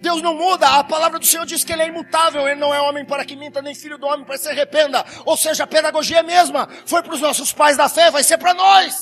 Deus 0.00 0.22
não 0.22 0.34
muda, 0.34 0.66
a 0.66 0.82
palavra 0.82 1.18
do 1.18 1.26
Senhor 1.26 1.44
diz 1.44 1.62
que 1.62 1.74
Ele 1.74 1.82
é 1.82 1.88
imutável, 1.88 2.48
Ele 2.48 2.58
não 2.58 2.72
é 2.72 2.80
homem 2.80 3.04
para 3.04 3.22
que 3.22 3.36
minta, 3.36 3.60
nem 3.60 3.74
filho 3.74 3.98
do 3.98 4.06
homem 4.06 4.24
para 4.24 4.36
que 4.36 4.44
se 4.44 4.48
arrependa. 4.48 5.04
Ou 5.26 5.36
seja, 5.36 5.64
a 5.64 5.66
pedagogia 5.66 6.20
é 6.20 6.22
mesma. 6.22 6.66
Foi 6.86 7.02
para 7.02 7.12
os 7.12 7.20
nossos 7.20 7.52
pais 7.52 7.76
da 7.76 7.86
fé, 7.86 8.10
vai 8.10 8.24
ser 8.24 8.38
para 8.38 8.54
nós. 8.54 8.98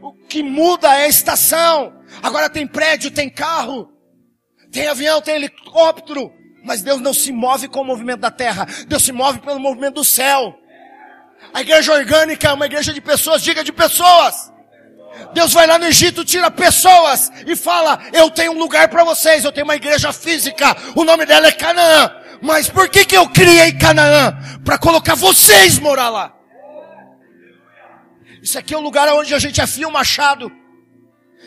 O 0.00 0.12
que 0.28 0.44
muda 0.44 0.94
é 0.94 1.06
a 1.06 1.08
estação. 1.08 1.92
Agora 2.22 2.48
tem 2.48 2.68
prédio, 2.68 3.10
tem 3.10 3.28
carro. 3.28 3.95
Tem 4.70 4.88
avião, 4.88 5.20
tem 5.20 5.36
helicóptero, 5.36 6.32
mas 6.64 6.82
Deus 6.82 7.00
não 7.00 7.14
se 7.14 7.32
move 7.32 7.68
com 7.68 7.80
o 7.80 7.84
movimento 7.84 8.20
da 8.20 8.30
terra. 8.30 8.66
Deus 8.86 9.04
se 9.04 9.12
move 9.12 9.38
pelo 9.40 9.60
movimento 9.60 9.94
do 9.94 10.04
céu. 10.04 10.58
A 11.54 11.60
igreja 11.60 11.92
orgânica 11.92 12.48
é 12.48 12.52
uma 12.52 12.66
igreja 12.66 12.92
de 12.92 13.00
pessoas, 13.00 13.42
diga 13.42 13.62
de 13.62 13.72
pessoas. 13.72 14.52
Deus 15.32 15.52
vai 15.52 15.66
lá 15.66 15.78
no 15.78 15.86
Egito, 15.86 16.24
tira 16.24 16.50
pessoas 16.50 17.30
e 17.46 17.56
fala: 17.56 17.98
Eu 18.12 18.30
tenho 18.30 18.52
um 18.52 18.58
lugar 18.58 18.88
para 18.88 19.04
vocês, 19.04 19.44
eu 19.44 19.52
tenho 19.52 19.64
uma 19.64 19.76
igreja 19.76 20.12
física, 20.12 20.76
o 20.94 21.04
nome 21.04 21.24
dela 21.24 21.46
é 21.46 21.52
Canaã. 21.52 22.10
Mas 22.42 22.68
por 22.68 22.88
que, 22.88 23.04
que 23.04 23.16
eu 23.16 23.28
criei 23.28 23.72
Canaã? 23.72 24.36
Para 24.64 24.76
colocar 24.78 25.14
vocês 25.14 25.78
morar 25.78 26.10
lá. 26.10 26.34
Isso 28.42 28.58
aqui 28.58 28.74
é 28.74 28.76
o 28.76 28.80
lugar 28.80 29.08
onde 29.14 29.34
a 29.34 29.38
gente 29.38 29.60
afia 29.60 29.88
o 29.88 29.92
machado. 29.92 30.52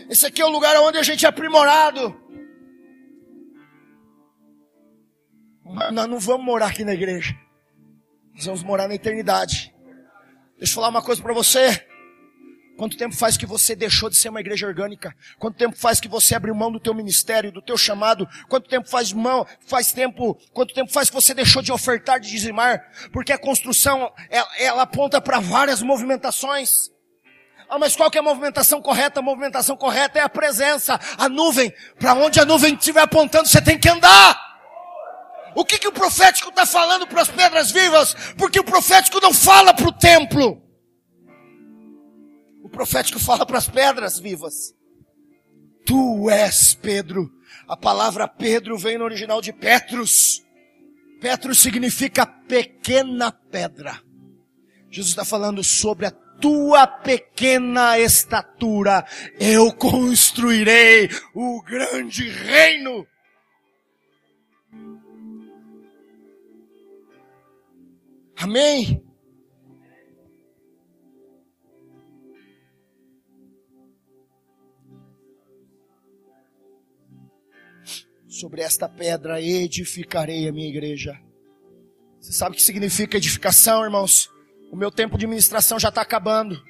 Esse 0.10 0.26
aqui 0.26 0.42
é 0.42 0.46
o 0.46 0.50
lugar 0.50 0.76
onde 0.78 0.98
a 0.98 1.04
gente 1.04 1.26
é 1.26 1.30
aprimorado. 1.30 2.16
Nós 5.92 6.08
não 6.08 6.20
vamos 6.20 6.46
morar 6.46 6.68
aqui 6.68 6.84
na 6.84 6.94
igreja. 6.94 7.36
Nós 8.34 8.46
vamos 8.46 8.64
morar 8.64 8.88
na 8.88 8.96
eternidade. 8.96 9.74
Deixa 10.58 10.72
eu 10.72 10.76
falar 10.76 10.90
uma 10.90 11.02
coisa 11.02 11.22
para 11.22 11.34
você. 11.34 11.86
Quanto 12.76 12.98
tempo 12.98 13.14
faz 13.14 13.36
que 13.36 13.46
você 13.46 13.76
deixou 13.76 14.10
de 14.10 14.16
ser 14.16 14.30
uma 14.30 14.40
igreja 14.40 14.66
orgânica? 14.66 15.14
Quanto 15.38 15.58
tempo 15.58 15.78
faz 15.78 16.00
que 16.00 16.08
você 16.08 16.34
abriu 16.34 16.56
mão 16.56 16.72
do 16.72 16.80
teu 16.80 16.94
ministério, 16.94 17.52
do 17.52 17.62
teu 17.62 17.78
chamado? 17.78 18.28
Quanto 18.48 18.70
tempo 18.70 18.90
faz 18.90 19.12
mão, 19.12 19.46
faz 19.68 19.92
tempo, 19.92 20.40
quanto 20.54 20.74
tempo 20.74 20.92
faz 20.92 21.10
que 21.10 21.16
você 21.16 21.34
deixou 21.34 21.62
de 21.62 21.74
ofertar, 21.74 22.22
de 22.22 22.30
dizimar? 22.30 22.82
Porque 23.12 23.34
a 23.34 23.38
construção, 23.38 24.12
ela, 24.30 24.50
ela 24.58 24.82
aponta 24.84 25.20
para 25.20 25.40
várias 25.40 25.82
movimentações. 25.82 26.90
Ah, 27.70 27.78
mas 27.78 27.96
qual 27.96 28.10
que 28.10 28.18
é 28.18 28.22
a 28.22 28.24
movimentação 28.24 28.82
correta? 28.82 29.20
A 29.20 29.24
movimentação 29.24 29.76
correta 29.76 30.18
é 30.18 30.22
a 30.22 30.30
presença, 30.30 30.98
a 31.18 31.28
nuvem. 31.28 31.74
Para 32.00 32.14
onde 32.14 32.40
a 32.40 32.46
nuvem 32.46 32.74
estiver 32.76 33.02
apontando, 33.02 33.48
você 33.48 33.62
tem 33.62 33.78
que 33.78 33.90
andar. 33.90 34.49
O 35.56 35.66
que, 35.66 35.78
que 35.78 35.88
o 35.88 35.92
profético 35.92 36.50
está 36.50 36.66
falando 36.66 37.08
para 37.08 37.22
as 37.22 37.30
pedras 37.30 37.72
vivas? 37.72 38.16
Porque 38.38 38.60
o 38.60 38.64
profético 38.64 39.20
não 39.22 39.34
fala 39.34 39.74
para 39.74 39.88
o 39.88 39.92
templo. 39.92 40.62
O 42.64 42.70
profético 42.70 43.20
fala 43.20 43.46
para 43.46 43.58
as 43.58 43.68
pedras 43.68 44.20
vivas. 44.20 44.74
Tu 45.86 46.30
és 46.30 46.74
Pedro. 46.76 47.32
A 47.68 47.76
palavra 47.76 48.28
Pedro 48.28 48.78
vem 48.78 48.98
no 48.98 49.06
original 49.06 49.42
de 49.42 49.52
Petrus. 49.52 50.44
Petrus 51.20 51.60
significa 51.60 52.26
pequena 52.26 53.32
pedra. 53.32 54.02
Jesus 54.90 55.12
está 55.12 55.26
falando 55.26 55.64
sobre 55.64 56.06
a 56.06 56.12
tua 56.12 56.88
pequena 56.88 58.00
estatura. 58.00 59.06
Eu 59.40 59.74
construirei 59.74 61.10
o 61.34 61.62
grande 61.62 62.30
reino. 62.30 63.06
Amém? 68.42 69.04
Sobre 78.30 78.62
esta 78.62 78.88
pedra 78.88 79.42
edificarei 79.42 80.48
a 80.48 80.54
minha 80.54 80.70
igreja. 80.70 81.20
Você 82.22 82.32
sabe 82.32 82.54
o 82.54 82.56
que 82.56 82.62
significa 82.62 83.18
edificação, 83.18 83.84
irmãos? 83.84 84.32
O 84.72 84.78
meu 84.78 84.90
tempo 84.90 85.18
de 85.18 85.28
ministração 85.28 85.78
já 85.78 85.90
está 85.90 86.02
acabando. 86.02 86.64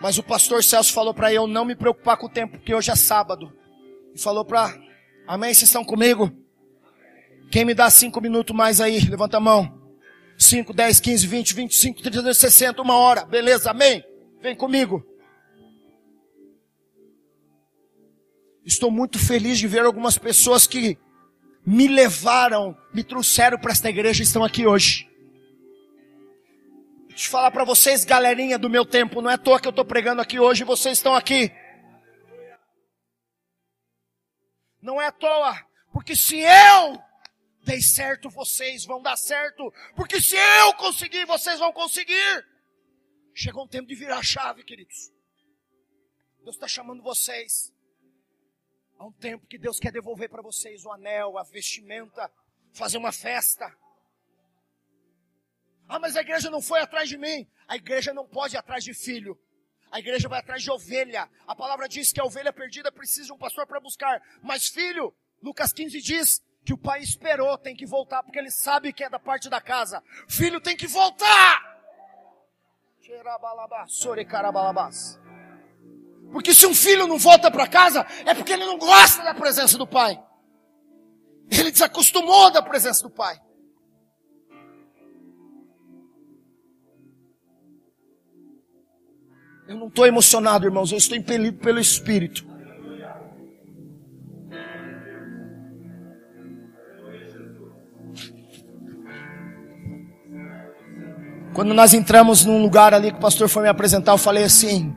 Mas 0.00 0.16
o 0.16 0.22
pastor 0.22 0.64
Celso 0.64 0.94
falou 0.94 1.12
para 1.12 1.34
eu 1.34 1.46
não 1.46 1.66
me 1.66 1.76
preocupar 1.76 2.16
com 2.16 2.26
o 2.26 2.30
tempo, 2.32 2.56
porque 2.56 2.74
hoje 2.74 2.90
é 2.90 2.96
sábado. 2.96 3.52
E 4.14 4.18
falou 4.18 4.44
para, 4.44 4.74
amém, 5.26 5.52
vocês 5.52 5.68
estão 5.68 5.84
comigo? 5.84 6.32
Quem 7.50 7.66
me 7.66 7.74
dá 7.74 7.90
cinco 7.90 8.22
minutos 8.22 8.56
mais 8.56 8.80
aí? 8.80 9.00
Levanta 9.00 9.36
a 9.36 9.40
mão. 9.40 9.83
5, 10.38 10.72
10, 10.72 11.00
15, 11.00 11.26
20, 11.26 11.54
25, 11.54 12.02
30, 12.02 12.34
60, 12.34 12.82
uma 12.82 12.96
hora. 12.96 13.24
Beleza, 13.24 13.70
amém? 13.70 14.04
Vem 14.40 14.56
comigo. 14.56 15.04
Estou 18.64 18.90
muito 18.90 19.18
feliz 19.18 19.58
de 19.58 19.68
ver 19.68 19.84
algumas 19.84 20.16
pessoas 20.18 20.66
que 20.66 20.98
me 21.66 21.86
levaram, 21.86 22.76
me 22.92 23.02
trouxeram 23.02 23.58
para 23.58 23.72
esta 23.72 23.88
igreja 23.88 24.22
e 24.22 24.26
estão 24.26 24.44
aqui 24.44 24.66
hoje. 24.66 25.08
Deixa 27.08 27.28
eu 27.28 27.30
falar 27.30 27.50
para 27.50 27.64
vocês, 27.64 28.04
galerinha 28.04 28.58
do 28.58 28.68
meu 28.68 28.84
tempo, 28.84 29.22
não 29.22 29.30
é 29.30 29.34
à 29.34 29.38
toa 29.38 29.60
que 29.60 29.68
eu 29.68 29.70
estou 29.70 29.84
pregando 29.84 30.20
aqui 30.20 30.40
hoje 30.40 30.62
e 30.62 30.66
vocês 30.66 30.98
estão 30.98 31.14
aqui. 31.14 31.52
Não 34.82 35.00
é 35.00 35.06
à 35.06 35.12
toa, 35.12 35.56
porque 35.92 36.16
se 36.16 36.38
eu 36.38 36.98
dei 37.64 37.80
certo, 37.80 38.28
vocês 38.30 38.84
vão 38.84 39.02
dar 39.02 39.16
certo. 39.16 39.72
Porque 39.96 40.20
se 40.20 40.36
eu 40.36 40.74
conseguir, 40.74 41.24
vocês 41.24 41.58
vão 41.58 41.72
conseguir. 41.72 42.46
Chegou 43.34 43.64
um 43.64 43.68
tempo 43.68 43.88
de 43.88 43.94
virar 43.94 44.18
a 44.18 44.22
chave, 44.22 44.62
queridos. 44.62 45.12
Deus 46.42 46.56
está 46.56 46.68
chamando 46.68 47.02
vocês. 47.02 47.72
Há 48.98 49.06
um 49.06 49.12
tempo 49.12 49.46
que 49.46 49.58
Deus 49.58 49.80
quer 49.80 49.90
devolver 49.90 50.28
para 50.28 50.42
vocês 50.42 50.84
o 50.84 50.92
anel, 50.92 51.36
a 51.38 51.42
vestimenta, 51.42 52.30
fazer 52.72 52.98
uma 52.98 53.10
festa. 53.10 53.74
Ah, 55.88 55.98
mas 55.98 56.16
a 56.16 56.20
igreja 56.20 56.50
não 56.50 56.62
foi 56.62 56.80
atrás 56.80 57.08
de 57.08 57.18
mim. 57.18 57.48
A 57.66 57.76
igreja 57.76 58.12
não 58.12 58.26
pode 58.26 58.54
ir 58.54 58.58
atrás 58.58 58.84
de 58.84 58.94
filho. 58.94 59.38
A 59.90 59.98
igreja 59.98 60.28
vai 60.28 60.40
atrás 60.40 60.62
de 60.62 60.70
ovelha. 60.70 61.28
A 61.46 61.56
palavra 61.56 61.88
diz 61.88 62.12
que 62.12 62.20
a 62.20 62.24
ovelha 62.24 62.52
perdida 62.52 62.92
precisa 62.92 63.26
de 63.26 63.32
um 63.32 63.38
pastor 63.38 63.66
para 63.66 63.80
buscar. 63.80 64.22
Mas 64.42 64.68
filho, 64.68 65.14
Lucas 65.42 65.72
15 65.72 66.00
diz 66.00 66.42
que 66.64 66.72
o 66.72 66.78
pai 66.78 67.00
esperou, 67.02 67.58
tem 67.58 67.76
que 67.76 67.84
voltar, 67.84 68.22
porque 68.22 68.38
ele 68.38 68.50
sabe 68.50 68.92
que 68.92 69.04
é 69.04 69.10
da 69.10 69.18
parte 69.18 69.50
da 69.50 69.60
casa. 69.60 70.02
Filho 70.26 70.60
tem 70.60 70.76
que 70.76 70.86
voltar! 70.86 71.74
Porque 76.32 76.54
se 76.54 76.66
um 76.66 76.74
filho 76.74 77.06
não 77.06 77.18
volta 77.18 77.50
para 77.50 77.68
casa, 77.68 78.06
é 78.24 78.34
porque 78.34 78.52
ele 78.52 78.64
não 78.64 78.78
gosta 78.78 79.22
da 79.22 79.34
presença 79.34 79.76
do 79.76 79.86
pai. 79.86 80.18
Ele 81.50 81.70
desacostumou 81.70 82.50
da 82.50 82.62
presença 82.62 83.02
do 83.02 83.10
pai. 83.10 83.38
Eu 89.68 89.76
não 89.76 89.88
estou 89.88 90.06
emocionado, 90.06 90.66
irmãos, 90.66 90.92
eu 90.92 90.98
estou 90.98 91.16
impelido 91.16 91.58
pelo 91.58 91.78
Espírito. 91.78 92.53
Quando 101.54 101.72
nós 101.72 101.94
entramos 101.94 102.44
num 102.44 102.60
lugar 102.60 102.92
ali 102.92 103.12
que 103.12 103.18
o 103.18 103.20
pastor 103.20 103.48
foi 103.48 103.62
me 103.62 103.68
apresentar, 103.68 104.10
eu 104.10 104.18
falei 104.18 104.42
assim, 104.42 104.92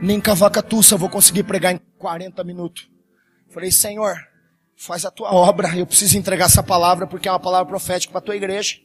nem 0.00 0.18
cavacatuça 0.18 0.96
vou 0.96 1.10
conseguir 1.10 1.42
pregar 1.42 1.74
em 1.74 1.80
40 1.98 2.42
minutos. 2.42 2.88
Falei, 3.50 3.70
Senhor, 3.70 4.16
faz 4.74 5.04
a 5.04 5.10
tua 5.10 5.30
obra, 5.34 5.76
eu 5.76 5.86
preciso 5.86 6.16
entregar 6.16 6.46
essa 6.46 6.62
palavra 6.62 7.06
porque 7.06 7.28
é 7.28 7.30
uma 7.30 7.38
palavra 7.38 7.66
profética 7.66 8.10
para 8.10 8.18
a 8.18 8.22
tua 8.22 8.34
igreja. 8.34 8.76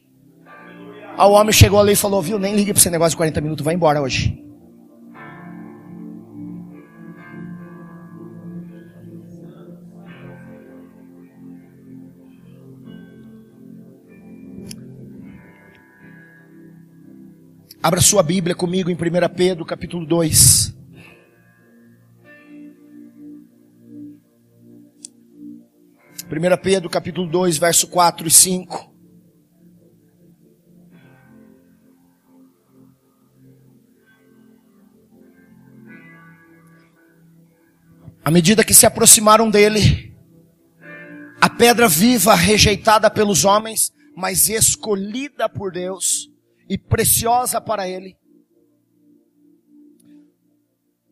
Aí 1.16 1.26
o 1.26 1.32
homem 1.32 1.54
chegou 1.54 1.80
ali 1.80 1.92
e 1.92 1.96
falou, 1.96 2.20
viu, 2.20 2.38
nem 2.38 2.54
ligue 2.54 2.74
para 2.74 2.80
esse 2.80 2.90
negócio 2.90 3.12
de 3.12 3.16
40 3.16 3.40
minutos, 3.40 3.64
vai 3.64 3.74
embora 3.74 4.02
hoje. 4.02 4.45
Abra 17.86 18.00
sua 18.00 18.20
Bíblia 18.20 18.52
comigo 18.52 18.90
em 18.90 18.94
1 18.94 18.98
Pedro, 19.36 19.64
capítulo 19.64 20.04
2. 20.04 20.76
Primeira 26.28 26.58
Pedro, 26.58 26.90
capítulo 26.90 27.30
2, 27.30 27.58
verso 27.58 27.86
4 27.86 28.26
e 28.26 28.30
5. 28.32 28.92
À 38.24 38.32
medida 38.32 38.64
que 38.64 38.74
se 38.74 38.84
aproximaram 38.84 39.48
dele, 39.48 40.12
a 41.40 41.48
pedra 41.48 41.86
viva 41.86 42.34
rejeitada 42.34 43.08
pelos 43.08 43.44
homens, 43.44 43.92
mas 44.16 44.48
escolhida 44.48 45.48
por 45.48 45.70
Deus, 45.70 46.34
e 46.68 46.76
preciosa 46.76 47.60
para 47.60 47.88
Ele. 47.88 48.16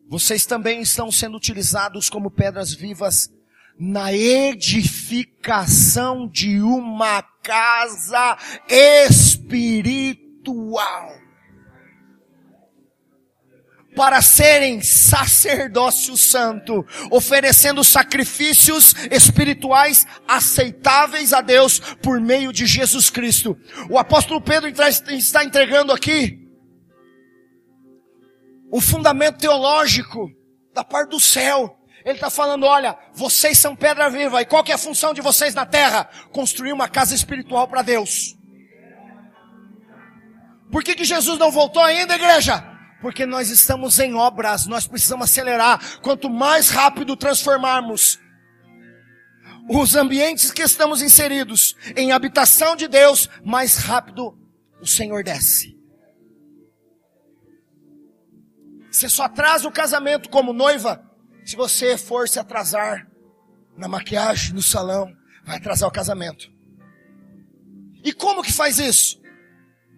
Vocês 0.07 0.45
também 0.45 0.81
estão 0.81 1.09
sendo 1.11 1.37
utilizados 1.37 2.09
como 2.09 2.29
pedras 2.29 2.73
vivas 2.73 3.33
na 3.77 4.13
edificação 4.13 6.27
de 6.27 6.61
uma 6.61 7.21
casa 7.43 8.37
espiritual 8.69 11.24
para 13.95 14.21
serem 14.21 14.81
sacerdócio 14.81 16.17
santo, 16.17 16.85
oferecendo 17.09 17.83
sacrifícios 17.83 18.93
espirituais 19.09 20.05
aceitáveis 20.27 21.33
a 21.33 21.41
Deus 21.41 21.79
por 22.01 22.19
meio 22.19 22.51
de 22.51 22.65
Jesus 22.65 23.09
Cristo. 23.09 23.57
O 23.89 23.97
apóstolo 23.97 24.41
Pedro 24.41 24.69
está 25.09 25.43
entregando 25.43 25.93
aqui 25.93 26.45
o 28.71 28.81
fundamento 28.81 29.37
teológico 29.37 30.29
da 30.73 30.83
parte 30.83 31.11
do 31.11 31.19
céu. 31.19 31.79
Ele 32.03 32.15
está 32.15 32.29
falando, 32.29 32.65
olha, 32.65 32.97
vocês 33.13 33.57
são 33.57 33.75
pedra 33.75 34.09
viva, 34.09 34.41
e 34.41 34.45
qual 34.45 34.63
que 34.63 34.71
é 34.71 34.75
a 34.75 34.77
função 34.77 35.13
de 35.13 35.21
vocês 35.21 35.55
na 35.55 35.65
terra? 35.65 36.07
Construir 36.31 36.73
uma 36.73 36.87
casa 36.87 37.15
espiritual 37.15 37.67
para 37.67 37.81
Deus. 37.81 38.35
Por 40.71 40.83
que, 40.83 40.93
que 40.93 41.05
Jesus 41.05 41.39
não 41.39 41.49
voltou 41.49 41.81
ainda, 41.81 42.15
igreja? 42.15 42.74
Porque 43.05 43.23
nós 43.23 43.51
estamos 43.51 43.99
em 43.99 44.15
obras, 44.15 44.65
nós 44.65 44.87
precisamos 44.87 45.29
acelerar. 45.29 45.99
Quanto 46.01 46.27
mais 46.27 46.71
rápido 46.71 47.15
transformarmos 47.15 48.19
os 49.69 49.95
ambientes 49.95 50.49
que 50.49 50.63
estamos 50.63 51.03
inseridos 51.03 51.75
em 51.95 52.11
habitação 52.11 52.75
de 52.75 52.87
Deus, 52.87 53.29
mais 53.43 53.77
rápido 53.77 54.35
o 54.81 54.87
Senhor 54.87 55.23
desce. 55.23 55.77
Você 58.89 59.07
só 59.07 59.25
atrasa 59.25 59.67
o 59.67 59.71
casamento 59.71 60.27
como 60.27 60.51
noiva 60.51 60.99
se 61.45 61.55
você 61.55 61.99
for 61.99 62.27
se 62.27 62.39
atrasar 62.39 63.05
na 63.77 63.87
maquiagem, 63.87 64.55
no 64.55 64.63
salão, 64.63 65.13
vai 65.45 65.57
atrasar 65.57 65.87
o 65.87 65.93
casamento. 65.93 66.51
E 68.03 68.11
como 68.11 68.41
que 68.41 68.51
faz 68.51 68.79
isso? 68.79 69.21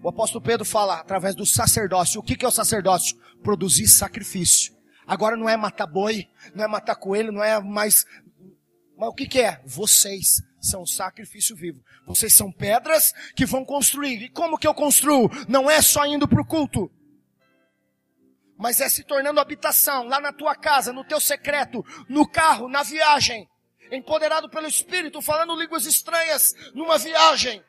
O 0.02 0.10
apóstolo 0.10 0.43
Pedro 0.43 0.66
fala 0.66 1.00
através 1.00 1.36
do 1.36 1.45
sacerdócio. 1.45 2.20
O 2.20 2.24
que, 2.24 2.36
que 2.36 2.45
é 2.45 2.48
o 2.48 2.52
sacerdócio? 2.52 3.18
Produzir 3.41 3.88
sacrifício. 3.88 4.76
Agora 5.06 5.36
não 5.36 5.50
é 5.50 5.56
matar 5.56 5.88
boi, 5.88 6.28
não 6.54 6.64
é 6.64 6.68
matar 6.68 6.95
coelho, 6.95 7.32
não 7.32 7.43
é 7.43 7.60
mais. 7.62 8.06
Mas 8.98 9.10
o 9.10 9.14
que, 9.14 9.28
que 9.28 9.41
é? 9.41 9.62
Vocês 9.66 10.41
são 10.60 10.86
sacrifício 10.86 11.56
vivo. 11.56 11.82
Vocês 12.06 12.34
são 12.34 12.52
pedras 12.52 13.14
que 13.36 13.45
vão 13.45 13.64
construir. 13.64 14.24
E 14.24 14.30
como 14.30 14.58
que 14.58 14.68
eu 14.68 14.74
construo? 14.74 15.30
Não 15.48 15.70
é 15.70 15.82
só 15.82 16.06
indo 16.06 16.28
para 16.28 16.41
o 16.41 16.45
culto. 16.45 16.91
Mas 18.58 18.82
é 18.82 18.89
se 18.89 19.04
tornando 19.04 19.39
habitação, 19.39 20.08
lá 20.08 20.20
na 20.20 20.34
tua 20.34 20.56
casa, 20.56 20.91
no 20.91 21.04
teu 21.04 21.22
secreto, 21.22 21.86
no 22.10 22.28
carro, 22.28 22.68
na 22.68 22.82
viagem. 22.82 23.48
Empoderado 23.91 24.50
pelo 24.50 24.68
Espírito, 24.68 25.22
falando 25.22 25.56
línguas 25.56 25.86
estranhas, 25.86 26.54
numa 26.74 26.98
viagem 26.98 27.64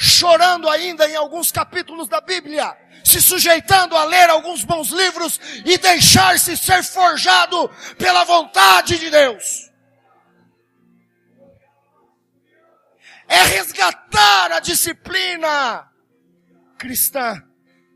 chorando 0.00 0.68
ainda 0.70 1.10
em 1.10 1.16
alguns 1.16 1.50
capítulos 1.50 2.08
da 2.08 2.20
Bíblia, 2.20 2.72
se 3.04 3.20
sujeitando 3.20 3.96
a 3.96 4.04
ler 4.04 4.30
alguns 4.30 4.62
bons 4.62 4.90
livros 4.90 5.40
e 5.64 5.76
deixar-se 5.76 6.56
ser 6.56 6.84
forjado 6.84 7.68
pela 7.98 8.22
vontade 8.22 8.96
de 8.96 9.10
Deus. 9.10 9.68
É 13.26 13.42
resgatar 13.42 14.52
a 14.52 14.60
disciplina 14.60 15.90
cristã, 16.78 17.42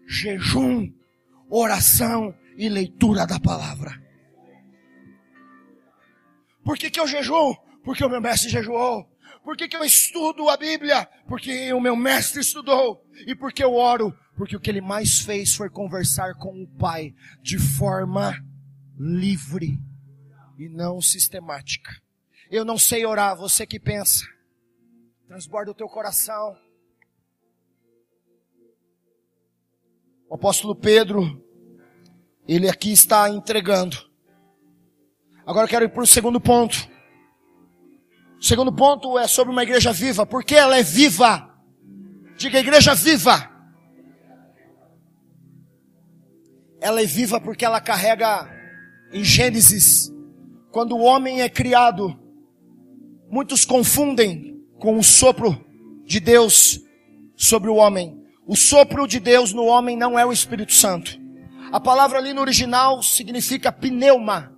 jejum, 0.09 0.93
oração 1.49 2.37
e 2.57 2.69
leitura 2.69 3.25
da 3.29 3.39
palavra. 3.39 3.93
Por 6.65 6.77
que, 6.77 6.91
que 6.91 6.99
eu 6.99 7.07
jejum? 7.07 7.55
Porque 7.85 8.05
o 8.05 8.09
meu 8.09 8.21
mestre 8.21 8.51
jejuou. 8.51 9.12
Por 9.43 9.57
que, 9.57 9.69
que 9.69 9.77
eu 9.77 9.85
estudo 9.85 10.49
a 10.49 10.57
Bíblia? 10.57 11.09
Porque 11.27 11.73
o 11.73 11.81
meu 11.81 11.97
mestre 11.97 12.41
estudou. 12.41 13.05
E 13.27 13.35
porque 13.35 13.63
eu 13.63 13.75
oro? 13.75 14.17
Porque 14.37 14.57
o 14.57 14.61
que 14.61 14.71
ele 14.71 14.81
mais 14.81 15.19
fez 15.19 15.55
foi 15.55 15.69
conversar 15.69 16.35
com 16.35 16.63
o 16.63 16.79
Pai 16.79 17.15
de 17.43 17.59
forma 17.59 18.35
livre 18.99 19.79
e 20.59 20.69
não 20.69 21.01
sistemática. 21.01 21.91
Eu 22.51 22.65
não 22.65 22.79
sei 22.79 23.05
orar, 23.05 23.37
você 23.37 23.67
que 23.67 23.81
pensa. 23.81 24.25
Transborda 25.27 25.71
o 25.71 25.75
teu 25.75 25.89
coração. 25.89 26.57
O 30.29 30.35
apóstolo 30.35 30.77
Pedro, 30.77 31.43
ele 32.47 32.69
aqui 32.69 32.93
está 32.93 33.29
entregando. 33.29 33.97
Agora 35.45 35.65
eu 35.67 35.69
quero 35.69 35.85
ir 35.85 35.89
para 35.89 36.03
o 36.03 36.07
segundo 36.07 36.41
ponto. 36.41 36.92
Segundo 38.43 38.73
ponto 38.73 39.17
é 39.17 39.29
sobre 39.29 39.53
uma 39.53 39.63
igreja 39.63 39.93
viva. 39.93 40.27
Porque 40.27 40.57
ela 40.57 40.77
é 40.77 40.83
viva. 40.83 41.49
Diga 42.37 42.59
igreja 42.59 42.93
viva. 42.93 43.49
Ela 46.81 47.01
é 47.01 47.07
viva 47.07 47.41
porque 47.41 47.65
ela 47.65 47.81
carrega 47.81 48.51
em 49.13 49.23
Gênesis. 49.23 50.13
Quando 50.73 50.97
o 50.97 51.03
homem 51.03 51.41
é 51.41 51.49
criado, 51.49 52.19
muitos 53.31 53.65
confundem 53.65 54.61
com 54.81 54.99
o 54.99 55.05
sopro 55.05 55.65
de 56.05 56.19
Deus 56.19 56.81
sobre 57.37 57.71
o 57.71 57.77
homem. 57.77 58.21
O 58.45 58.57
sopro 58.57 59.07
de 59.07 59.21
Deus 59.21 59.53
no 59.53 59.67
homem 59.67 59.97
não 59.97 60.19
é 60.19 60.27
o 60.27 60.33
Espírito 60.33 60.73
Santo. 60.73 61.17
A 61.71 61.79
palavra 61.79 62.19
ali 62.19 62.33
no 62.33 62.41
original 62.41 63.03
significa 63.05 63.71
pneuma, 63.71 64.52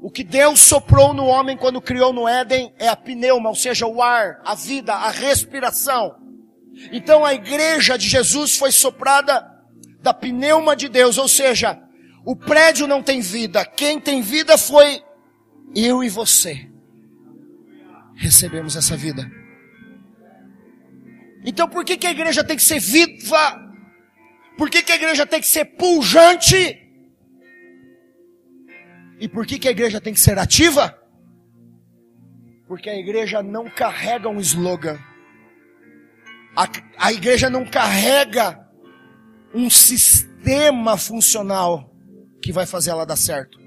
o 0.00 0.10
que 0.10 0.22
Deus 0.22 0.60
soprou 0.60 1.14
no 1.14 1.26
homem 1.26 1.56
quando 1.56 1.80
criou 1.80 2.12
no 2.12 2.28
Éden 2.28 2.72
é 2.78 2.88
a 2.88 2.96
pneuma, 2.96 3.48
ou 3.48 3.54
seja, 3.54 3.86
o 3.86 4.02
ar, 4.02 4.40
a 4.44 4.54
vida, 4.54 4.94
a 4.94 5.10
respiração. 5.10 6.16
Então 6.92 7.24
a 7.24 7.34
igreja 7.34 7.96
de 7.96 8.06
Jesus 8.06 8.56
foi 8.56 8.70
soprada 8.70 9.44
da 10.02 10.12
pneuma 10.12 10.76
de 10.76 10.88
Deus, 10.88 11.16
ou 11.18 11.26
seja, 11.26 11.80
o 12.24 12.36
prédio 12.36 12.86
não 12.86 13.02
tem 13.02 13.20
vida, 13.20 13.64
quem 13.64 13.98
tem 13.98 14.20
vida 14.20 14.58
foi 14.58 15.02
eu 15.74 16.04
e 16.04 16.08
você. 16.08 16.68
Recebemos 18.14 18.76
essa 18.76 18.96
vida. 18.96 19.28
Então 21.44 21.68
por 21.68 21.84
que, 21.84 21.96
que 21.96 22.06
a 22.06 22.10
igreja 22.10 22.44
tem 22.44 22.56
que 22.56 22.62
ser 22.62 22.78
viva? 22.78 23.64
Por 24.58 24.70
que, 24.70 24.82
que 24.82 24.92
a 24.92 24.96
igreja 24.96 25.26
tem 25.26 25.40
que 25.40 25.46
ser 25.46 25.64
pujante? 25.64 26.85
E 29.18 29.28
por 29.28 29.46
que, 29.46 29.58
que 29.58 29.68
a 29.68 29.70
igreja 29.70 30.00
tem 30.00 30.12
que 30.12 30.20
ser 30.20 30.38
ativa? 30.38 30.98
Porque 32.68 32.90
a 32.90 32.96
igreja 32.96 33.42
não 33.42 33.70
carrega 33.70 34.28
um 34.28 34.40
slogan. 34.40 34.98
A, 36.56 36.68
a 36.98 37.12
igreja 37.12 37.48
não 37.48 37.64
carrega 37.64 38.66
um 39.54 39.70
sistema 39.70 40.96
funcional 40.96 41.94
que 42.42 42.52
vai 42.52 42.66
fazer 42.66 42.90
ela 42.90 43.06
dar 43.06 43.16
certo. 43.16 43.58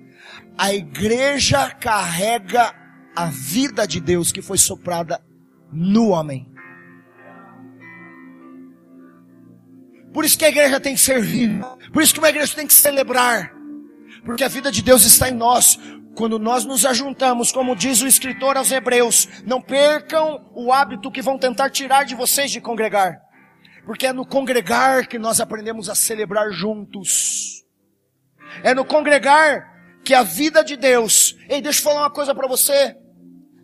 A 0.58 0.74
igreja 0.74 1.72
carrega 1.72 2.74
a 3.16 3.26
vida 3.26 3.88
de 3.88 4.00
Deus 4.00 4.32
que 4.32 4.42
foi 4.42 4.58
soprada 4.58 5.24
no 5.72 6.10
homem. 6.10 6.52
Por 10.14 10.26
isso 10.26 10.38
que 10.38 10.46
a 10.46 10.50
igreja 10.50 10.80
tem 10.80 10.96
que 10.96 11.02
servir. 11.02 11.60
Por 11.94 12.02
isso 12.02 12.14
que 12.14 12.20
uma 12.20 12.30
igreja 12.30 12.56
tem 12.56 12.68
que 12.68 12.74
celebrar. 12.74 13.59
Porque 14.24 14.44
a 14.44 14.48
vida 14.48 14.72
de 14.72 14.82
Deus 14.82 15.06
está 15.06 15.30
em 15.30 15.34
nós. 15.34 15.80
Quando 16.16 16.38
nós 16.38 16.66
nos 16.66 16.86
ajuntamos, 16.86 17.52
como 17.52 17.76
diz 17.76 18.02
o 18.02 18.08
escritor 18.08 18.58
aos 18.58 18.72
Hebreus, 18.72 19.28
não 19.46 19.62
percam 19.62 20.50
o 20.54 20.74
hábito 20.74 21.12
que 21.12 21.22
vão 21.22 21.38
tentar 21.38 21.70
tirar 21.70 22.04
de 22.04 22.16
vocês 22.16 22.52
de 22.52 22.60
congregar. 22.60 23.22
Porque 23.86 24.08
é 24.08 24.14
no 24.14 24.26
congregar 24.26 25.08
que 25.08 25.18
nós 25.18 25.40
aprendemos 25.40 25.90
a 25.90 25.96
celebrar 25.96 26.52
juntos. 26.52 27.66
É 28.64 28.74
no 28.74 28.84
congregar 28.84 29.70
que 30.04 30.14
a 30.14 30.24
vida 30.24 30.64
de 30.64 30.76
Deus. 30.76 31.36
Ei, 31.48 31.62
deixa 31.62 31.80
eu 31.80 31.84
falar 31.84 32.02
uma 32.02 32.12
coisa 32.12 32.36
para 32.36 32.48
você. 32.48 32.98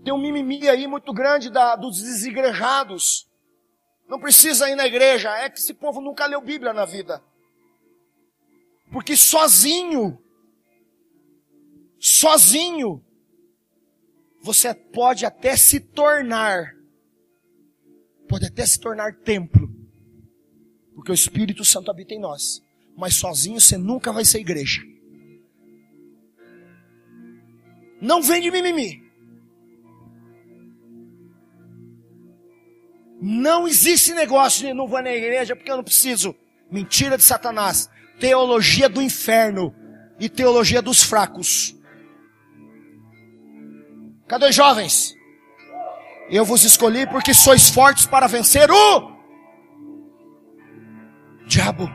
Tem 0.04 0.14
um 0.14 0.22
mimimi 0.22 0.70
aí 0.70 0.88
muito 0.88 1.12
grande 1.12 1.50
da, 1.50 1.76
dos 1.76 2.02
desigrejados. 2.02 3.28
Não 4.08 4.20
precisa 4.20 4.70
ir 4.70 4.76
na 4.76 4.86
igreja. 4.86 5.30
É 5.36 5.50
que 5.50 5.60
esse 5.60 5.74
povo 5.74 6.00
nunca 6.00 6.26
leu 6.26 6.40
Bíblia 6.42 6.74
na 6.74 6.86
vida. 6.86 7.22
Porque 8.92 9.18
sozinho, 9.18 10.18
sozinho, 12.06 13.04
você 14.40 14.76
pode 14.76 15.26
até 15.26 15.58
se 15.58 15.80
tornar, 15.80 16.76
pode 18.30 18.46
até 18.46 18.64
se 18.64 18.80
tornar 18.80 19.16
templo. 19.16 19.68
Porque 20.94 21.12
o 21.12 21.16
Espírito 21.16 21.66
Santo 21.66 21.90
habita 21.90 22.14
em 22.14 22.20
nós. 22.20 22.62
Mas 22.96 23.16
sozinho 23.16 23.60
você 23.60 23.76
nunca 23.76 24.14
vai 24.14 24.24
ser 24.24 24.40
igreja. 24.40 24.82
Não 28.00 28.22
vem 28.22 28.40
de 28.40 28.52
mimimi. 28.52 29.04
Não 33.20 33.68
existe 33.68 34.14
negócio 34.14 34.68
de 34.68 34.74
não 34.74 34.88
vou 34.88 35.02
na 35.02 35.12
igreja 35.12 35.56
porque 35.56 35.72
eu 35.72 35.78
não 35.78 35.84
preciso. 35.84 36.36
Mentira 36.70 37.18
de 37.18 37.24
Satanás. 37.24 37.90
Teologia 38.20 38.88
do 38.88 39.02
inferno 39.02 39.74
e 40.20 40.30
teologia 40.30 40.82
dos 40.82 41.04
fracos. 41.04 41.75
Cadê 44.28 44.50
os 44.50 44.56
jovens? 44.56 45.16
Eu 46.30 46.44
vos 46.44 46.64
escolhi 46.64 47.08
porque 47.08 47.34
sois 47.34 47.70
fortes 47.70 48.08
para 48.08 48.28
vencer 48.28 48.70
o 48.72 49.16
diabo. 51.46 51.88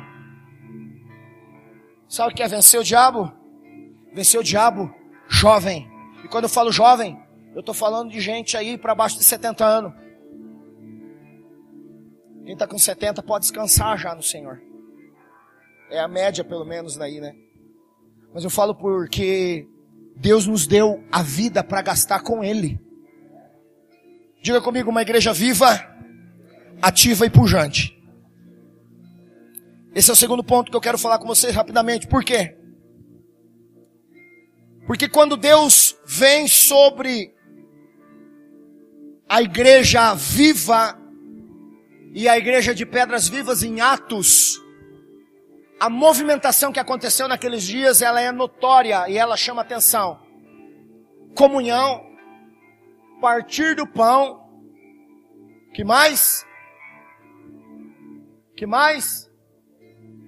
Sabe 2.08 2.32
o 2.32 2.36
que 2.36 2.42
é 2.42 2.48
vencer 2.48 2.80
o 2.80 2.84
diabo? 2.84 3.32
Vencer 4.12 4.38
o 4.40 4.44
diabo 4.44 4.94
jovem. 5.28 5.90
E 6.24 6.28
quando 6.28 6.44
eu 6.44 6.50
falo 6.50 6.70
jovem, 6.70 7.20
eu 7.54 7.60
estou 7.60 7.74
falando 7.74 8.10
de 8.10 8.20
gente 8.20 8.56
aí 8.56 8.78
para 8.78 8.94
baixo 8.94 9.18
de 9.18 9.24
70 9.24 9.64
anos. 9.64 9.92
Quem 12.44 12.52
está 12.54 12.66
com 12.66 12.78
70 12.78 13.22
pode 13.22 13.42
descansar 13.42 13.98
já 13.98 14.14
no 14.14 14.22
Senhor. 14.22 14.60
É 15.90 15.98
a 16.00 16.08
média, 16.08 16.44
pelo 16.44 16.64
menos, 16.64 16.96
daí, 16.96 17.20
né? 17.20 17.34
Mas 18.32 18.44
eu 18.44 18.50
falo 18.50 18.74
porque 18.74 19.68
Deus 20.20 20.46
nos 20.46 20.66
deu 20.66 21.02
a 21.10 21.22
vida 21.22 21.64
para 21.64 21.80
gastar 21.80 22.20
com 22.20 22.44
Ele. 22.44 22.78
Diga 24.42 24.60
comigo, 24.60 24.90
uma 24.90 25.00
igreja 25.00 25.32
viva, 25.32 25.80
ativa 26.82 27.24
e 27.24 27.30
pujante. 27.30 27.98
Esse 29.94 30.10
é 30.10 30.12
o 30.12 30.16
segundo 30.16 30.44
ponto 30.44 30.70
que 30.70 30.76
eu 30.76 30.80
quero 30.80 30.98
falar 30.98 31.18
com 31.18 31.26
vocês 31.26 31.54
rapidamente. 31.54 32.06
Por 32.06 32.22
quê? 32.22 32.54
Porque 34.86 35.08
quando 35.08 35.38
Deus 35.38 35.96
vem 36.06 36.46
sobre 36.46 37.34
a 39.26 39.40
igreja 39.40 40.14
viva 40.14 41.00
e 42.12 42.28
a 42.28 42.36
igreja 42.36 42.74
de 42.74 42.84
pedras 42.84 43.26
vivas 43.26 43.62
em 43.62 43.80
Atos, 43.80 44.60
a 45.80 45.88
movimentação 45.88 46.70
que 46.70 46.78
aconteceu 46.78 47.26
naqueles 47.26 47.62
dias, 47.62 48.02
ela 48.02 48.20
é 48.20 48.30
notória 48.30 49.08
e 49.08 49.16
ela 49.16 49.34
chama 49.34 49.62
atenção. 49.62 50.20
Comunhão, 51.34 52.04
partir 53.18 53.74
do 53.74 53.86
pão, 53.86 54.46
que 55.72 55.82
mais? 55.82 56.46
Que 58.54 58.66
mais? 58.66 59.30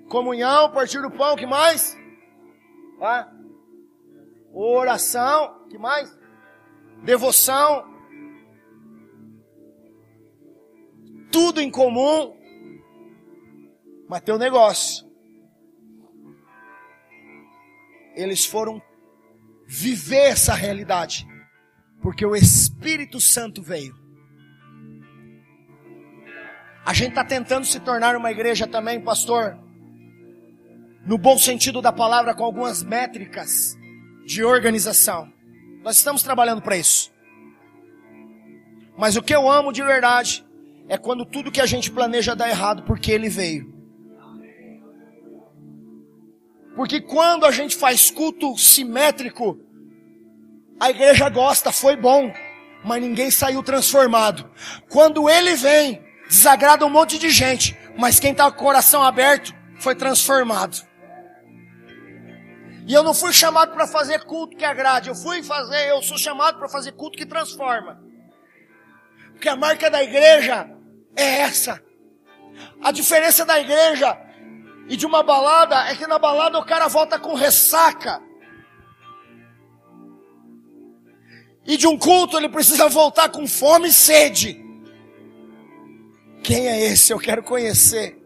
Comunhão, 0.09 0.73
partir 0.73 1.03
do 1.03 1.11
pão, 1.11 1.37
que 1.37 1.45
mais? 1.45 1.99
Ah, 2.99 3.31
oração, 4.55 5.67
que 5.69 5.77
mais? 5.77 6.19
Devoção. 7.05 7.93
Tudo 11.31 11.61
em 11.61 11.71
comum. 11.71 12.35
Mas 14.09 14.23
tem 14.23 14.35
um 14.35 14.39
negócio. 14.39 15.12
Eles 18.15 18.45
foram 18.45 18.81
viver 19.67 20.31
essa 20.31 20.55
realidade. 20.55 21.27
Porque 22.01 22.27
o 22.27 22.35
Espírito 22.35 23.21
Santo 23.21 23.63
veio. 23.63 23.95
A 26.85 26.93
gente 26.93 27.11
está 27.11 27.25
tentando 27.25 27.65
se 27.65 27.79
tornar 27.79 28.17
uma 28.17 28.31
igreja 28.31 28.67
também, 28.67 29.01
pastor, 29.01 29.57
no 31.07 31.17
bom 31.17 31.39
sentido 31.39 31.81
da 31.81 31.93
palavra, 31.93 32.35
com 32.35 32.43
algumas 32.43 32.83
métricas 32.83 33.77
de 34.27 34.43
organização. 34.43 35.33
Nós 35.83 35.97
estamos 35.97 36.23
trabalhando 36.23 36.61
para 36.61 36.77
isso. 36.77 37.13
Mas 38.97 39.17
o 39.17 39.23
que 39.23 39.35
eu 39.35 39.51
amo 39.51 39.73
de 39.73 39.83
verdade 39.83 40.45
é 40.89 40.99
quando 40.99 41.25
tudo 41.25 41.51
que 41.51 41.61
a 41.61 41.67
gente 41.67 41.91
planeja 41.91 42.35
dá 42.35 42.49
errado 42.49 42.83
porque 42.83 43.11
ele 43.11 43.29
veio. 43.29 43.73
Porque 46.75 47.01
quando 47.01 47.45
a 47.45 47.51
gente 47.51 47.77
faz 47.77 48.11
culto 48.11 48.57
simétrico, 48.57 49.59
a 50.81 50.91
igreja 50.91 51.29
gosta, 51.29 51.71
foi 51.71 51.97
bom, 51.97 52.33
mas 52.85 53.03
ninguém 53.03 53.31
saiu 53.31 53.63
transformado. 53.63 54.51
Quando 54.89 55.29
ele 55.29 55.55
vem, 55.55 56.03
desagrada 56.29 56.87
um 56.87 56.91
monte 56.91 57.19
de 57.19 57.31
gente, 57.31 57.77
mas 57.97 58.19
quem 58.19 58.33
está 58.33 58.51
com 58.51 58.57
o 58.57 58.65
coração 58.65 59.03
aberto 59.03 59.55
foi 59.79 59.95
transformado. 59.95 60.77
E 62.87 62.93
eu 62.95 63.03
não 63.03 63.15
fui 63.15 63.33
chamado 63.33 63.73
para 63.75 63.87
fazer 63.87 64.25
culto 64.25 64.57
que 64.57 64.65
agrade, 64.65 65.09
eu 65.09 65.15
fui 65.15 65.43
fazer, 65.43 65.89
eu 65.89 66.03
sou 66.03 66.19
chamado 66.19 66.59
para 66.59 66.69
fazer 66.69 66.93
culto 66.93 67.17
que 67.17 67.27
transforma. 67.27 68.03
Porque 69.33 69.49
a 69.49 69.57
marca 69.57 69.91
da 69.91 70.03
igreja 70.03 70.69
é 71.15 71.41
essa. 71.43 71.83
A 72.83 72.91
diferença 72.91 73.45
da 73.45 73.61
igreja 73.61 74.19
e 74.89 74.97
de 74.97 75.07
uma 75.07 75.23
balada 75.23 75.77
é 75.91 75.95
que 75.95 76.07
na 76.07 76.19
balada 76.19 76.59
o 76.59 76.65
cara 76.65 76.89
volta 76.89 77.19
com 77.19 77.35
ressaca. 77.35 78.21
E 81.65 81.77
de 81.77 81.87
um 81.87 81.97
culto 81.97 82.37
ele 82.37 82.49
precisa 82.49 82.89
voltar 82.89 83.29
com 83.29 83.47
fome 83.47 83.89
e 83.89 83.93
sede. 83.93 84.61
Quem 86.43 86.67
é 86.69 86.87
esse? 86.87 87.13
Eu 87.13 87.19
quero 87.19 87.43
conhecer. 87.43 88.19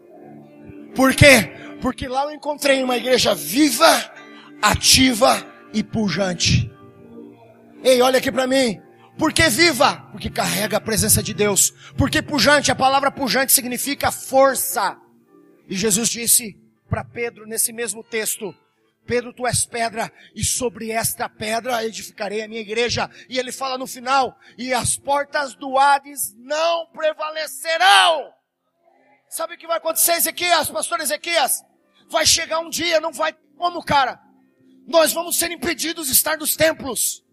Por 0.95 1.15
quê? 1.15 1.53
Porque 1.83 2.09
lá 2.09 2.25
eu 2.25 2.31
encontrei 2.31 2.83
uma 2.83 2.97
igreja 2.97 3.35
viva 3.35 3.87
ativa 4.63 5.47
e 5.73 5.83
pujante. 5.83 6.71
Ei, 7.85 8.01
olha 8.01 8.19
aqui 8.19 8.33
para 8.33 8.47
mim. 8.47 8.81
Por 9.19 9.33
que 9.33 9.49
viva? 9.49 10.09
Porque 10.11 10.31
carrega 10.31 10.79
a 10.79 10.81
presença 10.81 11.23
de 11.23 11.33
Deus. 11.33 11.73
Porque 11.97 12.23
pujante, 12.23 12.71
a 12.71 12.75
palavra 12.75 13.11
pujante 13.11 13.53
significa 13.53 14.11
força. 14.11 14.97
E 15.69 15.77
Jesus 15.77 16.09
disse 16.09 16.57
para 16.89 17.05
Pedro 17.05 17.47
nesse 17.47 17.73
mesmo 17.73 18.03
texto: 18.03 18.55
Pedro, 19.07 19.33
tu 19.33 19.47
és 19.47 19.65
pedra, 19.65 20.13
e 20.35 20.45
sobre 20.45 20.91
esta 20.91 21.29
pedra 21.29 21.85
edificarei 21.85 22.43
a 22.43 22.49
minha 22.49 22.61
igreja. 22.61 23.11
E 23.29 23.39
ele 23.39 23.53
fala 23.53 23.79
no 23.79 23.87
final: 23.87 24.39
e 24.57 24.73
as 24.73 24.97
portas 24.97 25.55
do 25.55 25.79
Hades 25.79 26.35
não 26.37 26.87
prevalecerão. 26.93 28.33
Sabe 29.29 29.55
o 29.55 29.59
que 29.59 29.67
vai 29.67 29.79
acontecer, 29.79 30.13
Ezequias, 30.13 30.71
pastor 30.71 31.01
Ezequias? 31.01 31.63
Vai 32.09 32.25
chegar 32.25 32.61
um 32.61 32.71
dia, 32.71 33.01
não 33.01 33.13
vai 33.13 33.37
como, 33.57 33.83
cara? 33.83 34.27
nós 34.87 35.13
vamos 35.13 35.37
ser 35.37 35.51
impedidos 35.51 36.07
de 36.07 36.13
estar 36.13 36.39
nos 36.39 36.55
templos. 36.55 37.25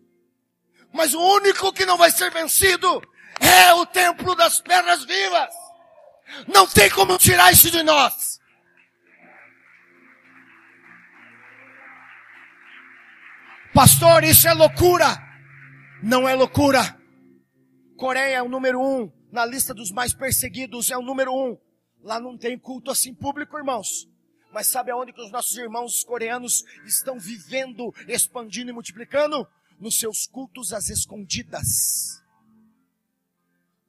Mas 0.92 1.14
o 1.14 1.22
único 1.22 1.72
que 1.72 1.86
não 1.86 1.98
vai 1.98 2.12
ser 2.12 2.32
vencido 2.32 3.02
é 3.40 3.74
o 3.74 3.86
templo 3.86 4.36
das 4.36 4.60
pedras 4.60 5.06
vivas. 5.06 5.54
Não 6.48 6.68
tem 6.68 6.90
como 6.90 7.18
tirar 7.18 7.52
isso 7.52 7.70
de 7.70 7.84
nós. 7.84 8.40
Pastor, 13.74 14.24
isso 14.24 14.48
é 14.48 14.54
loucura. 14.54 15.18
Não 16.02 16.28
é 16.28 16.36
loucura. 16.36 17.00
Coreia 17.98 18.36
é 18.38 18.42
o 18.42 18.50
número 18.50 18.80
um 18.80 19.12
na 19.34 19.46
lista 19.46 19.74
dos 19.74 19.92
mais 19.92 20.14
perseguidos, 20.14 20.92
é 20.92 20.98
o 20.98 21.02
número 21.02 21.34
um. 21.34 21.58
Lá 22.04 22.20
não 22.20 22.38
tem 22.38 22.58
culto 22.58 22.92
assim 22.92 23.16
público, 23.16 23.58
irmãos. 23.58 24.08
Mas 24.52 24.68
sabe 24.68 24.92
aonde 24.92 25.12
que 25.12 25.22
os 25.22 25.32
nossos 25.32 25.58
irmãos 25.58 26.04
coreanos 26.04 26.64
estão 26.86 27.18
vivendo, 27.18 27.92
expandindo 28.08 28.70
e 28.70 28.74
multiplicando? 28.74 29.48
Nos 29.80 29.98
seus 29.98 30.28
cultos 30.28 30.72
às 30.72 30.90
escondidas. 30.90 32.22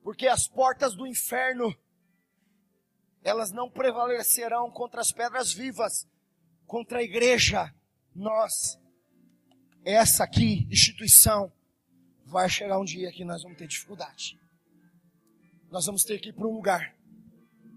Porque 0.03 0.27
as 0.27 0.49
portas 0.49 0.95
do 0.95 1.07
inferno 1.07 1.77
elas 3.25 3.51
não 3.51 3.71
prevalecerão 3.71 4.71
contra 4.71 5.01
as 5.01 5.11
pedras 5.11 5.53
vivas, 5.53 6.07
contra 6.67 6.99
a 6.99 7.03
igreja. 7.03 7.75
Nós, 8.15 8.79
essa 9.83 10.23
aqui, 10.23 10.69
instituição, 10.71 11.51
vai 12.27 12.49
chegar 12.51 12.79
um 12.79 12.85
dia 12.85 13.11
que 13.11 13.25
nós 13.25 13.43
vamos 13.43 13.57
ter 13.57 13.67
dificuldade. 13.67 14.39
Nós 15.71 15.87
vamos 15.87 16.05
ter 16.05 16.21
que 16.21 16.29
ir 16.29 16.33
para 16.35 16.47
um 16.47 16.53
lugar. 16.53 16.95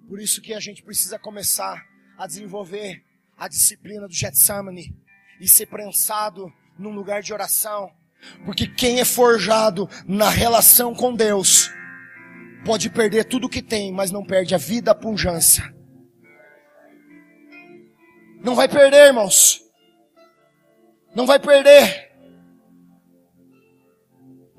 Por 0.07 0.19
isso 0.19 0.41
que 0.41 0.53
a 0.53 0.59
gente 0.59 0.83
precisa 0.83 1.17
começar 1.17 1.87
a 2.17 2.27
desenvolver 2.27 3.03
a 3.37 3.47
disciplina 3.47 4.07
do 4.07 4.13
Getsemane 4.13 4.95
e 5.39 5.47
ser 5.47 5.67
prensado 5.67 6.51
num 6.77 6.91
lugar 6.91 7.21
de 7.21 7.33
oração. 7.33 7.91
Porque 8.45 8.67
quem 8.67 8.99
é 8.99 9.05
forjado 9.05 9.87
na 10.05 10.29
relação 10.29 10.93
com 10.93 11.13
Deus 11.13 11.71
pode 12.65 12.89
perder 12.89 13.25
tudo 13.25 13.47
o 13.47 13.49
que 13.49 13.61
tem, 13.61 13.91
mas 13.91 14.11
não 14.11 14.23
perde 14.23 14.53
a 14.55 14.57
vida, 14.57 14.91
a 14.91 14.95
punjância. 14.95 15.63
Não 18.43 18.55
vai 18.55 18.67
perder, 18.67 19.07
irmãos. 19.07 19.61
Não 21.15 21.25
vai 21.25 21.39
perder. 21.39 22.07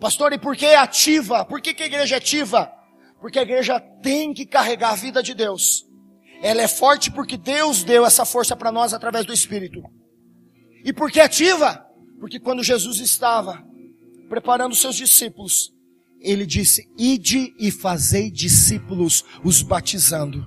Pastor, 0.01 0.33
e 0.33 0.39
por 0.39 0.57
que 0.57 0.67
é 0.67 0.77
ativa? 0.77 1.45
Por 1.45 1.61
que, 1.61 1.75
que 1.75 1.83
a 1.83 1.87
igreja 1.87 2.17
é 2.17 2.19
ativa? 2.19 2.73
Porque 3.21 3.39
a 3.39 3.43
igreja 3.43 3.81
tem 3.81 4.33
que 4.33 4.47
carregar 4.47 4.93
a 4.93 4.97
vida 4.97 5.23
de 5.23 5.35
Deus. 5.35 5.87
Ela 6.41 6.63
é 6.63 6.69
forte 6.69 7.11
porque 7.11 7.37
Deus 7.37 7.83
deu 7.83 8.07
essa 8.07 8.25
força 8.25 8.57
para 8.57 8.71
nós 8.71 8.95
através 8.95 9.27
do 9.27 9.33
Espírito. 9.33 9.83
E 10.85 10.93
por 10.93 11.11
que 11.11 11.21
ativa? 11.21 11.85
Porque 12.21 12.39
quando 12.39 12.63
Jesus 12.63 13.01
estava 13.01 13.65
preparando 14.29 14.75
seus 14.75 14.95
discípulos, 14.95 15.73
ele 16.21 16.47
disse: 16.47 16.89
Ide 16.99 17.55
e 17.59 17.71
fazei 17.71 18.31
discípulos, 18.31 19.25
os 19.45 19.63
batizando. 19.63 20.47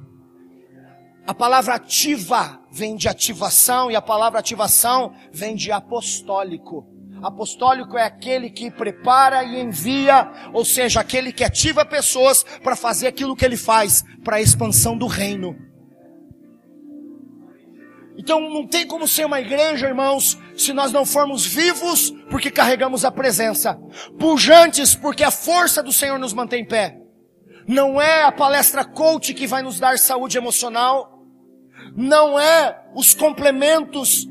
A 1.26 1.34
palavra 1.34 1.76
ativa 1.76 2.60
vem 2.72 2.96
de 2.96 3.08
ativação 3.08 3.92
e 3.92 3.96
a 3.96 4.02
palavra 4.02 4.40
ativação 4.40 5.14
vem 5.32 5.56
de 5.56 5.72
apostólico. 5.72 6.88
Apostólico 7.22 7.98
é 7.98 8.04
aquele 8.04 8.50
que 8.50 8.72
prepara 8.72 9.44
e 9.44 9.62
envia, 9.62 10.32
ou 10.54 10.66
seja, 10.66 11.00
aquele 11.00 11.32
que 11.32 11.44
ativa 11.44 11.86
pessoas 11.86 12.44
para 12.64 12.76
fazer 12.76 13.08
aquilo 13.08 13.36
que 13.36 13.46
ele 13.46 13.58
faz, 13.58 14.04
para 14.24 14.38
a 14.38 14.42
expansão 14.42 14.98
do 14.98 15.06
reino. 15.06 15.71
Então 18.18 18.40
não 18.50 18.68
tem 18.68 18.86
como 18.86 19.08
ser 19.08 19.26
uma 19.26 19.40
igreja, 19.40 19.88
irmãos, 19.88 20.38
se 20.58 20.74
nós 20.74 20.92
não 20.92 21.06
formos 21.06 21.46
vivos, 21.46 22.12
porque 22.30 22.52
carregamos 22.52 23.06
a 23.06 23.12
presença. 23.12 23.80
Pujantes, 24.20 24.96
porque 24.96 25.24
a 25.24 25.32
força 25.32 25.82
do 25.82 25.94
Senhor 25.94 26.20
nos 26.20 26.34
mantém 26.34 26.62
em 26.62 26.68
pé. 26.68 26.98
Não 27.68 28.02
é 28.02 28.24
a 28.24 28.32
palestra 28.32 28.84
coach 28.84 29.34
que 29.34 29.48
vai 29.48 29.62
nos 29.62 29.80
dar 29.80 29.98
saúde 29.98 30.38
emocional. 30.38 31.24
Não 31.96 32.40
é 32.40 32.84
os 32.96 33.14
complementos 33.14 34.28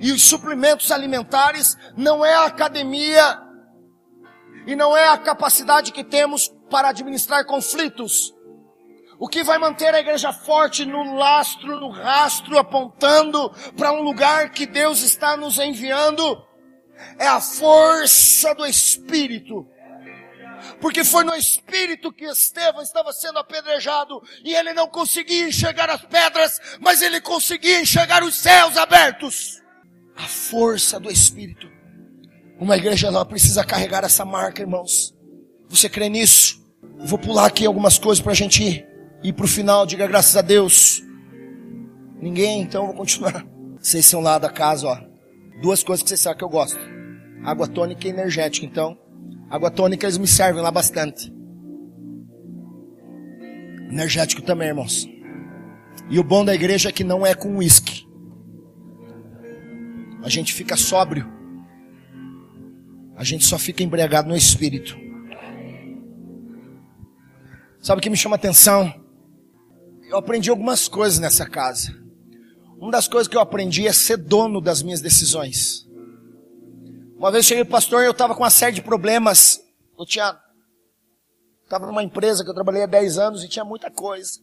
e 0.00 0.12
os 0.12 0.22
suplementos 0.22 0.92
alimentares. 0.92 1.76
Não 1.96 2.24
é 2.24 2.34
a 2.34 2.44
academia. 2.44 3.40
E 4.66 4.76
não 4.76 4.96
é 4.96 5.08
a 5.08 5.18
capacidade 5.18 5.92
que 5.92 6.04
temos 6.04 6.48
para 6.70 6.90
administrar 6.90 7.44
conflitos. 7.44 8.32
O 9.20 9.28
que 9.28 9.44
vai 9.44 9.58
manter 9.58 9.94
a 9.94 10.00
igreja 10.00 10.32
forte 10.32 10.86
no 10.86 11.14
lastro, 11.14 11.78
no 11.78 11.90
rastro, 11.90 12.58
apontando 12.58 13.50
para 13.76 13.92
um 13.92 14.00
lugar 14.00 14.50
que 14.50 14.64
Deus 14.64 15.02
está 15.02 15.36
nos 15.36 15.58
enviando, 15.58 16.42
é 17.18 17.26
a 17.26 17.38
força 17.38 18.54
do 18.54 18.64
Espírito. 18.64 19.68
Porque 20.80 21.04
foi 21.04 21.22
no 21.22 21.34
Espírito 21.34 22.10
que 22.10 22.24
Estevão 22.24 22.82
estava 22.82 23.12
sendo 23.12 23.38
apedrejado 23.38 24.22
e 24.42 24.54
ele 24.54 24.72
não 24.72 24.88
conseguia 24.88 25.46
enxergar 25.46 25.90
as 25.90 26.02
pedras, 26.02 26.58
mas 26.80 27.02
ele 27.02 27.20
conseguia 27.20 27.78
enxergar 27.78 28.24
os 28.24 28.34
céus 28.34 28.78
abertos. 28.78 29.60
A 30.16 30.26
força 30.26 30.98
do 30.98 31.10
Espírito. 31.10 31.70
Uma 32.58 32.78
igreja 32.78 33.08
ela 33.08 33.24
precisa 33.26 33.64
carregar 33.64 34.02
essa 34.02 34.24
marca, 34.24 34.62
irmãos. 34.62 35.14
Você 35.68 35.90
crê 35.90 36.08
nisso? 36.08 36.58
vou 37.02 37.18
pular 37.18 37.46
aqui 37.46 37.66
algumas 37.66 37.98
coisas 37.98 38.22
para 38.22 38.32
a 38.32 38.36
gente 38.36 38.62
ir. 38.62 38.89
E 39.22 39.32
pro 39.32 39.46
final, 39.46 39.84
diga 39.84 40.06
graças 40.06 40.36
a 40.36 40.40
Deus. 40.40 41.02
Ninguém, 42.20 42.62
então 42.62 42.82
eu 42.82 42.86
vou 42.88 42.96
continuar. 42.96 43.46
Vocês 43.78 44.04
são 44.06 44.20
lá 44.20 44.38
da 44.38 44.50
casa, 44.50 44.86
ó. 44.86 44.98
Duas 45.60 45.82
coisas 45.82 46.02
que 46.02 46.08
vocês 46.08 46.20
sabem 46.20 46.38
que 46.38 46.44
eu 46.44 46.48
gosto. 46.48 46.78
Água 47.44 47.66
tônica 47.66 48.06
e 48.06 48.10
energética. 48.10 48.64
Então, 48.64 48.98
água 49.50 49.70
tônica 49.70 50.06
eles 50.06 50.18
me 50.18 50.26
servem 50.26 50.62
lá 50.62 50.70
bastante. 50.70 51.32
Energético 53.90 54.42
também, 54.42 54.68
irmãos. 54.68 55.08
E 56.08 56.18
o 56.18 56.24
bom 56.24 56.44
da 56.44 56.54
igreja 56.54 56.88
é 56.88 56.92
que 56.92 57.04
não 57.04 57.26
é 57.26 57.34
com 57.34 57.56
uísque. 57.56 58.06
A 60.22 60.28
gente 60.28 60.52
fica 60.52 60.76
sóbrio. 60.76 61.26
A 63.16 63.24
gente 63.24 63.44
só 63.44 63.58
fica 63.58 63.82
embriagado 63.82 64.28
no 64.28 64.36
espírito. 64.36 64.96
Sabe 67.80 67.98
o 67.98 68.02
que 68.02 68.10
me 68.10 68.16
chama 68.16 68.36
atenção? 68.36 68.99
Eu 70.10 70.18
aprendi 70.18 70.50
algumas 70.50 70.88
coisas 70.88 71.20
nessa 71.20 71.48
casa. 71.48 71.96
Uma 72.76 72.90
das 72.90 73.06
coisas 73.06 73.28
que 73.28 73.36
eu 73.36 73.40
aprendi 73.40 73.86
é 73.86 73.92
ser 73.92 74.16
dono 74.16 74.60
das 74.60 74.82
minhas 74.82 75.00
decisões. 75.00 75.86
Uma 77.16 77.30
vez 77.30 77.44
eu 77.44 77.48
cheguei 77.48 77.64
pastor 77.64 78.02
e 78.02 78.06
eu 78.06 78.10
estava 78.10 78.34
com 78.34 78.42
uma 78.42 78.50
série 78.50 78.74
de 78.74 78.82
problemas. 78.82 79.60
Eu 79.96 80.04
tinha. 80.04 80.36
Estava 81.62 81.86
numa 81.86 82.02
empresa 82.02 82.42
que 82.42 82.50
eu 82.50 82.54
trabalhei 82.54 82.82
há 82.82 82.86
10 82.86 83.18
anos 83.18 83.44
e 83.44 83.48
tinha 83.48 83.64
muita 83.64 83.88
coisa. 83.88 84.40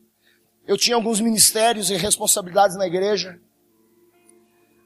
Eu 0.66 0.78
tinha 0.78 0.96
alguns 0.96 1.20
ministérios 1.20 1.90
e 1.90 1.98
responsabilidades 1.98 2.78
na 2.78 2.88
igreja. 2.88 3.38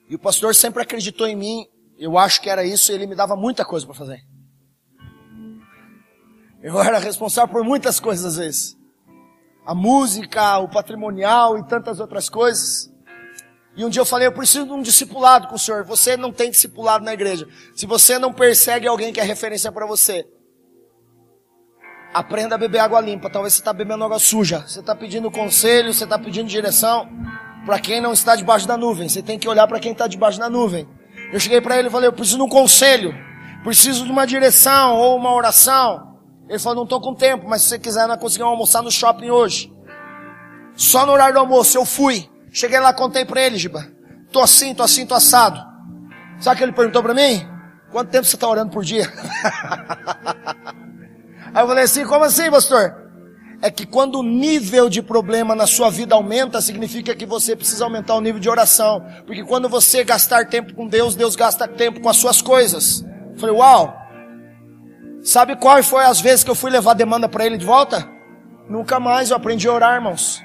E 0.10 0.16
o 0.16 0.20
pastor 0.20 0.56
sempre 0.56 0.82
acreditou 0.82 1.28
em 1.28 1.36
mim. 1.36 1.68
Eu 2.00 2.18
acho 2.18 2.42
que 2.42 2.50
era 2.50 2.66
isso 2.66 2.92
e 2.92 2.96
ele 2.96 3.06
me 3.06 3.16
dava 3.16 3.36
muita 3.36 3.64
coisa 3.64 3.86
para 3.86 3.94
fazer. 3.94 4.24
Eu 6.64 6.82
era 6.82 6.98
responsável 6.98 7.54
por 7.54 7.64
muitas 7.64 8.00
coisas 8.00 8.26
às 8.26 8.38
vezes 8.38 8.81
a 9.72 9.76
música, 9.76 10.58
o 10.58 10.68
patrimonial 10.68 11.58
e 11.58 11.66
tantas 11.66 12.02
outras 12.02 12.28
coisas. 12.28 12.92
E 13.74 13.86
um 13.86 13.90
dia 13.90 14.02
eu 14.02 14.06
falei, 14.06 14.28
eu 14.28 14.34
preciso 14.34 14.66
de 14.66 14.74
um 14.74 14.82
discipulado 14.82 15.48
com 15.48 15.56
o 15.56 15.60
senhor. 15.60 15.86
Você 15.86 16.18
não 16.18 16.30
tem 16.30 16.52
discipulado 16.52 17.06
na 17.06 17.14
igreja. 17.14 17.48
Se 17.74 17.86
você 17.86 18.20
não 18.20 18.34
persegue 18.34 18.86
alguém 18.86 19.14
que 19.14 19.22
é 19.22 19.24
referência 19.24 19.72
para 19.72 19.86
você, 19.86 20.28
aprenda 22.14 22.56
a 22.56 22.58
beber 22.58 22.80
água 22.80 23.00
limpa. 23.00 23.30
Talvez 23.30 23.54
você 23.54 23.62
está 23.62 23.72
bebendo 23.72 24.04
água 24.04 24.20
suja. 24.20 24.60
Você 24.68 24.82
está 24.82 24.94
pedindo 24.94 25.32
conselho, 25.32 25.94
você 25.94 26.04
está 26.04 26.20
pedindo 26.20 26.50
direção 26.50 27.10
para 27.66 27.80
quem 27.80 28.02
não 28.02 28.12
está 28.12 28.36
debaixo 28.36 28.68
da 28.68 28.76
nuvem. 28.76 29.08
Você 29.08 29.22
tem 29.22 29.40
que 29.40 29.48
olhar 29.48 29.68
para 29.68 29.80
quem 29.80 29.94
está 29.94 30.06
debaixo 30.06 30.38
da 30.38 30.50
nuvem. 30.50 30.86
Eu 31.32 31.40
cheguei 31.40 31.62
para 31.62 31.80
ele 31.80 31.88
e 31.88 31.92
falei, 31.92 32.10
eu 32.10 32.14
preciso 32.14 32.40
de 32.40 32.44
um 32.44 32.50
conselho. 32.50 33.16
Preciso 33.64 34.04
de 34.04 34.12
uma 34.12 34.28
direção 34.28 34.98
ou 34.98 35.16
uma 35.16 35.34
oração. 35.34 36.11
Ele 36.52 36.60
falou, 36.60 36.76
não 36.76 36.84
estou 36.84 37.00
com 37.00 37.16
tempo, 37.16 37.48
mas 37.48 37.62
se 37.62 37.70
você 37.70 37.80
quiser, 37.80 38.06
nós 38.10 38.20
conseguimos 38.20 38.52
almoçar 38.52 38.84
no 38.84 38.92
shopping 38.92 39.30
hoje. 39.30 39.74
Só 40.76 41.06
no 41.06 41.14
horário 41.14 41.34
do 41.36 41.40
almoço, 41.40 41.78
eu 41.78 41.86
fui. 41.86 42.30
Cheguei 42.52 42.78
lá, 42.78 42.94
contei 42.94 43.24
para 43.24 43.42
ele, 43.42 43.58
Giba. 43.58 43.88
Tô 44.34 44.42
assim, 44.42 44.76
tô 44.76 44.84
assim, 44.84 45.06
tô 45.06 45.16
assado. 45.16 45.66
Sabe 46.42 46.56
o 46.56 46.58
que 46.58 46.64
ele 46.66 46.74
perguntou 46.74 47.02
para 47.02 47.14
mim? 47.14 47.48
Quanto 47.90 48.10
tempo 48.10 48.26
você 48.26 48.36
está 48.36 48.50
orando 48.50 48.70
por 48.70 48.84
dia? 48.84 49.10
Aí 51.56 51.64
eu 51.64 51.68
falei 51.68 51.86
assim, 51.86 52.06
como 52.06 52.26
assim, 52.26 52.52
pastor? 52.52 52.98
É 53.62 53.72
que 53.72 53.86
quando 53.86 54.20
o 54.20 54.24
nível 54.24 54.90
de 54.90 55.02
problema 55.02 55.56
na 55.56 55.66
sua 55.66 55.90
vida 55.90 56.16
aumenta, 56.16 56.60
significa 56.60 57.16
que 57.16 57.26
você 57.26 57.56
precisa 57.56 57.86
aumentar 57.86 58.16
o 58.16 58.22
nível 58.22 58.42
de 58.42 58.50
oração. 58.50 59.02
Porque 59.26 59.46
quando 59.46 59.70
você 59.70 60.04
gastar 60.04 60.50
tempo 60.50 60.74
com 60.74 60.86
Deus, 60.86 61.16
Deus 61.16 61.34
gasta 61.34 61.66
tempo 61.66 62.02
com 62.02 62.10
as 62.10 62.18
suas 62.18 62.42
coisas. 62.42 63.06
Eu 63.32 63.40
falei, 63.40 63.56
uau, 63.56 64.01
Sabe 65.24 65.56
qual 65.56 65.82
foi 65.84 66.04
as 66.04 66.20
vezes 66.20 66.44
que 66.44 66.50
eu 66.50 66.56
fui 66.56 66.72
levar 66.72 66.94
demanda 66.94 67.30
para 67.30 67.46
ele 67.46 67.58
de 67.58 67.66
volta? 67.66 68.10
Nunca 68.68 69.00
mais 69.00 69.30
eu 69.30 69.38
aprendi 69.38 69.68
a 69.68 69.74
orar, 69.74 69.96
irmãos. 69.96 70.44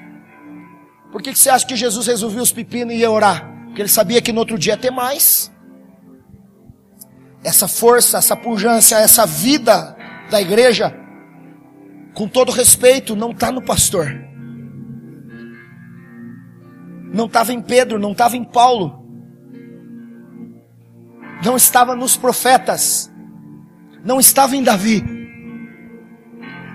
Por 1.11 1.21
que, 1.21 1.31
que 1.33 1.39
você 1.39 1.49
acha 1.49 1.65
que 1.65 1.75
Jesus 1.75 2.05
resolveu 2.05 2.43
os 2.43 2.51
pepinos 2.51 2.93
e 2.93 2.97
ia 2.97 3.09
orar? 3.09 3.49
Porque 3.65 3.81
ele 3.81 3.89
sabia 3.89 4.21
que 4.21 4.31
no 4.31 4.39
outro 4.39 4.57
dia 4.57 4.73
ia 4.73 4.77
ter 4.77 4.91
mais. 4.91 5.51
Essa 7.43 7.67
força, 7.67 8.17
essa 8.17 8.35
pujança, 8.35 8.97
essa 8.99 9.25
vida 9.25 9.95
da 10.29 10.41
igreja, 10.41 10.93
com 12.13 12.27
todo 12.27 12.51
respeito, 12.51 13.15
não 13.15 13.31
está 13.31 13.51
no 13.51 13.63
pastor. 13.63 14.07
Não 17.13 17.25
estava 17.25 17.53
em 17.53 17.61
Pedro, 17.61 17.97
não 17.97 18.11
estava 18.11 18.35
em 18.35 18.43
Paulo. 18.43 19.05
não 21.45 21.55
estava 21.55 21.95
nos 21.95 22.17
profetas, 22.17 23.11
não 24.07 24.21
estava 24.21 24.55
em 24.55 24.63
Davi, 24.63 25.03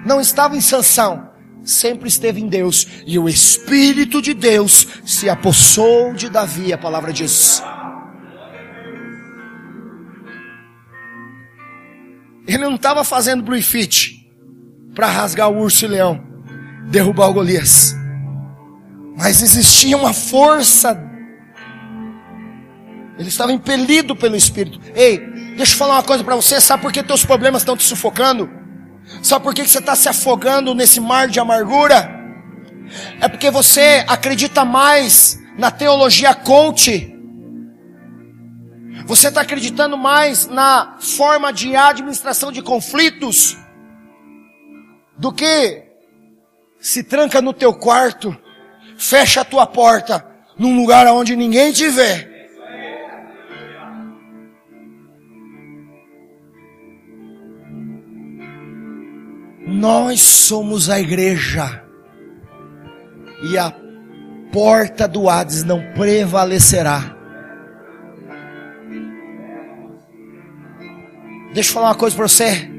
não 0.04 0.20
estava 0.20 0.54
em 0.54 0.60
Sansão, 0.60 1.30
sempre 1.64 2.06
esteve 2.06 2.42
em 2.42 2.46
Deus, 2.46 2.86
e 3.06 3.18
o 3.18 3.26
Espírito 3.26 4.20
de 4.20 4.34
Deus 4.34 4.86
se 5.06 5.30
apossou 5.30 6.12
de 6.12 6.28
Davi, 6.28 6.74
a 6.74 6.78
palavra 6.78 7.10
diz. 7.10 7.62
Ele 12.46 12.58
não 12.58 12.74
estava 12.74 13.02
fazendo 13.02 13.42
blue 13.42 13.62
fit 13.62 14.30
para 14.94 15.06
rasgar 15.06 15.48
o 15.48 15.58
urso 15.58 15.86
e 15.86 15.88
leão, 15.88 16.22
derrubar 16.90 17.30
o 17.30 17.32
Golias. 17.32 17.96
Mas 19.16 19.40
existia 19.40 19.96
uma 19.96 20.12
força. 20.12 21.02
Ele 23.18 23.28
estava 23.28 23.52
impelido 23.52 24.14
pelo 24.14 24.36
Espírito. 24.36 24.78
Ei, 24.94 25.31
deixa 25.56 25.74
eu 25.74 25.78
falar 25.78 25.94
uma 25.94 26.02
coisa 26.02 26.24
para 26.24 26.36
você. 26.36 26.60
Sabe 26.60 26.82
por 26.82 26.92
que 26.92 27.02
teus 27.02 27.24
problemas 27.24 27.62
estão 27.62 27.76
te 27.76 27.84
sufocando? 27.84 28.50
Sabe 29.22 29.44
por 29.44 29.54
que 29.54 29.66
você 29.66 29.78
está 29.78 29.94
se 29.94 30.08
afogando 30.08 30.74
nesse 30.74 31.00
mar 31.00 31.28
de 31.28 31.40
amargura? 31.40 32.20
É 33.20 33.28
porque 33.28 33.50
você 33.50 34.04
acredita 34.06 34.64
mais 34.64 35.38
na 35.56 35.70
teologia 35.70 36.34
coach 36.34 37.12
você 39.06 39.28
está 39.28 39.40
acreditando 39.40 39.96
mais 39.96 40.46
na 40.46 40.96
forma 41.00 41.52
de 41.52 41.74
administração 41.74 42.52
de 42.52 42.62
conflitos 42.62 43.56
do 45.18 45.32
que 45.32 45.82
se 46.80 47.02
tranca 47.02 47.40
no 47.40 47.52
teu 47.52 47.74
quarto, 47.74 48.36
fecha 48.96 49.40
a 49.40 49.44
tua 49.44 49.66
porta 49.66 50.26
num 50.58 50.76
lugar 50.76 51.06
onde 51.08 51.36
ninguém 51.36 51.72
te 51.72 51.88
vê. 51.88 52.31
Nós 59.72 60.20
somos 60.20 60.90
a 60.90 61.00
igreja 61.00 61.82
e 63.42 63.56
a 63.56 63.72
porta 64.52 65.08
do 65.08 65.30
Hades 65.30 65.64
não 65.64 65.80
prevalecerá. 65.94 67.16
Deixa 71.54 71.70
eu 71.70 71.74
falar 71.74 71.88
uma 71.88 71.94
coisa 71.94 72.14
para 72.14 72.28
você. 72.28 72.70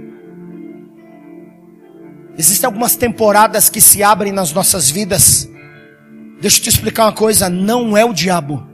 Existem 2.37 2.67
algumas 2.67 2.95
temporadas 2.95 3.69
que 3.69 3.81
se 3.81 4.03
abrem 4.03 4.31
nas 4.31 4.53
nossas 4.53 4.91
vidas. 4.91 5.49
Deixa 6.41 6.59
eu 6.59 6.63
te 6.63 6.69
explicar 6.69 7.05
uma 7.05 7.13
coisa: 7.13 7.49
não 7.49 7.97
é 7.97 8.05
o 8.05 8.13
diabo, 8.13 8.67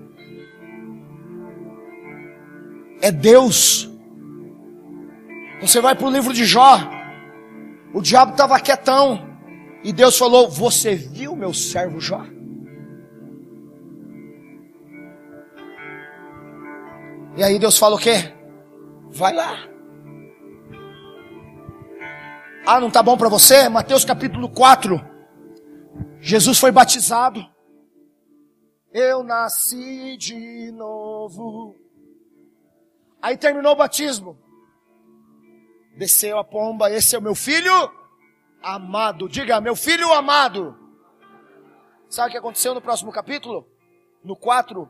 é 3.02 3.14
Deus. 3.14 3.90
Você 5.62 5.80
vai 5.80 5.96
para 5.96 6.08
o 6.08 6.12
livro 6.12 6.34
de 6.34 6.44
Jó, 6.44 6.99
o 7.94 8.02
diabo 8.02 8.32
estava 8.32 8.60
quietão, 8.60 9.30
e 9.84 9.92
Deus 9.92 10.18
falou: 10.18 10.50
Você 10.50 10.96
viu 10.96 11.36
meu 11.36 11.54
servo 11.54 12.00
Jó? 12.00 12.24
E 17.38 17.44
aí 17.44 17.58
Deus 17.58 17.78
fala 17.78 17.96
o 17.96 18.00
quê? 18.00 18.34
Vai 19.10 19.34
lá. 19.34 19.58
Ah, 22.66 22.80
não 22.80 22.90
está 22.90 23.02
bom 23.02 23.18
para 23.18 23.30
você? 23.30 23.70
Mateus 23.70 24.04
capítulo 24.04 24.50
4. 24.50 25.00
Jesus 26.20 26.60
foi 26.60 26.72
batizado. 26.72 27.44
Eu 28.92 29.24
nasci 29.24 30.18
de 30.18 30.72
novo. 30.72 31.76
Aí 33.22 33.38
terminou 33.38 33.74
o 33.74 33.78
batismo. 33.78 34.38
Desceu 35.96 36.38
a 36.38 36.44
pomba, 36.44 36.92
esse 36.92 37.16
é 37.16 37.20
o 37.20 37.22
meu 37.22 37.36
filho 37.36 37.74
amado. 38.62 39.28
Diga, 39.28 39.60
meu 39.60 39.76
filho 39.76 40.12
amado. 40.14 40.78
Sabe 42.10 42.30
o 42.30 42.32
que 42.32 42.38
aconteceu 42.38 42.74
no 42.74 42.82
próximo 42.82 43.12
capítulo? 43.12 43.68
No 44.24 44.36
4. 44.36 44.90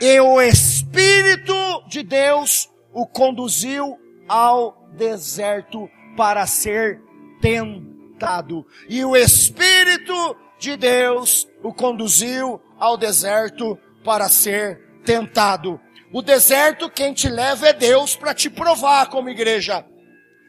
E 0.00 0.20
o 0.20 0.40
Espírito 0.42 1.54
de 1.88 2.02
Deus 2.02 2.70
o 2.92 3.06
conduziu 3.06 3.98
ao 4.28 4.88
deserto 4.92 5.88
para 6.16 6.46
ser 6.46 7.00
tentado. 7.40 8.66
E 8.88 9.04
o 9.04 9.16
Espírito 9.16 10.36
de 10.58 10.76
Deus 10.76 11.48
o 11.62 11.72
conduziu 11.72 12.60
ao 12.78 12.96
deserto 12.96 13.78
para 14.04 14.28
ser 14.28 15.00
tentado. 15.04 15.80
O 16.16 16.22
deserto 16.22 16.88
quem 16.88 17.12
te 17.12 17.28
leva 17.28 17.68
é 17.68 17.74
Deus 17.74 18.16
para 18.16 18.34
te 18.34 18.48
provar 18.48 19.10
como 19.10 19.28
igreja. 19.28 19.86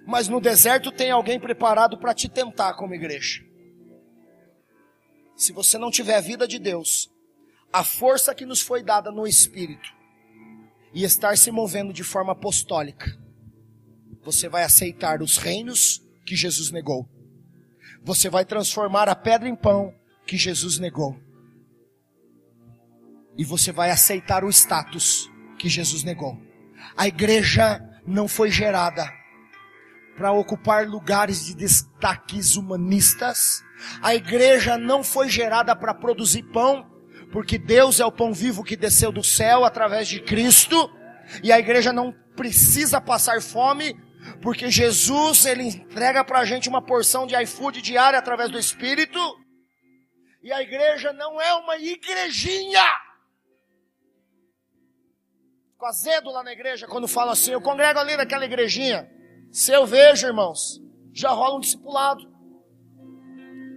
Mas 0.06 0.30
no 0.30 0.40
deserto 0.40 0.94
tem 0.94 1.12
alguém 1.12 1.38
preparado 1.38 1.98
para 1.98 2.14
te 2.14 2.30
tentar 2.30 2.76
como 2.76 2.96
igreja. 2.96 3.44
Se 5.36 5.52
você 5.52 5.78
não 5.78 5.92
tiver 5.92 6.16
a 6.16 6.22
vida 6.22 6.48
de 6.48 6.58
Deus, 6.58 7.10
a 7.74 7.84
força 7.84 8.34
que 8.34 8.46
nos 8.46 8.62
foi 8.62 8.82
dada 8.82 9.12
no 9.12 9.28
Espírito, 9.28 9.94
e 10.94 11.04
estar 11.04 11.38
se 11.38 11.52
movendo 11.52 11.92
de 11.92 12.02
forma 12.02 12.32
apostólica, 12.32 13.20
você 14.24 14.48
vai 14.48 14.64
aceitar 14.64 15.22
os 15.22 15.36
reinos 15.36 16.02
que 16.26 16.38
Jesus 16.38 16.72
negou. 16.72 17.10
Você 18.04 18.30
vai 18.30 18.46
transformar 18.46 19.10
a 19.10 19.16
pedra 19.16 19.50
em 19.50 19.56
pão 19.56 19.94
que 20.26 20.38
Jesus 20.38 20.80
negou. 20.80 21.20
E 23.38 23.44
você 23.44 23.74
vai 23.74 23.92
aceitar 23.92 24.46
o 24.46 24.50
status 24.50 25.30
que 25.58 25.70
Jesus 25.70 26.04
negou. 26.04 26.38
A 26.96 27.08
igreja 27.08 27.82
não 28.06 28.28
foi 28.28 28.50
gerada 28.50 29.12
para 30.16 30.32
ocupar 30.32 30.88
lugares 30.88 31.46
de 31.46 31.56
destaques 31.56 32.56
humanistas. 32.56 33.64
A 34.02 34.16
igreja 34.16 34.78
não 34.78 35.04
foi 35.04 35.30
gerada 35.30 35.76
para 35.76 35.94
produzir 35.94 36.44
pão, 36.44 36.90
porque 37.32 37.58
Deus 37.58 38.00
é 38.00 38.06
o 38.06 38.12
pão 38.12 38.34
vivo 38.34 38.64
que 38.64 38.76
desceu 38.76 39.12
do 39.12 39.24
céu 39.24 39.64
através 39.64 40.08
de 40.08 40.20
Cristo. 40.20 40.90
E 41.44 41.52
a 41.52 41.60
igreja 41.60 41.94
não 41.94 42.14
precisa 42.36 43.00
passar 43.00 43.42
fome, 43.42 43.96
porque 44.42 44.72
Jesus, 44.72 45.46
ele 45.46 45.64
entrega 45.64 46.24
para 46.24 46.40
a 46.40 46.46
gente 46.46 46.68
uma 46.68 46.82
porção 46.82 47.28
de 47.28 47.36
iFood 47.44 47.82
diária 47.82 48.18
através 48.18 48.50
do 48.50 48.58
Espírito. 48.58 49.20
E 50.42 50.52
a 50.52 50.62
igreja 50.62 51.14
não 51.14 51.40
é 51.40 51.54
uma 51.54 51.78
igrejinha. 51.78 53.07
Com 55.78 55.86
azedo 55.86 56.32
lá 56.32 56.44
na 56.44 56.52
igreja, 56.52 56.88
quando 56.88 57.08
fala 57.08 57.34
assim, 57.34 57.52
eu 57.52 57.62
congrego 57.62 58.00
ali 58.00 58.18
naquela 58.18 58.46
igrejinha. 58.46 59.10
Se 59.52 59.72
eu 59.72 59.86
vejo, 59.86 60.26
irmãos, 60.26 60.82
já 61.14 61.30
rola 61.30 61.58
um 61.58 61.60
discipulado. 61.60 62.24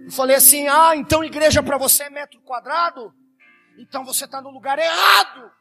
Eu 0.05 0.11
falei 0.11 0.35
assim, 0.35 0.67
ah, 0.67 0.95
então 0.95 1.23
igreja 1.23 1.61
para 1.61 1.77
você 1.77 2.03
é 2.03 2.09
metro 2.09 2.41
quadrado? 2.41 3.13
Então 3.77 4.03
você 4.03 4.25
está 4.25 4.41
no 4.41 4.49
lugar 4.49 4.79
errado. 4.79 5.51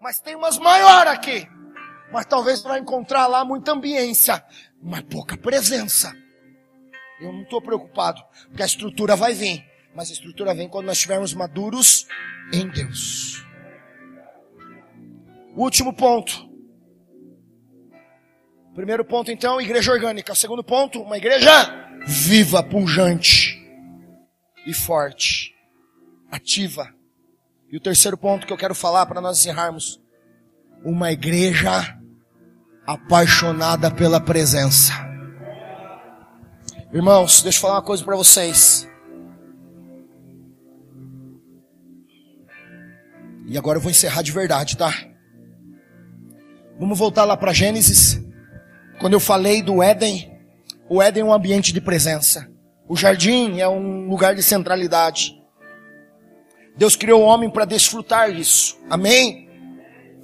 Mas 0.00 0.20
tem 0.20 0.36
umas 0.36 0.58
maiores 0.58 1.12
aqui. 1.12 1.48
Mas 2.12 2.26
talvez 2.26 2.62
vai 2.62 2.78
encontrar 2.80 3.26
lá 3.26 3.44
muita 3.44 3.72
ambiência, 3.72 4.44
mas 4.82 5.00
pouca 5.02 5.36
presença. 5.36 6.14
Eu 7.18 7.32
não 7.32 7.42
estou 7.42 7.62
preocupado, 7.62 8.22
porque 8.48 8.62
a 8.62 8.66
estrutura 8.66 9.16
vai 9.16 9.32
vir. 9.32 9.64
Mas 9.94 10.10
a 10.10 10.12
estrutura 10.12 10.54
vem 10.54 10.68
quando 10.68 10.86
nós 10.86 10.96
estivermos 10.98 11.32
maduros 11.32 12.06
em 12.52 12.68
Deus. 12.68 13.42
Último 15.56 15.92
ponto. 15.92 16.52
Primeiro 18.74 19.04
ponto, 19.04 19.30
então, 19.30 19.60
igreja 19.60 19.92
orgânica. 19.92 20.34
Segundo 20.34 20.64
ponto, 20.64 21.00
uma 21.00 21.16
igreja 21.16 21.48
viva, 22.06 22.62
pungente 22.62 23.56
e 24.66 24.74
forte, 24.74 25.54
ativa. 26.30 26.88
E 27.70 27.76
o 27.76 27.80
terceiro 27.80 28.18
ponto 28.18 28.46
que 28.46 28.52
eu 28.52 28.56
quero 28.56 28.74
falar 28.74 29.06
para 29.06 29.20
nós 29.20 29.38
encerrarmos: 29.38 30.00
uma 30.84 31.12
igreja 31.12 31.96
apaixonada 32.84 33.90
pela 33.90 34.20
presença. 34.20 34.92
Irmãos, 36.92 37.42
deixa 37.42 37.58
eu 37.58 37.62
falar 37.62 37.74
uma 37.74 37.82
coisa 37.82 38.04
para 38.04 38.16
vocês. 38.16 38.88
E 43.46 43.56
agora 43.56 43.78
eu 43.78 43.82
vou 43.82 43.90
encerrar 43.90 44.22
de 44.22 44.32
verdade, 44.32 44.76
tá? 44.76 45.13
Vamos 46.78 46.98
voltar 46.98 47.24
lá 47.24 47.36
para 47.36 47.52
Gênesis. 47.52 48.20
Quando 49.00 49.12
eu 49.12 49.20
falei 49.20 49.62
do 49.62 49.82
Éden, 49.82 50.32
o 50.88 51.00
Éden 51.00 51.22
é 51.22 51.24
um 51.24 51.32
ambiente 51.32 51.72
de 51.72 51.80
presença. 51.80 52.48
O 52.88 52.96
jardim 52.96 53.60
é 53.60 53.68
um 53.68 54.08
lugar 54.08 54.34
de 54.34 54.42
centralidade. 54.42 55.40
Deus 56.76 56.96
criou 56.96 57.22
o 57.22 57.24
homem 57.24 57.48
para 57.48 57.64
desfrutar 57.64 58.32
disso. 58.32 58.76
Amém? 58.90 59.48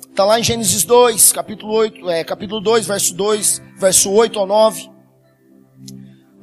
Está 0.09 0.25
lá 0.25 0.41
em 0.41 0.43
Gênesis 0.43 0.85
2, 0.85 1.31
capítulo 1.31 1.73
8, 1.73 2.11
é, 2.11 2.25
capítulo 2.25 2.61
2, 2.61 2.87
verso 2.87 3.15
2, 3.15 3.63
verso 3.79 4.11
8 4.11 4.39
ao 4.39 4.47
9. 4.47 4.91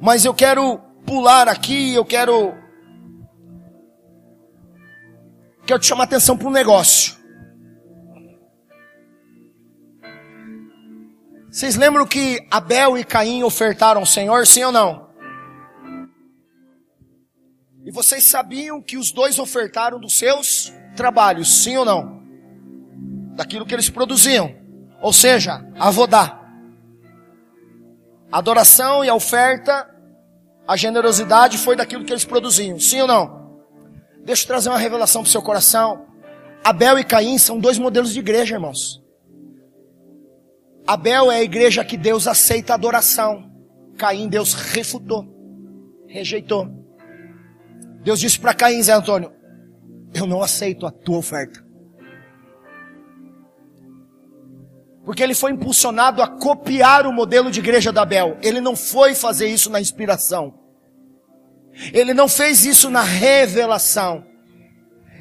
Mas 0.00 0.24
eu 0.24 0.32
quero 0.32 0.78
pular 1.04 1.48
aqui, 1.48 1.94
eu 1.94 2.04
quero 2.04 2.54
quero 5.66 5.80
te 5.80 5.86
chamar 5.86 6.04
atenção 6.04 6.36
para 6.36 6.48
um 6.48 6.50
negócio. 6.50 7.17
Vocês 11.58 11.74
lembram 11.74 12.06
que 12.06 12.46
Abel 12.52 12.96
e 12.96 13.02
Caim 13.02 13.42
ofertaram 13.42 14.02
ao 14.02 14.06
Senhor, 14.06 14.46
sim 14.46 14.62
ou 14.62 14.70
não? 14.70 15.08
E 17.84 17.90
vocês 17.90 18.22
sabiam 18.22 18.80
que 18.80 18.96
os 18.96 19.10
dois 19.10 19.40
ofertaram 19.40 19.98
dos 19.98 20.16
seus 20.16 20.72
trabalhos, 20.94 21.64
sim 21.64 21.76
ou 21.76 21.84
não? 21.84 22.22
Daquilo 23.34 23.66
que 23.66 23.74
eles 23.74 23.90
produziam. 23.90 24.54
Ou 25.02 25.12
seja, 25.12 25.66
avodá. 25.76 26.40
A 28.30 28.38
adoração 28.38 29.04
e 29.04 29.08
a 29.08 29.14
oferta, 29.16 29.92
a 30.64 30.76
generosidade 30.76 31.58
foi 31.58 31.74
daquilo 31.74 32.04
que 32.04 32.12
eles 32.12 32.24
produziam, 32.24 32.78
sim 32.78 33.00
ou 33.00 33.08
não? 33.08 33.58
Deixa 34.24 34.44
eu 34.44 34.46
trazer 34.46 34.68
uma 34.68 34.78
revelação 34.78 35.22
para 35.22 35.28
o 35.28 35.32
seu 35.32 35.42
coração. 35.42 36.06
Abel 36.62 37.00
e 37.00 37.04
Caim 37.04 37.36
são 37.36 37.58
dois 37.58 37.78
modelos 37.78 38.12
de 38.12 38.20
igreja, 38.20 38.54
irmãos. 38.54 39.02
Abel 40.88 41.30
é 41.30 41.36
a 41.36 41.42
igreja 41.42 41.84
que 41.84 41.98
Deus 41.98 42.26
aceita 42.26 42.72
a 42.72 42.76
adoração. 42.76 43.52
Caim, 43.98 44.26
Deus 44.26 44.54
refutou, 44.54 45.22
rejeitou. 46.08 46.66
Deus 48.02 48.18
disse 48.18 48.40
para 48.40 48.54
Caim, 48.54 48.82
Zé 48.82 48.94
Antônio, 48.94 49.30
eu 50.14 50.26
não 50.26 50.42
aceito 50.42 50.86
a 50.86 50.90
tua 50.90 51.18
oferta. 51.18 51.62
Porque 55.04 55.22
ele 55.22 55.34
foi 55.34 55.52
impulsionado 55.52 56.22
a 56.22 56.26
copiar 56.26 57.06
o 57.06 57.12
modelo 57.12 57.50
de 57.50 57.60
igreja 57.60 57.92
da 57.92 58.00
Abel. 58.00 58.38
Ele 58.42 58.58
não 58.58 58.74
foi 58.74 59.14
fazer 59.14 59.46
isso 59.46 59.68
na 59.68 59.82
inspiração. 59.82 60.58
Ele 61.92 62.14
não 62.14 62.28
fez 62.28 62.64
isso 62.64 62.88
na 62.88 63.02
revelação. 63.02 64.24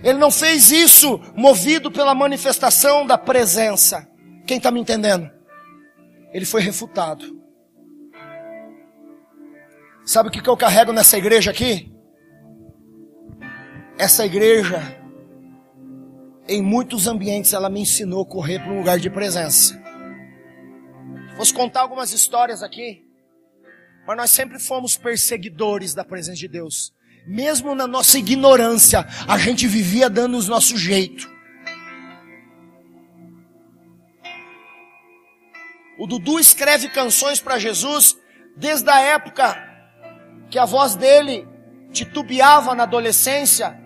Ele 0.02 0.18
não 0.18 0.32
fez 0.32 0.72
isso 0.72 1.20
movido 1.36 1.92
pela 1.92 2.16
manifestação 2.16 3.06
da 3.06 3.18
presença. 3.18 4.08
Quem 4.46 4.56
está 4.56 4.72
me 4.72 4.80
entendendo? 4.80 5.36
Ele 6.34 6.46
foi 6.46 6.62
refutado. 6.62 7.42
Sabe 10.06 10.30
o 10.30 10.32
que, 10.32 10.48
eu 10.48 10.56
carrego 10.56 10.94
nessa 10.94 11.18
igreja 11.18 11.52
aqui? 11.52 11.92
Essa 13.98 14.26
igreja, 14.26 14.82
em 16.48 16.62
muitos 16.62 17.08
ambientes, 17.08 17.52
ela 17.52 17.70
me 17.70 17.82
ensinou 17.82 18.24
a 18.24 18.26
correr 18.26 18.60
para 18.60 18.72
um 18.72 18.78
lugar 18.78 19.00
de 19.00 19.10
presença. 19.10 19.78
Vou 21.36 21.46
contar 21.54 21.82
algumas 21.82 22.14
histórias 22.14 22.64
aqui, 22.64 23.04
mas 24.08 24.18
nós 24.18 24.32
sempre 24.32 24.60
fomos 24.60 24.96
perseguidores 24.96 25.94
da 25.94 26.06
presença 26.06 26.38
de 26.38 26.48
Deus. 26.48 26.94
Mesmo 27.28 27.76
na 27.76 27.86
nossa 27.86 28.18
ignorância, 28.18 29.06
a 29.28 29.38
gente 29.38 29.68
vivia 29.68 30.10
dando 30.10 30.38
os 30.38 30.48
nosso 30.48 30.78
jeito. 30.78 31.30
O 36.00 36.06
Dudu 36.06 36.40
escreve 36.40 36.90
canções 36.90 37.40
para 37.40 37.58
Jesus 37.58 38.16
desde 38.56 38.90
a 38.90 39.00
época 39.00 39.58
que 40.50 40.60
a 40.60 40.66
voz 40.66 40.96
dele 40.96 41.48
titubeava 41.92 42.76
na 42.76 42.84
adolescência. 42.84 43.78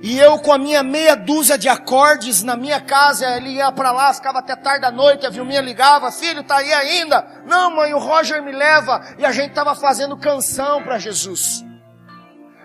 E 0.00 0.18
eu 0.18 0.38
com 0.38 0.52
a 0.52 0.58
minha 0.58 0.82
meia 0.82 1.16
dúzia 1.16 1.58
de 1.58 1.68
acordes 1.68 2.42
na 2.42 2.56
minha 2.56 2.80
casa, 2.80 3.36
ele 3.36 3.50
ia 3.54 3.72
para 3.72 3.90
lá, 3.90 4.14
ficava 4.14 4.38
até 4.38 4.54
tarde 4.54 4.82
da 4.82 4.92
noite, 4.92 5.26
a 5.26 5.30
Vilminha 5.30 5.60
ligava, 5.60 6.10
filho, 6.12 6.44
tá 6.44 6.58
aí 6.58 6.72
ainda? 6.72 7.42
Não, 7.46 7.74
mãe, 7.74 7.92
o 7.92 7.98
Roger 7.98 8.40
me 8.42 8.52
leva. 8.52 9.04
E 9.18 9.24
a 9.24 9.32
gente 9.32 9.50
estava 9.50 9.74
fazendo 9.74 10.16
canção 10.16 10.82
para 10.82 10.98
Jesus. 10.98 11.64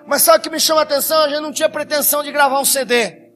Mas 0.06 0.22
sabe 0.22 0.40
o 0.40 0.42
que 0.42 0.50
me 0.50 0.60
chama 0.60 0.82
a 0.82 0.84
atenção? 0.84 1.22
A 1.22 1.30
gente 1.30 1.42
não 1.42 1.52
tinha 1.52 1.70
pretensão 1.70 2.22
de 2.22 2.32
gravar 2.32 2.60
um 2.60 2.66
CD. 2.66 3.32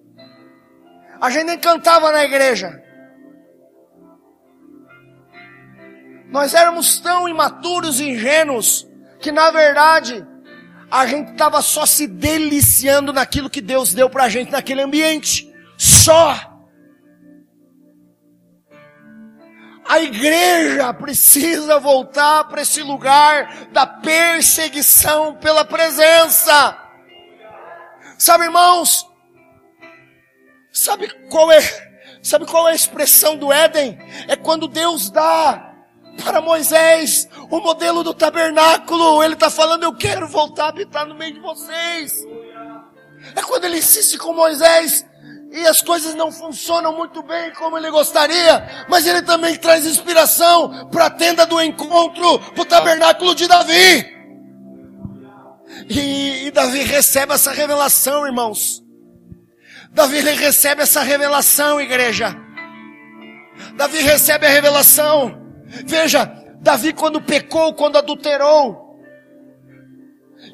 A 1.20 1.30
gente 1.30 1.46
nem 1.46 1.58
cantava 1.58 2.12
na 2.12 2.24
igreja. 2.24 2.87
Nós 6.30 6.54
éramos 6.54 7.00
tão 7.00 7.28
imaturos 7.28 8.00
e 8.00 8.10
ingênuos 8.10 8.88
que 9.20 9.32
na 9.32 9.50
verdade 9.52 10.26
a 10.90 11.06
gente 11.06 11.32
estava 11.32 11.62
só 11.62 11.86
se 11.86 12.08
deliciando 12.08 13.12
naquilo 13.12 13.50
que 13.50 13.62
Deus 13.62 13.94
deu 13.94 14.10
para 14.10 14.26
a 14.26 14.30
gente 14.30 14.52
naquele 14.52 14.82
ambiente. 14.82 15.54
Só. 15.78 16.58
A 19.88 20.00
igreja 20.00 20.94
precisa 20.94 21.80
voltar 21.80 22.44
para 22.46 22.62
esse 22.62 22.82
lugar 22.84 23.68
da 23.72 23.88
perseguição 23.88 25.36
pela 25.36 25.64
presença. 25.64 26.78
Sabe, 28.18 28.46
irmãos? 28.46 29.08
Sabe 30.74 31.08
qual 31.30 31.52
é, 31.52 31.60
sabe 32.22 32.46
qual 32.46 32.68
é 32.68 32.72
a 32.72 32.76
expressão 32.76 33.38
do 33.38 33.52
Éden? 33.52 33.98
É 34.28 34.36
quando 34.36 34.68
Deus 34.68 35.10
dá 35.10 35.74
para 36.24 36.42
Moisés 36.42 37.28
o 37.50 37.60
modelo 37.60 38.04
do 38.04 38.14
tabernáculo. 38.14 39.24
Ele 39.24 39.34
está 39.34 39.50
falando, 39.50 39.84
eu 39.84 39.96
quero 39.96 40.28
voltar 40.28 40.66
a 40.66 40.70
habitar 40.70 41.06
no 41.06 41.16
meio 41.16 41.34
de 41.34 41.40
vocês. 41.40 42.14
É 43.36 43.42
quando 43.42 43.66
ele 43.66 43.78
insiste 43.78 44.18
com 44.18 44.34
Moisés, 44.34 45.06
e 45.52 45.66
as 45.66 45.82
coisas 45.82 46.14
não 46.14 46.32
funcionam 46.32 46.94
muito 46.96 47.24
bem 47.24 47.52
como 47.54 47.78
ele 47.78 47.90
gostaria, 47.90 48.86
mas 48.90 49.08
ele 49.08 49.22
também 49.22 49.56
traz 49.56 49.86
inspiração 49.86 50.90
para 50.90 51.06
a 51.06 51.10
tenda 51.10 51.46
do 51.46 51.62
encontro, 51.62 52.40
para 52.40 52.62
o 52.62 52.66
tabernáculo 52.66 53.34
de 53.34 53.48
Davi. 53.48 54.18
E, 55.90 56.48
e, 56.48 56.52
Davi 56.52 56.84
recebe 56.84 57.34
essa 57.34 57.52
revelação, 57.52 58.26
irmãos. 58.26 58.84
Davi 59.92 60.20
recebe 60.20 60.82
essa 60.82 61.02
revelação, 61.02 61.80
igreja. 61.80 62.36
Davi 63.76 64.00
recebe 64.00 64.46
a 64.46 64.50
revelação. 64.50 65.47
Veja, 65.86 66.26
Davi 66.62 66.94
quando 66.94 67.22
pecou, 67.22 67.74
quando 67.74 67.98
adulterou, 67.98 68.88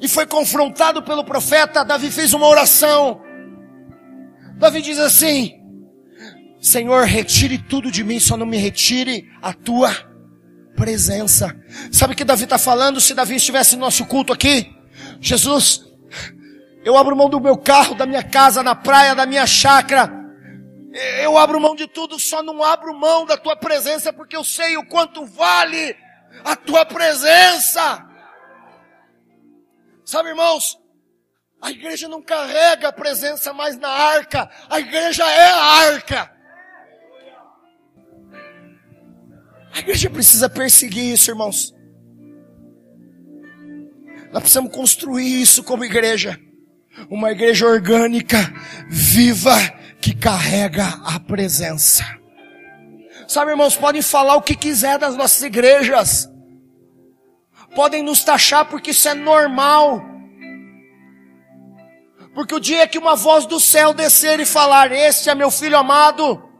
e 0.00 0.08
foi 0.08 0.26
confrontado 0.26 1.02
pelo 1.02 1.24
profeta, 1.24 1.84
Davi 1.84 2.10
fez 2.10 2.32
uma 2.32 2.46
oração. 2.46 3.20
Davi 4.56 4.82
diz 4.82 4.98
assim: 4.98 5.60
Senhor, 6.60 7.04
retire 7.04 7.58
tudo 7.58 7.90
de 7.90 8.02
mim, 8.02 8.18
só 8.18 8.36
não 8.36 8.46
me 8.46 8.56
retire 8.56 9.28
a 9.42 9.52
tua 9.52 9.94
presença. 10.74 11.54
Sabe 11.92 12.14
o 12.14 12.16
que 12.16 12.24
Davi 12.24 12.44
está 12.44 12.58
falando? 12.58 13.00
Se 13.00 13.14
Davi 13.14 13.36
estivesse 13.36 13.76
no 13.76 13.82
nosso 13.82 14.04
culto 14.06 14.32
aqui, 14.32 14.74
Jesus, 15.20 15.84
eu 16.84 16.96
abro 16.96 17.16
mão 17.16 17.28
do 17.28 17.40
meu 17.40 17.56
carro, 17.56 17.94
da 17.94 18.06
minha 18.06 18.22
casa, 18.22 18.62
na 18.62 18.74
praia, 18.74 19.14
da 19.14 19.26
minha 19.26 19.46
chácara. 19.46 20.23
Eu 20.94 21.36
abro 21.36 21.60
mão 21.60 21.74
de 21.74 21.88
tudo, 21.88 22.20
só 22.20 22.40
não 22.40 22.62
abro 22.62 22.94
mão 22.94 23.26
da 23.26 23.36
tua 23.36 23.56
presença 23.56 24.12
porque 24.12 24.36
eu 24.36 24.44
sei 24.44 24.76
o 24.76 24.86
quanto 24.86 25.26
vale 25.26 25.96
a 26.44 26.54
tua 26.54 26.86
presença. 26.86 28.08
Sabe, 30.04 30.28
irmãos, 30.28 30.78
a 31.60 31.72
igreja 31.72 32.06
não 32.06 32.22
carrega 32.22 32.88
a 32.88 32.92
presença 32.92 33.52
mais 33.52 33.76
na 33.76 33.88
arca. 33.88 34.48
A 34.70 34.78
igreja 34.78 35.24
é 35.24 35.50
a 35.50 35.62
arca. 35.62 36.30
A 39.72 39.78
igreja 39.80 40.08
precisa 40.08 40.48
perseguir 40.48 41.12
isso, 41.12 41.28
irmãos. 41.28 41.74
Nós 44.30 44.42
precisamos 44.42 44.72
construir 44.72 45.42
isso 45.42 45.64
como 45.64 45.84
igreja. 45.84 46.38
Uma 47.10 47.32
igreja 47.32 47.66
orgânica, 47.66 48.38
viva, 48.88 49.56
que 50.04 50.14
carrega 50.14 51.00
a 51.02 51.18
presença. 51.18 52.04
Sabe, 53.26 53.52
irmãos, 53.52 53.74
podem 53.74 54.02
falar 54.02 54.34
o 54.34 54.42
que 54.42 54.54
quiser 54.54 54.98
das 54.98 55.16
nossas 55.16 55.42
igrejas. 55.42 56.30
Podem 57.74 58.02
nos 58.02 58.22
taxar 58.22 58.66
porque 58.66 58.90
isso 58.90 59.08
é 59.08 59.14
normal. 59.14 60.02
Porque 62.34 62.54
o 62.54 62.60
dia 62.60 62.86
que 62.86 62.98
uma 62.98 63.16
voz 63.16 63.46
do 63.46 63.58
céu 63.58 63.94
descer 63.94 64.38
e 64.40 64.44
falar, 64.44 64.92
este 64.92 65.30
é 65.30 65.34
meu 65.34 65.50
filho 65.50 65.78
amado, 65.78 66.50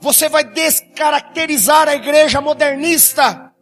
você 0.00 0.28
vai 0.28 0.42
descaracterizar 0.42 1.88
a 1.88 1.94
igreja 1.94 2.40
modernista. 2.40 3.52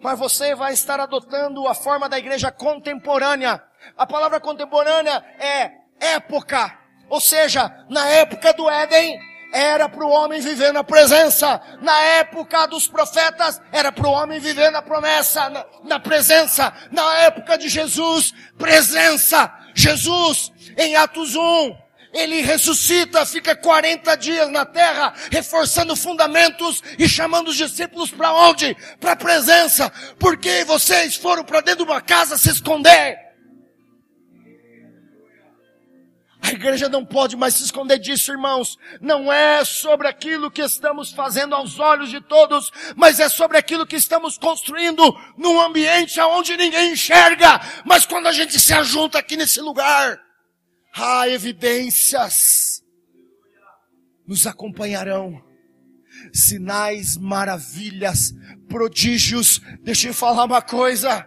Mas 0.00 0.18
você 0.18 0.54
vai 0.54 0.72
estar 0.72 0.98
adotando 1.00 1.68
a 1.68 1.74
forma 1.74 2.08
da 2.08 2.18
igreja 2.18 2.50
contemporânea. 2.50 3.62
A 3.94 4.06
palavra 4.06 4.40
contemporânea 4.40 5.22
é 5.38 5.70
época. 6.00 6.82
Ou 7.08 7.20
seja, 7.20 7.72
na 7.88 8.06
época 8.08 8.52
do 8.52 8.68
Éden, 8.68 9.18
era 9.54 9.88
para 9.88 10.04
o 10.04 10.10
homem 10.10 10.40
viver 10.40 10.72
na 10.72 10.82
presença. 10.82 11.62
Na 11.80 11.96
época 12.00 12.66
dos 12.66 12.88
profetas, 12.88 13.60
era 13.70 13.92
para 13.92 14.08
o 14.08 14.10
homem 14.10 14.40
viver 14.40 14.70
na 14.70 14.82
promessa, 14.82 15.48
na, 15.48 15.64
na, 15.84 16.00
presença. 16.00 16.72
Na 16.90 17.18
época 17.18 17.56
de 17.56 17.68
Jesus, 17.68 18.34
presença. 18.58 19.52
Jesus, 19.72 20.52
em 20.76 20.96
Atos 20.96 21.36
1, 21.36 21.76
ele 22.12 22.42
ressuscita, 22.42 23.24
fica 23.24 23.54
40 23.54 24.16
dias 24.16 24.50
na 24.50 24.64
terra, 24.64 25.14
reforçando 25.30 25.94
fundamentos 25.94 26.82
e 26.98 27.08
chamando 27.08 27.48
os 27.48 27.56
discípulos 27.56 28.10
para 28.10 28.32
onde? 28.32 28.76
Para 28.98 29.12
a 29.12 29.16
presença. 29.16 29.92
Porque 30.18 30.64
vocês 30.64 31.14
foram 31.14 31.44
para 31.44 31.60
dentro 31.60 31.84
de 31.84 31.92
uma 31.92 32.00
casa 32.00 32.36
se 32.36 32.50
esconder. 32.50 33.23
A 36.44 36.50
igreja 36.50 36.90
não 36.90 37.06
pode 37.06 37.36
mais 37.36 37.54
se 37.54 37.64
esconder 37.64 37.98
disso, 37.98 38.30
irmãos. 38.30 38.76
Não 39.00 39.32
é 39.32 39.64
sobre 39.64 40.06
aquilo 40.06 40.50
que 40.50 40.60
estamos 40.60 41.10
fazendo 41.10 41.54
aos 41.54 41.80
olhos 41.80 42.10
de 42.10 42.20
todos, 42.20 42.70
mas 42.94 43.18
é 43.18 43.30
sobre 43.30 43.56
aquilo 43.56 43.86
que 43.86 43.96
estamos 43.96 44.36
construindo 44.36 45.02
num 45.38 45.58
ambiente 45.58 46.20
onde 46.20 46.54
ninguém 46.54 46.92
enxerga. 46.92 47.58
Mas 47.86 48.04
quando 48.04 48.26
a 48.26 48.32
gente 48.32 48.60
se 48.60 48.74
ajunta 48.74 49.18
aqui 49.18 49.38
nesse 49.38 49.58
lugar, 49.62 50.20
há 50.94 51.26
evidências 51.30 52.82
nos 54.26 54.46
acompanharão. 54.46 55.42
Sinais, 56.30 57.16
maravilhas, 57.16 58.34
prodígios. 58.68 59.62
Deixa 59.80 60.08
eu 60.08 60.14
falar 60.14 60.44
uma 60.44 60.60
coisa. 60.60 61.26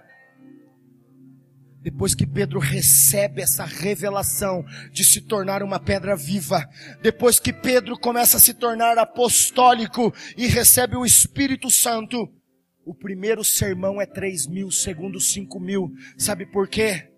Depois 1.87 2.13
que 2.13 2.27
Pedro 2.27 2.59
recebe 2.59 3.41
essa 3.41 3.63
revelação 3.63 4.65
de 4.91 5.05
se 5.05 5.21
tornar 5.21 5.63
uma 5.63 5.79
pedra 5.79 6.17
viva, 6.17 6.67
depois 7.01 7.39
que 7.39 7.53
Pedro 7.53 7.97
começa 7.97 8.35
a 8.35 8.39
se 8.41 8.53
tornar 8.53 8.97
apostólico 8.97 10.13
e 10.35 10.47
recebe 10.47 10.97
o 10.97 11.05
Espírito 11.05 11.71
Santo, 11.71 12.29
o 12.85 12.93
primeiro 12.93 13.41
sermão 13.41 14.01
é 14.01 14.05
três 14.05 14.45
mil, 14.45 14.69
segundo 14.69 15.17
cinco 15.21 15.61
mil. 15.61 15.89
Sabe 16.17 16.45
por 16.45 16.67
quê? 16.67 17.09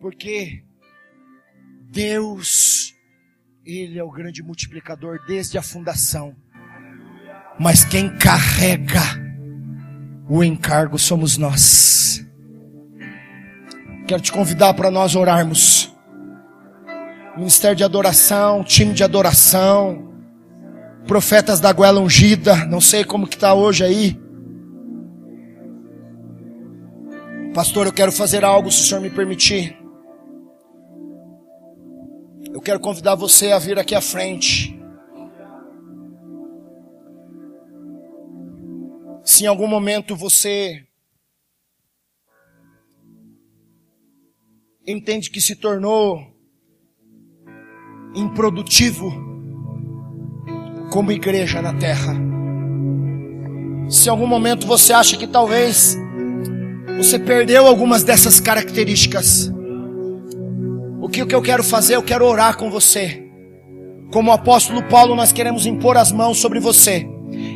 Porque 0.00 0.62
Deus, 1.90 2.94
Ele 3.66 3.98
é 3.98 4.04
o 4.04 4.12
grande 4.12 4.40
multiplicador 4.40 5.18
desde 5.26 5.58
a 5.58 5.62
fundação. 5.62 6.36
Mas 7.58 7.84
quem 7.84 8.16
carrega 8.18 9.02
o 10.28 10.44
encargo 10.44 10.96
somos 10.96 11.36
nós. 11.36 12.24
Quero 14.10 14.22
te 14.22 14.32
convidar 14.32 14.74
para 14.74 14.90
nós 14.90 15.14
orarmos. 15.14 15.94
Ministério 17.36 17.76
de 17.76 17.84
adoração, 17.84 18.64
time 18.64 18.92
de 18.92 19.04
adoração, 19.04 20.12
profetas 21.06 21.60
da 21.60 21.72
goela 21.72 22.00
ungida, 22.00 22.66
não 22.66 22.80
sei 22.80 23.04
como 23.04 23.24
que 23.24 23.36
está 23.36 23.54
hoje 23.54 23.84
aí. 23.84 24.20
Pastor, 27.54 27.86
eu 27.86 27.92
quero 27.92 28.10
fazer 28.10 28.44
algo, 28.44 28.68
se 28.72 28.80
o 28.80 28.84
senhor 28.84 29.00
me 29.00 29.10
permitir. 29.10 29.78
Eu 32.52 32.60
quero 32.60 32.80
convidar 32.80 33.14
você 33.14 33.52
a 33.52 33.60
vir 33.60 33.78
aqui 33.78 33.94
à 33.94 34.00
frente. 34.00 34.76
Se 39.22 39.44
em 39.44 39.46
algum 39.46 39.68
momento 39.68 40.16
você 40.16 40.84
entende 44.90 45.30
que 45.30 45.40
se 45.40 45.56
tornou 45.56 46.26
improdutivo 48.14 49.12
como 50.90 51.12
igreja 51.12 51.62
na 51.62 51.72
terra. 51.74 52.14
Se 53.88 54.08
em 54.08 54.10
algum 54.10 54.26
momento 54.26 54.66
você 54.66 54.92
acha 54.92 55.16
que 55.16 55.26
talvez 55.26 55.96
você 56.96 57.18
perdeu 57.18 57.66
algumas 57.66 58.02
dessas 58.02 58.40
características, 58.40 59.50
o 61.00 61.08
que, 61.08 61.22
o 61.22 61.26
que 61.26 61.34
eu 61.34 61.42
quero 61.42 61.64
fazer? 61.64 61.96
Eu 61.96 62.02
quero 62.02 62.24
orar 62.26 62.56
com 62.56 62.70
você. 62.70 63.26
Como 64.12 64.30
o 64.30 64.34
apóstolo 64.34 64.82
Paulo, 64.84 65.14
nós 65.14 65.32
queremos 65.32 65.66
impor 65.66 65.96
as 65.96 66.12
mãos 66.12 66.38
sobre 66.38 66.60
você 66.60 67.06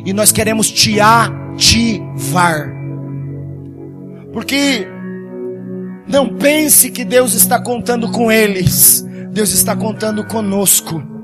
e 0.05 0.13
nós 0.13 0.31
queremos 0.31 0.71
te 0.71 0.99
ativar. 0.99 2.73
Porque 4.33 4.87
não 6.07 6.35
pense 6.35 6.91
que 6.91 7.03
Deus 7.03 7.33
está 7.33 7.59
contando 7.59 8.11
com 8.11 8.31
eles. 8.31 9.01
Deus 9.31 9.51
está 9.51 9.75
contando 9.75 10.23
conosco. 10.25 11.14